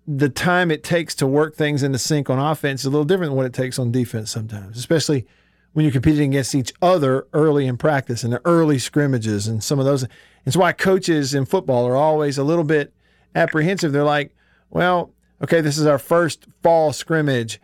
the 0.06 0.28
time 0.28 0.72
it 0.72 0.84
takes 0.84 1.16
to 1.16 1.28
work 1.28 1.56
things 1.56 1.84
into 1.84 1.98
sync 1.98 2.30
on 2.30 2.38
offense 2.38 2.82
is 2.82 2.88
a 2.88 2.90
little 2.90 3.06
different 3.06 3.30
than 3.30 3.38
what 3.38 3.46
it 3.46 3.54
takes 3.54 3.80
on 3.80 3.92
defense 3.92 4.30
sometimes, 4.30 4.78
especially 4.78 5.26
when 5.72 5.86
you're 5.86 5.94
competing 5.94 6.32
against 6.32 6.54
each 6.54 6.74
other 6.82 7.28
early 7.32 7.66
in 7.66 7.78
practice 7.78 8.24
and 8.24 8.34
the 8.34 8.42
early 8.44 8.78
scrimmages 8.78 9.48
and 9.48 9.64
some 9.64 9.80
of 9.80 9.86
those. 9.86 10.06
It's 10.46 10.58
why 10.58 10.74
coaches 10.74 11.34
in 11.34 11.46
football 11.46 11.88
are 11.88 11.96
always 11.96 12.38
a 12.38 12.44
little 12.44 12.66
bit 12.66 12.94
apprehensive. 13.36 13.94
They're 13.94 14.04
like, 14.04 14.36
well, 14.70 15.14
okay, 15.42 15.62
this 15.62 15.78
is 15.78 15.86
our 15.86 16.00
first 16.00 16.46
fall 16.62 16.92
scrimmage 16.92 17.62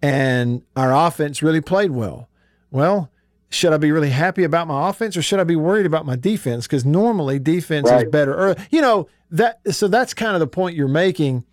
and 0.00 0.62
our 0.74 0.94
offense 1.06 1.42
really 1.42 1.60
played 1.60 1.90
well. 1.90 2.30
Well, 2.70 3.10
should 3.50 3.72
I 3.72 3.78
be 3.78 3.90
really 3.90 4.10
happy 4.10 4.44
about 4.44 4.68
my 4.68 4.88
offense 4.88 5.16
or 5.16 5.22
should 5.22 5.40
I 5.40 5.44
be 5.44 5.56
worried 5.56 5.86
about 5.86 6.06
my 6.06 6.16
defense? 6.16 6.66
Because 6.66 6.84
normally 6.84 7.38
defense 7.40 7.90
is 7.90 8.04
better. 8.04 8.32
Or, 8.32 8.56
you 8.70 8.80
know, 8.80 9.08
that 9.32 9.60
so 9.72 9.88
that's 9.88 10.14
kind 10.14 10.34
of 10.34 10.40
the 10.40 10.46
point 10.46 10.76
you're 10.76 10.88
making. 10.88 11.44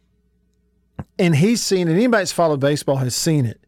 And 1.17 1.35
he's 1.35 1.61
seen 1.61 1.87
it. 1.87 1.93
Anybody 1.93 2.21
that's 2.21 2.31
followed 2.31 2.59
baseball 2.59 2.97
has 2.97 3.15
seen 3.15 3.45
it. 3.45 3.65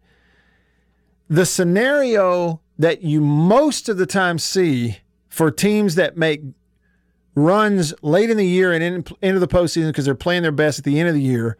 The 1.28 1.46
scenario 1.46 2.62
that 2.78 3.02
you 3.02 3.20
most 3.20 3.90
of 3.90 3.98
the 3.98 4.06
time 4.06 4.38
see 4.38 5.00
for 5.28 5.50
teams 5.50 5.96
that 5.96 6.16
make 6.16 6.42
runs 7.36 7.94
late 8.02 8.30
in 8.30 8.38
the 8.38 8.48
year 8.48 8.72
and 8.72 8.84
in, 8.84 9.06
into 9.22 9.40
the 9.40 9.48
postseason 9.48 9.88
because 9.88 10.06
they're 10.06 10.16
playing 10.16 10.44
their 10.44 10.52
best 10.52 10.80
at 10.80 10.86
the 10.86 11.00
end 11.00 11.10
of 11.10 11.16
the 11.16 11.22
year 11.22 11.58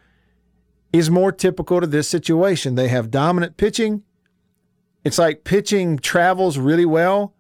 is 0.92 1.10
more 1.10 1.32
typical 1.32 1.82
to 1.82 1.88
this 1.88 2.08
situation. 2.08 2.76
They 2.76 2.88
have 2.88 3.12
dominant 3.12 3.58
pitching. 3.58 4.04
It's 5.04 5.18
like 5.18 5.44
pitching 5.44 5.98
travels 5.98 6.58
really 6.58 6.86
well. 6.86 7.34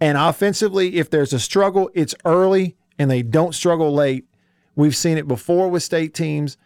And 0.00 0.16
offensively, 0.16 0.96
if 0.96 1.10
there's 1.10 1.32
a 1.32 1.40
struggle, 1.40 1.90
it's 1.94 2.14
early 2.24 2.76
and 2.98 3.10
they 3.10 3.22
don't 3.22 3.54
struggle 3.54 3.92
late. 3.92 4.24
We've 4.74 4.96
seen 4.96 5.18
it 5.18 5.28
before 5.28 5.68
with 5.68 5.82
state 5.82 6.14
teams. 6.14 6.56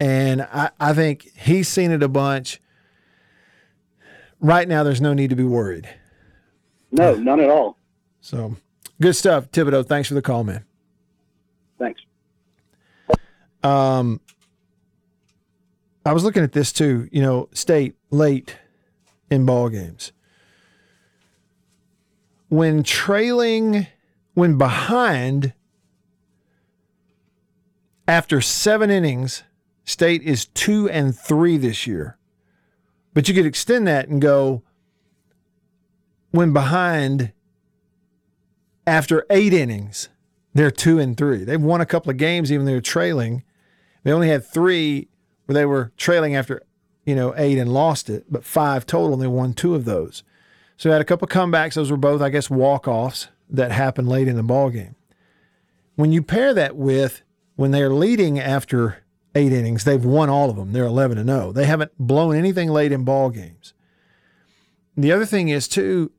And 0.00 0.42
I, 0.42 0.70
I 0.80 0.94
think 0.94 1.30
he's 1.36 1.68
seen 1.68 1.92
it 1.92 2.02
a 2.02 2.08
bunch. 2.08 2.60
Right 4.40 4.66
now, 4.66 4.82
there's 4.82 5.00
no 5.00 5.14
need 5.14 5.30
to 5.30 5.36
be 5.36 5.44
worried. 5.44 5.88
No, 6.90 7.14
none 7.14 7.38
at 7.38 7.48
all. 7.48 7.78
So 8.20 8.56
good 9.00 9.14
stuff, 9.14 9.50
Thibodeau. 9.52 9.86
Thanks 9.86 10.08
for 10.08 10.14
the 10.14 10.22
call, 10.22 10.42
man. 10.42 10.64
Thanks. 11.78 12.00
Um, 13.62 14.20
I 16.04 16.12
was 16.12 16.24
looking 16.24 16.42
at 16.42 16.52
this 16.52 16.72
too. 16.72 17.08
You 17.12 17.22
know, 17.22 17.48
state 17.52 17.94
late 18.10 18.56
in 19.32 19.46
ball 19.46 19.68
games 19.68 20.12
when 22.52 22.82
trailing, 22.82 23.86
when 24.34 24.58
behind, 24.58 25.54
After 28.06 28.42
seven 28.42 28.90
innings, 28.90 29.42
State 29.84 30.22
is 30.22 30.46
two 30.46 30.86
and 30.90 31.16
three 31.16 31.56
this 31.56 31.86
year. 31.86 32.18
But 33.14 33.26
you 33.26 33.34
could 33.34 33.46
extend 33.46 33.86
that 33.86 34.08
and 34.08 34.20
go 34.20 34.62
when 36.30 36.52
behind 36.52 37.32
after 38.86 39.24
eight 39.30 39.54
innings, 39.54 40.10
they're 40.52 40.70
two 40.70 40.98
and 40.98 41.16
three. 41.16 41.44
They've 41.44 41.60
won 41.60 41.80
a 41.80 41.86
couple 41.86 42.10
of 42.10 42.18
games 42.18 42.52
even 42.52 42.66
though 42.66 42.72
they're 42.72 42.82
trailing. 42.82 43.44
They 44.02 44.12
only 44.12 44.28
had 44.28 44.44
three 44.44 45.08
where 45.46 45.54
they 45.54 45.64
were 45.64 45.92
trailing 45.96 46.36
after, 46.36 46.62
you 47.04 47.14
know, 47.14 47.34
eight 47.36 47.58
and 47.58 47.72
lost 47.72 48.08
it, 48.08 48.24
but 48.30 48.44
five 48.44 48.86
total, 48.86 49.14
and 49.14 49.22
they 49.22 49.26
won 49.26 49.54
two 49.54 49.74
of 49.74 49.84
those. 49.84 50.22
So 50.76 50.88
they 50.88 50.94
had 50.94 51.02
a 51.02 51.06
couple 51.06 51.28
comebacks. 51.28 51.74
Those 51.74 51.90
were 51.90 51.96
both, 51.96 52.20
I 52.20 52.28
guess, 52.28 52.50
walk-offs 52.50 53.28
that 53.50 53.72
happened 53.72 54.08
late 54.08 54.28
in 54.28 54.36
the 54.36 54.42
ball 54.42 54.70
game. 54.70 54.94
When 55.96 56.12
you 56.12 56.22
pair 56.22 56.54
that 56.54 56.76
with 56.76 57.22
when 57.56 57.70
they're 57.70 57.92
leading 57.92 58.38
after 58.38 59.04
eight 59.34 59.52
innings, 59.52 59.84
they've 59.84 60.04
won 60.04 60.30
all 60.30 60.50
of 60.50 60.56
them. 60.56 60.72
They're 60.72 60.84
11 60.84 61.18
and 61.18 61.28
0. 61.28 61.52
They 61.52 61.66
haven't 61.66 61.92
blown 61.98 62.34
anything 62.34 62.70
late 62.70 62.92
in 62.92 63.04
ball 63.04 63.30
games. 63.30 63.74
The 64.96 65.12
other 65.12 65.26
thing 65.26 65.48
is 65.48 65.68
too, 65.68 66.12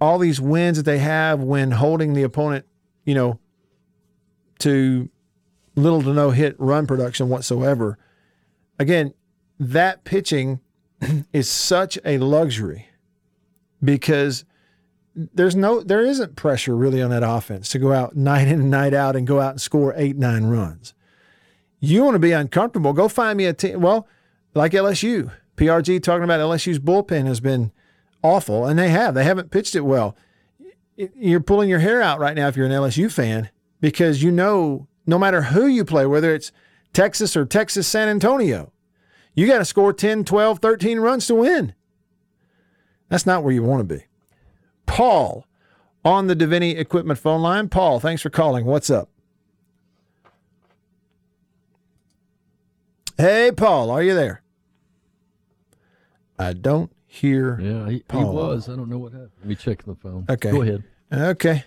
all 0.00 0.18
these 0.18 0.40
wins 0.40 0.76
that 0.76 0.84
they 0.84 0.98
have 0.98 1.40
when 1.40 1.72
holding 1.72 2.14
the 2.14 2.22
opponent, 2.22 2.66
you 3.04 3.14
know, 3.14 3.38
to 4.60 5.08
little 5.74 6.02
to 6.02 6.12
no 6.12 6.30
hit 6.30 6.54
run 6.58 6.86
production 6.86 7.28
whatsoever. 7.28 7.98
Again, 8.78 9.14
that 9.60 10.04
pitching 10.04 10.58
is 11.32 11.48
such 11.48 11.98
a 12.04 12.18
luxury 12.18 12.88
because 13.84 14.44
there's 15.14 15.54
no 15.54 15.82
there 15.82 16.04
isn't 16.04 16.34
pressure 16.34 16.74
really 16.74 17.02
on 17.02 17.10
that 17.10 17.22
offense 17.22 17.68
to 17.70 17.78
go 17.78 17.92
out 17.92 18.16
night 18.16 18.48
in 18.48 18.60
and 18.60 18.70
night 18.70 18.94
out 18.94 19.14
and 19.14 19.26
go 19.26 19.38
out 19.38 19.52
and 19.52 19.60
score 19.60 19.92
eight 19.96 20.16
nine 20.16 20.44
runs. 20.44 20.94
You 21.78 22.02
want 22.02 22.14
to 22.14 22.20
be 22.20 22.32
uncomfortable? 22.32 22.92
Go 22.92 23.08
find 23.08 23.36
me 23.36 23.46
a 23.46 23.52
team. 23.52 23.80
Well, 23.80 24.08
like 24.54 24.72
LSU, 24.72 25.30
PRG 25.56 26.02
talking 26.02 26.24
about 26.24 26.40
LSU's 26.40 26.78
bullpen 26.78 27.26
has 27.26 27.40
been 27.40 27.72
awful, 28.22 28.66
and 28.66 28.78
they 28.78 28.88
have. 28.88 29.14
They 29.14 29.24
haven't 29.24 29.50
pitched 29.50 29.74
it 29.74 29.80
well. 29.80 30.16
You're 30.96 31.40
pulling 31.40 31.70
your 31.70 31.78
hair 31.78 32.02
out 32.02 32.18
right 32.18 32.34
now 32.34 32.48
if 32.48 32.56
you're 32.56 32.66
an 32.66 32.72
LSU 32.72 33.10
fan 33.10 33.48
because 33.80 34.22
you 34.22 34.30
know 34.30 34.88
no 35.06 35.18
matter 35.18 35.42
who 35.42 35.66
you 35.66 35.84
play, 35.84 36.04
whether 36.04 36.34
it's 36.34 36.52
Texas 36.92 37.36
or 37.36 37.46
Texas 37.46 37.86
San 37.86 38.08
Antonio, 38.08 38.72
you 39.40 39.46
got 39.46 39.56
to 39.56 39.64
score 39.64 39.94
10, 39.94 40.26
12, 40.26 40.58
13 40.58 41.00
runs 41.00 41.26
to 41.26 41.34
win. 41.34 41.72
That's 43.08 43.24
not 43.24 43.42
where 43.42 43.54
you 43.54 43.62
want 43.62 43.88
to 43.88 43.94
be. 43.94 44.04
Paul 44.84 45.46
on 46.04 46.26
the 46.26 46.36
Davini 46.36 46.78
Equipment 46.78 47.18
phone 47.18 47.40
line. 47.40 47.70
Paul, 47.70 48.00
thanks 48.00 48.20
for 48.20 48.28
calling. 48.28 48.66
What's 48.66 48.90
up? 48.90 49.08
Hey, 53.16 53.50
Paul, 53.56 53.90
are 53.90 54.02
you 54.02 54.14
there? 54.14 54.42
I 56.38 56.52
don't 56.52 56.92
hear. 57.06 57.58
Yeah, 57.60 57.88
he, 57.88 58.04
he 58.12 58.24
was. 58.24 58.68
I 58.68 58.76
don't 58.76 58.90
know 58.90 58.98
what 58.98 59.12
happened. 59.12 59.30
Let 59.38 59.48
me 59.48 59.54
check 59.54 59.84
the 59.84 59.94
phone. 59.94 60.26
Okay. 60.28 60.50
Go 60.50 60.60
ahead. 60.60 60.84
Okay. 61.10 61.64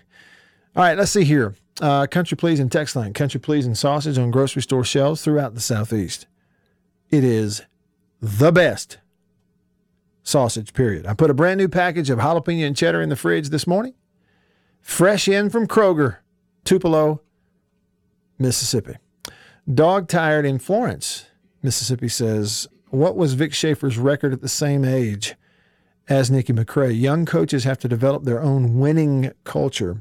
All 0.76 0.84
right, 0.84 0.96
let's 0.96 1.10
see 1.10 1.24
here. 1.24 1.56
Uh, 1.80 2.06
country 2.06 2.36
Pleasin' 2.36 2.68
text 2.70 2.94
line. 2.94 3.12
Country 3.12 3.40
Pleasin' 3.40 3.74
sausage 3.74 4.16
on 4.16 4.30
grocery 4.30 4.62
store 4.62 4.84
shelves 4.84 5.22
throughout 5.22 5.54
the 5.54 5.60
Southeast. 5.60 6.28
It 7.14 7.22
is 7.22 7.62
the 8.20 8.50
best 8.50 8.98
sausage, 10.24 10.72
period. 10.72 11.06
I 11.06 11.14
put 11.14 11.30
a 11.30 11.34
brand 11.34 11.58
new 11.58 11.68
package 11.68 12.10
of 12.10 12.18
jalapeno 12.18 12.66
and 12.66 12.76
cheddar 12.76 13.00
in 13.00 13.08
the 13.08 13.14
fridge 13.14 13.50
this 13.50 13.68
morning. 13.68 13.94
Fresh 14.80 15.28
in 15.28 15.48
from 15.48 15.68
Kroger, 15.68 16.16
Tupelo, 16.64 17.20
Mississippi. 18.36 18.96
Dog 19.72 20.08
tired 20.08 20.44
in 20.44 20.58
Florence, 20.58 21.26
Mississippi 21.62 22.08
says, 22.08 22.66
What 22.90 23.14
was 23.14 23.34
Vic 23.34 23.54
Schaefer's 23.54 23.96
record 23.96 24.32
at 24.32 24.40
the 24.40 24.48
same 24.48 24.84
age 24.84 25.36
as 26.08 26.32
Nikki 26.32 26.52
McCray? 26.52 27.00
Young 27.00 27.26
coaches 27.26 27.62
have 27.62 27.78
to 27.78 27.88
develop 27.88 28.24
their 28.24 28.42
own 28.42 28.80
winning 28.80 29.30
culture. 29.44 30.00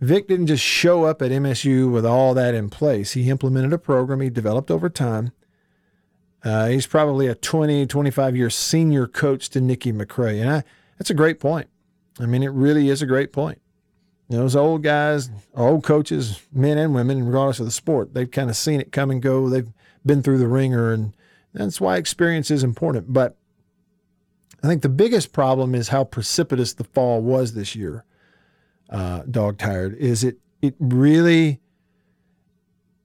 Vic 0.00 0.28
didn't 0.28 0.46
just 0.46 0.62
show 0.62 1.02
up 1.02 1.20
at 1.20 1.32
MSU 1.32 1.90
with 1.90 2.06
all 2.06 2.32
that 2.34 2.54
in 2.54 2.70
place. 2.70 3.14
He 3.14 3.28
implemented 3.28 3.72
a 3.72 3.78
program 3.78 4.20
he 4.20 4.30
developed 4.30 4.70
over 4.70 4.88
time. 4.88 5.32
Uh, 6.44 6.68
he's 6.68 6.86
probably 6.86 7.28
a 7.28 7.34
20, 7.34 7.86
25 7.86 8.36
year 8.36 8.50
senior 8.50 9.06
coach 9.06 9.48
to 9.50 9.60
Nikki 9.60 9.92
McCray. 9.92 10.40
And 10.40 10.50
I, 10.50 10.64
that's 10.98 11.10
a 11.10 11.14
great 11.14 11.40
point. 11.40 11.68
I 12.20 12.26
mean, 12.26 12.42
it 12.42 12.52
really 12.52 12.88
is 12.88 13.02
a 13.02 13.06
great 13.06 13.32
point. 13.32 13.60
Those 14.28 14.56
old 14.56 14.82
guys, 14.82 15.30
old 15.54 15.84
coaches, 15.84 16.40
men 16.52 16.78
and 16.78 16.94
women, 16.94 17.26
regardless 17.26 17.60
of 17.60 17.66
the 17.66 17.72
sport, 17.72 18.14
they've 18.14 18.30
kind 18.30 18.48
of 18.48 18.56
seen 18.56 18.80
it 18.80 18.90
come 18.90 19.10
and 19.10 19.20
go. 19.20 19.48
They've 19.48 19.70
been 20.06 20.22
through 20.22 20.38
the 20.38 20.48
ringer, 20.48 20.90
and 20.92 21.14
that's 21.52 21.80
why 21.80 21.96
experience 21.96 22.50
is 22.50 22.64
important. 22.64 23.12
But 23.12 23.36
I 24.62 24.68
think 24.68 24.80
the 24.80 24.88
biggest 24.88 25.32
problem 25.32 25.74
is 25.74 25.88
how 25.88 26.04
precipitous 26.04 26.72
the 26.72 26.84
fall 26.84 27.20
was 27.20 27.52
this 27.52 27.76
year. 27.76 28.04
Uh, 28.88 29.22
dog 29.30 29.58
tired 29.58 29.94
is 29.96 30.24
it? 30.24 30.38
It 30.62 30.76
really 30.78 31.60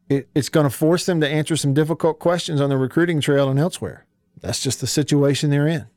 it, 0.10 0.30
it's 0.34 0.50
going 0.50 0.66
to 0.66 0.70
force 0.70 1.06
them 1.06 1.22
to 1.22 1.28
answer 1.28 1.56
some 1.56 1.74
difficult 1.74 2.20
questions 2.20 2.62
on 2.62 2.70
the 2.70 2.78
recruiting 2.78 3.22
trail 3.22 3.50
and 3.50 3.60
elsewhere. 3.60 4.06
That's 4.42 4.62
just 4.62 4.82
the 4.82 4.88
situation 4.88 5.50
they're 5.50 5.68
in. 5.68 5.88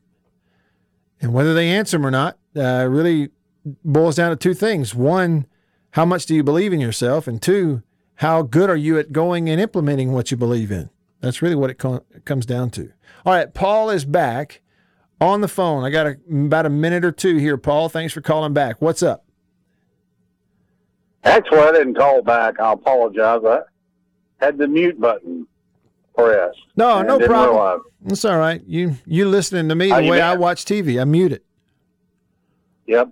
And 1.21 1.33
whether 1.33 1.53
they 1.53 1.69
answer 1.69 1.97
them 1.97 2.05
or 2.05 2.11
not 2.11 2.37
uh, 2.55 2.87
really 2.89 3.29
boils 3.85 4.15
down 4.15 4.31
to 4.31 4.35
two 4.35 4.53
things. 4.53 4.95
One, 4.95 5.45
how 5.91 6.05
much 6.05 6.25
do 6.25 6.35
you 6.35 6.43
believe 6.43 6.73
in 6.73 6.79
yourself? 6.79 7.27
And 7.27 7.41
two, 7.41 7.83
how 8.15 8.41
good 8.41 8.69
are 8.69 8.75
you 8.75 8.97
at 8.97 9.11
going 9.11 9.49
and 9.49 9.61
implementing 9.61 10.11
what 10.11 10.31
you 10.31 10.37
believe 10.37 10.71
in? 10.71 10.89
That's 11.19 11.41
really 11.41 11.55
what 11.55 11.69
it, 11.69 11.77
co- 11.77 12.03
it 12.13 12.25
comes 12.25 12.45
down 12.45 12.71
to. 12.71 12.91
All 13.25 13.33
right, 13.33 13.53
Paul 13.53 13.91
is 13.91 14.05
back 14.05 14.61
on 15.19 15.41
the 15.41 15.47
phone. 15.47 15.83
I 15.83 15.91
got 15.91 16.07
a, 16.07 16.17
about 16.29 16.65
a 16.65 16.69
minute 16.69 17.05
or 17.05 17.11
two 17.11 17.37
here, 17.37 17.57
Paul. 17.57 17.89
Thanks 17.89 18.13
for 18.13 18.21
calling 18.21 18.53
back. 18.53 18.81
What's 18.81 19.03
up? 19.03 19.25
Actually, 21.23 21.59
I 21.59 21.71
didn't 21.71 21.93
call 21.93 22.23
back. 22.23 22.59
I 22.59 22.73
apologize. 22.73 23.41
Had 24.41 24.57
the 24.57 24.67
mute 24.67 24.99
button 24.99 25.47
pressed. 26.15 26.57
No, 26.75 27.01
no 27.01 27.19
problem. 27.19 27.49
realize. 27.55 27.79
It's 28.07 28.25
all 28.25 28.37
right. 28.37 28.61
You 28.65 28.95
you 29.05 29.27
listening 29.27 29.69
to 29.69 29.75
me 29.75 29.89
How 29.89 30.01
the 30.01 30.09
way 30.09 30.17
been? 30.17 30.23
I 30.25 30.35
watch 30.35 30.65
TV. 30.65 30.99
I 30.99 31.03
mute 31.05 31.31
it. 31.31 31.45
Yep. 32.87 33.09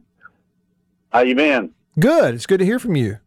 How 1.12 1.20
you 1.22 1.36
been? 1.36 1.72
Good. 2.00 2.36
It's 2.36 2.46
good 2.46 2.60
to 2.60 2.66
hear 2.66 2.80
from 2.80 2.96
you. 2.96 3.18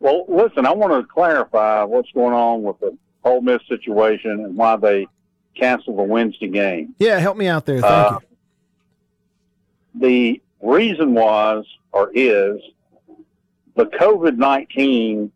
Well, 0.00 0.24
listen, 0.28 0.66
I 0.66 0.72
want 0.72 0.92
to 0.92 1.06
clarify 1.06 1.82
what's 1.84 2.10
going 2.12 2.34
on 2.34 2.62
with 2.62 2.78
the 2.80 2.96
Ole 3.24 3.40
Miss 3.40 3.60
situation 3.68 4.30
and 4.30 4.56
why 4.56 4.76
they 4.76 5.06
canceled 5.54 5.98
the 5.98 6.02
Wednesday 6.02 6.48
game. 6.48 6.94
Yeah, 6.98 7.18
help 7.18 7.36
me 7.36 7.46
out 7.48 7.64
there. 7.66 7.80
Thank 7.80 8.12
Uh, 8.12 8.18
you. 8.20 10.00
The 10.00 10.42
reason 10.62 11.14
was 11.14 11.64
or 11.92 12.10
is 12.14 12.60
the 13.74 13.86
COVID 13.86 14.36
19 14.36 15.32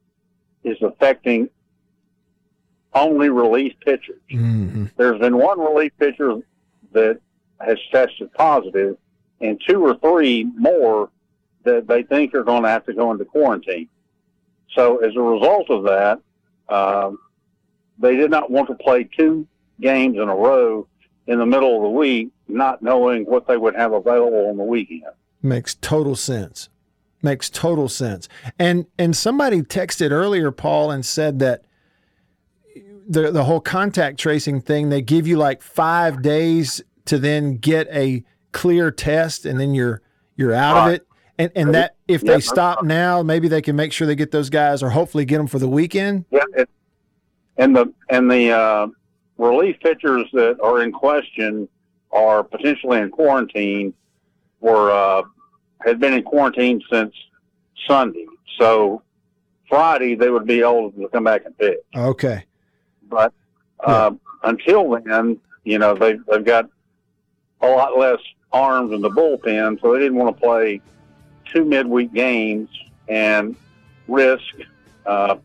is 0.65 0.77
affecting 0.83 1.49
only 2.93 3.29
relief 3.29 3.75
pitchers. 3.85 4.21
Mm-hmm. 4.33 4.87
There's 4.97 5.21
been 5.21 5.37
one 5.37 5.61
relief 5.61 5.93
pitcher 5.99 6.41
that 6.93 7.21
has 7.61 7.79
tested 7.93 8.33
positive, 8.35 8.97
and 9.41 9.61
two 9.67 9.85
or 9.85 9.97
three 9.97 10.45
more 10.57 11.11
that 11.65 11.87
they 11.87 12.03
think 12.03 12.35
are 12.35 12.43
going 12.43 12.63
to 12.63 12.69
have 12.69 12.87
to 12.87 12.93
go 12.93 13.13
into 13.13 13.25
quarantine. 13.25 13.89
So, 14.75 14.99
as 14.99 15.15
a 15.17 15.21
result 15.21 15.71
of 15.71 15.85
that, 15.85 16.21
um, 16.69 17.19
they 17.99 18.17
did 18.17 18.31
not 18.31 18.51
want 18.51 18.69
to 18.69 18.75
play 18.75 19.05
two 19.05 19.47
games 19.81 20.17
in 20.17 20.29
a 20.29 20.35
row 20.35 20.87
in 21.27 21.39
the 21.39 21.47
middle 21.47 21.77
of 21.77 21.83
the 21.83 21.89
week, 21.89 22.31
not 22.49 22.83
knowing 22.83 23.25
what 23.25 23.47
they 23.47 23.57
would 23.57 23.75
have 23.77 23.93
available 23.93 24.49
on 24.49 24.57
the 24.57 24.65
weekend. 24.65 25.03
Makes 25.43 25.75
total 25.77 26.17
sense. 26.17 26.69
Makes 27.23 27.51
total 27.51 27.89
sense. 27.89 28.29
And 28.59 28.87
and 28.99 29.15
somebody 29.15 29.63
texted 29.63 30.11
earlier, 30.11 30.51
Paul, 30.51 30.91
and 30.91 31.05
said 31.05 31.39
that 31.41 31.63
the 33.09 33.31
the 33.31 33.45
whole 33.45 33.61
contact 33.61 34.19
tracing 34.19 34.61
thing, 34.61 34.89
they 34.89 35.03
give 35.03 35.27
you 35.27 35.37
like 35.37 35.61
five 35.63 36.23
days 36.23 36.83
to 37.07 37.19
then 37.19 37.57
get 37.57 37.89
a 37.89 38.25
clear 38.53 38.91
test 38.91 39.45
and 39.45 39.61
then 39.61 39.75
you're 39.75 40.01
you're 40.37 40.55
out 40.55 40.89
of 40.89 40.95
it. 40.95 41.07
And 41.39 41.51
and 41.55 41.75
that 41.75 41.97
if 42.09 42.23
Yeah. 42.23 42.35
they 42.35 42.41
stop 42.41 42.85
now, 42.85 43.23
maybe 43.23 43.49
they 43.49 43.63
can 43.63 43.77
make 43.77 43.93
sure 43.93 44.07
they 44.07 44.15
get 44.15 44.31
those 44.31 44.49
guys 44.49 44.83
or 44.83 44.91
hopefully 44.91 45.25
get 45.25 45.39
them 45.39 45.47
for 45.47 45.59
the 45.59 45.69
weekend. 45.69 46.25
Yeah, 46.31 46.45
it, 46.57 46.71
and 47.57 47.77
the 47.77 47.93
and 48.09 48.31
the 48.31 48.51
uh, 48.53 48.87
relief 49.37 49.77
pitchers 49.81 50.27
that 50.33 50.59
are 50.63 50.83
in 50.83 50.93
question 50.93 51.69
are 52.13 52.43
potentially 52.43 52.99
in 52.99 53.11
quarantine. 53.11 53.93
Were 54.61 54.91
uh, 54.91 55.23
had 55.85 55.99
been 56.01 56.13
in 56.13 56.23
quarantine 56.23 56.83
since 56.91 57.15
Sunday, 57.87 58.27
so 58.59 59.03
Friday 59.69 60.15
they 60.15 60.31
would 60.31 60.47
be 60.47 60.61
able 60.61 60.93
to 60.93 61.09
come 61.09 61.25
back 61.25 61.45
and 61.45 61.57
pitch. 61.59 61.79
Okay. 61.97 62.45
But 63.09 63.33
uh, 63.81 64.13
until 64.43 64.91
then, 65.01 65.39
you 65.65 65.79
know 65.79 65.95
they 65.95 66.19
they've 66.29 66.45
got 66.45 66.69
a 67.61 67.69
lot 67.69 67.99
less 67.99 68.21
arms 68.53 68.93
in 68.93 69.01
the 69.01 69.11
bullpen, 69.11 69.81
so 69.81 69.93
they 69.93 70.01
didn't 70.01 70.19
want 70.19 70.37
to 70.37 70.41
play 70.41 70.81
two 71.53 71.65
midweek 71.65 72.13
games 72.13 72.69
and 73.09 73.57
risk 74.09 74.45
uh, 75.07 75.37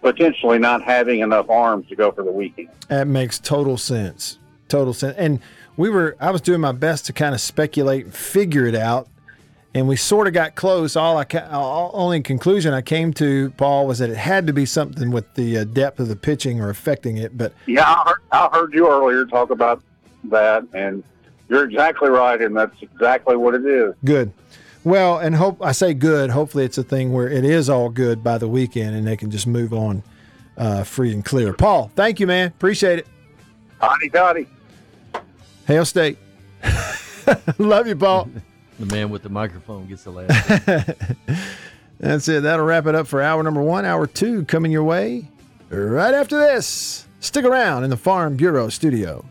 potentially 0.00 0.58
not 0.58 0.82
having 0.82 1.20
enough 1.20 1.50
arms 1.50 1.88
to 1.88 1.96
go 1.96 2.12
for 2.12 2.22
the 2.22 2.30
weekend. 2.30 2.68
That 2.88 3.06
makes 3.06 3.38
total 3.38 3.76
sense. 3.76 4.38
Total 4.68 4.94
sense. 4.94 5.16
And 5.16 5.40
we 5.76 5.90
were, 5.90 6.16
I 6.20 6.30
was 6.30 6.40
doing 6.40 6.60
my 6.60 6.72
best 6.72 7.06
to 7.06 7.12
kind 7.12 7.34
of 7.34 7.40
speculate 7.40 8.04
and 8.04 8.14
figure 8.14 8.66
it 8.66 8.74
out. 8.74 9.08
And 9.76 9.86
we 9.86 9.96
sort 9.96 10.26
of 10.26 10.32
got 10.32 10.54
close. 10.54 10.96
All 10.96 11.18
I, 11.18 11.24
ca- 11.24 11.48
all, 11.52 11.90
only 11.92 12.22
conclusion 12.22 12.72
I 12.72 12.80
came 12.80 13.12
to, 13.14 13.50
Paul, 13.58 13.86
was 13.86 13.98
that 13.98 14.08
it 14.08 14.16
had 14.16 14.46
to 14.46 14.54
be 14.54 14.64
something 14.64 15.10
with 15.10 15.34
the 15.34 15.58
uh, 15.58 15.64
depth 15.64 16.00
of 16.00 16.08
the 16.08 16.16
pitching 16.16 16.62
or 16.62 16.70
affecting 16.70 17.18
it. 17.18 17.36
But 17.36 17.52
Yeah, 17.66 17.84
I 17.84 18.02
heard, 18.08 18.20
I 18.32 18.48
heard 18.56 18.72
you 18.72 18.88
earlier 18.90 19.26
talk 19.26 19.50
about 19.50 19.82
that, 20.24 20.64
and 20.72 21.04
you're 21.50 21.64
exactly 21.64 22.08
right, 22.08 22.40
and 22.40 22.56
that's 22.56 22.74
exactly 22.80 23.36
what 23.36 23.54
it 23.54 23.66
is. 23.66 23.92
good. 24.02 24.32
Well, 24.82 25.18
and 25.18 25.34
hope 25.34 25.62
I 25.62 25.72
say 25.72 25.92
good. 25.94 26.30
Hopefully, 26.30 26.64
it's 26.64 26.78
a 26.78 26.82
thing 26.84 27.12
where 27.12 27.28
it 27.28 27.44
is 27.44 27.68
all 27.68 27.90
good 27.90 28.24
by 28.24 28.38
the 28.38 28.48
weekend, 28.48 28.96
and 28.96 29.06
they 29.06 29.16
can 29.16 29.30
just 29.30 29.46
move 29.46 29.74
on 29.74 30.04
uh, 30.56 30.84
free 30.84 31.12
and 31.12 31.22
clear. 31.24 31.52
Paul, 31.52 31.90
thank 31.96 32.18
you, 32.18 32.26
man. 32.26 32.46
Appreciate 32.46 33.00
it. 33.00 33.06
Hotty 33.82 34.10
toddy. 34.12 34.46
Hail 35.66 35.84
State. 35.84 36.16
Love 37.58 37.88
you, 37.88 37.96
Paul. 37.96 38.30
The 38.78 38.86
man 38.86 39.10
with 39.10 39.22
the 39.22 39.28
microphone 39.30 39.86
gets 39.86 40.04
the 40.04 40.10
last. 40.10 40.98
That's 42.00 42.28
it. 42.28 42.42
That'll 42.42 42.66
wrap 42.66 42.86
it 42.86 42.94
up 42.94 43.06
for 43.06 43.22
hour 43.22 43.42
number 43.42 43.62
one. 43.62 43.84
Hour 43.86 44.06
two 44.06 44.44
coming 44.44 44.70
your 44.70 44.84
way 44.84 45.28
right 45.70 46.12
after 46.14 46.38
this. 46.38 47.06
Stick 47.20 47.44
around 47.44 47.84
in 47.84 47.90
the 47.90 47.96
Farm 47.96 48.36
Bureau 48.36 48.68
studio. 48.68 49.24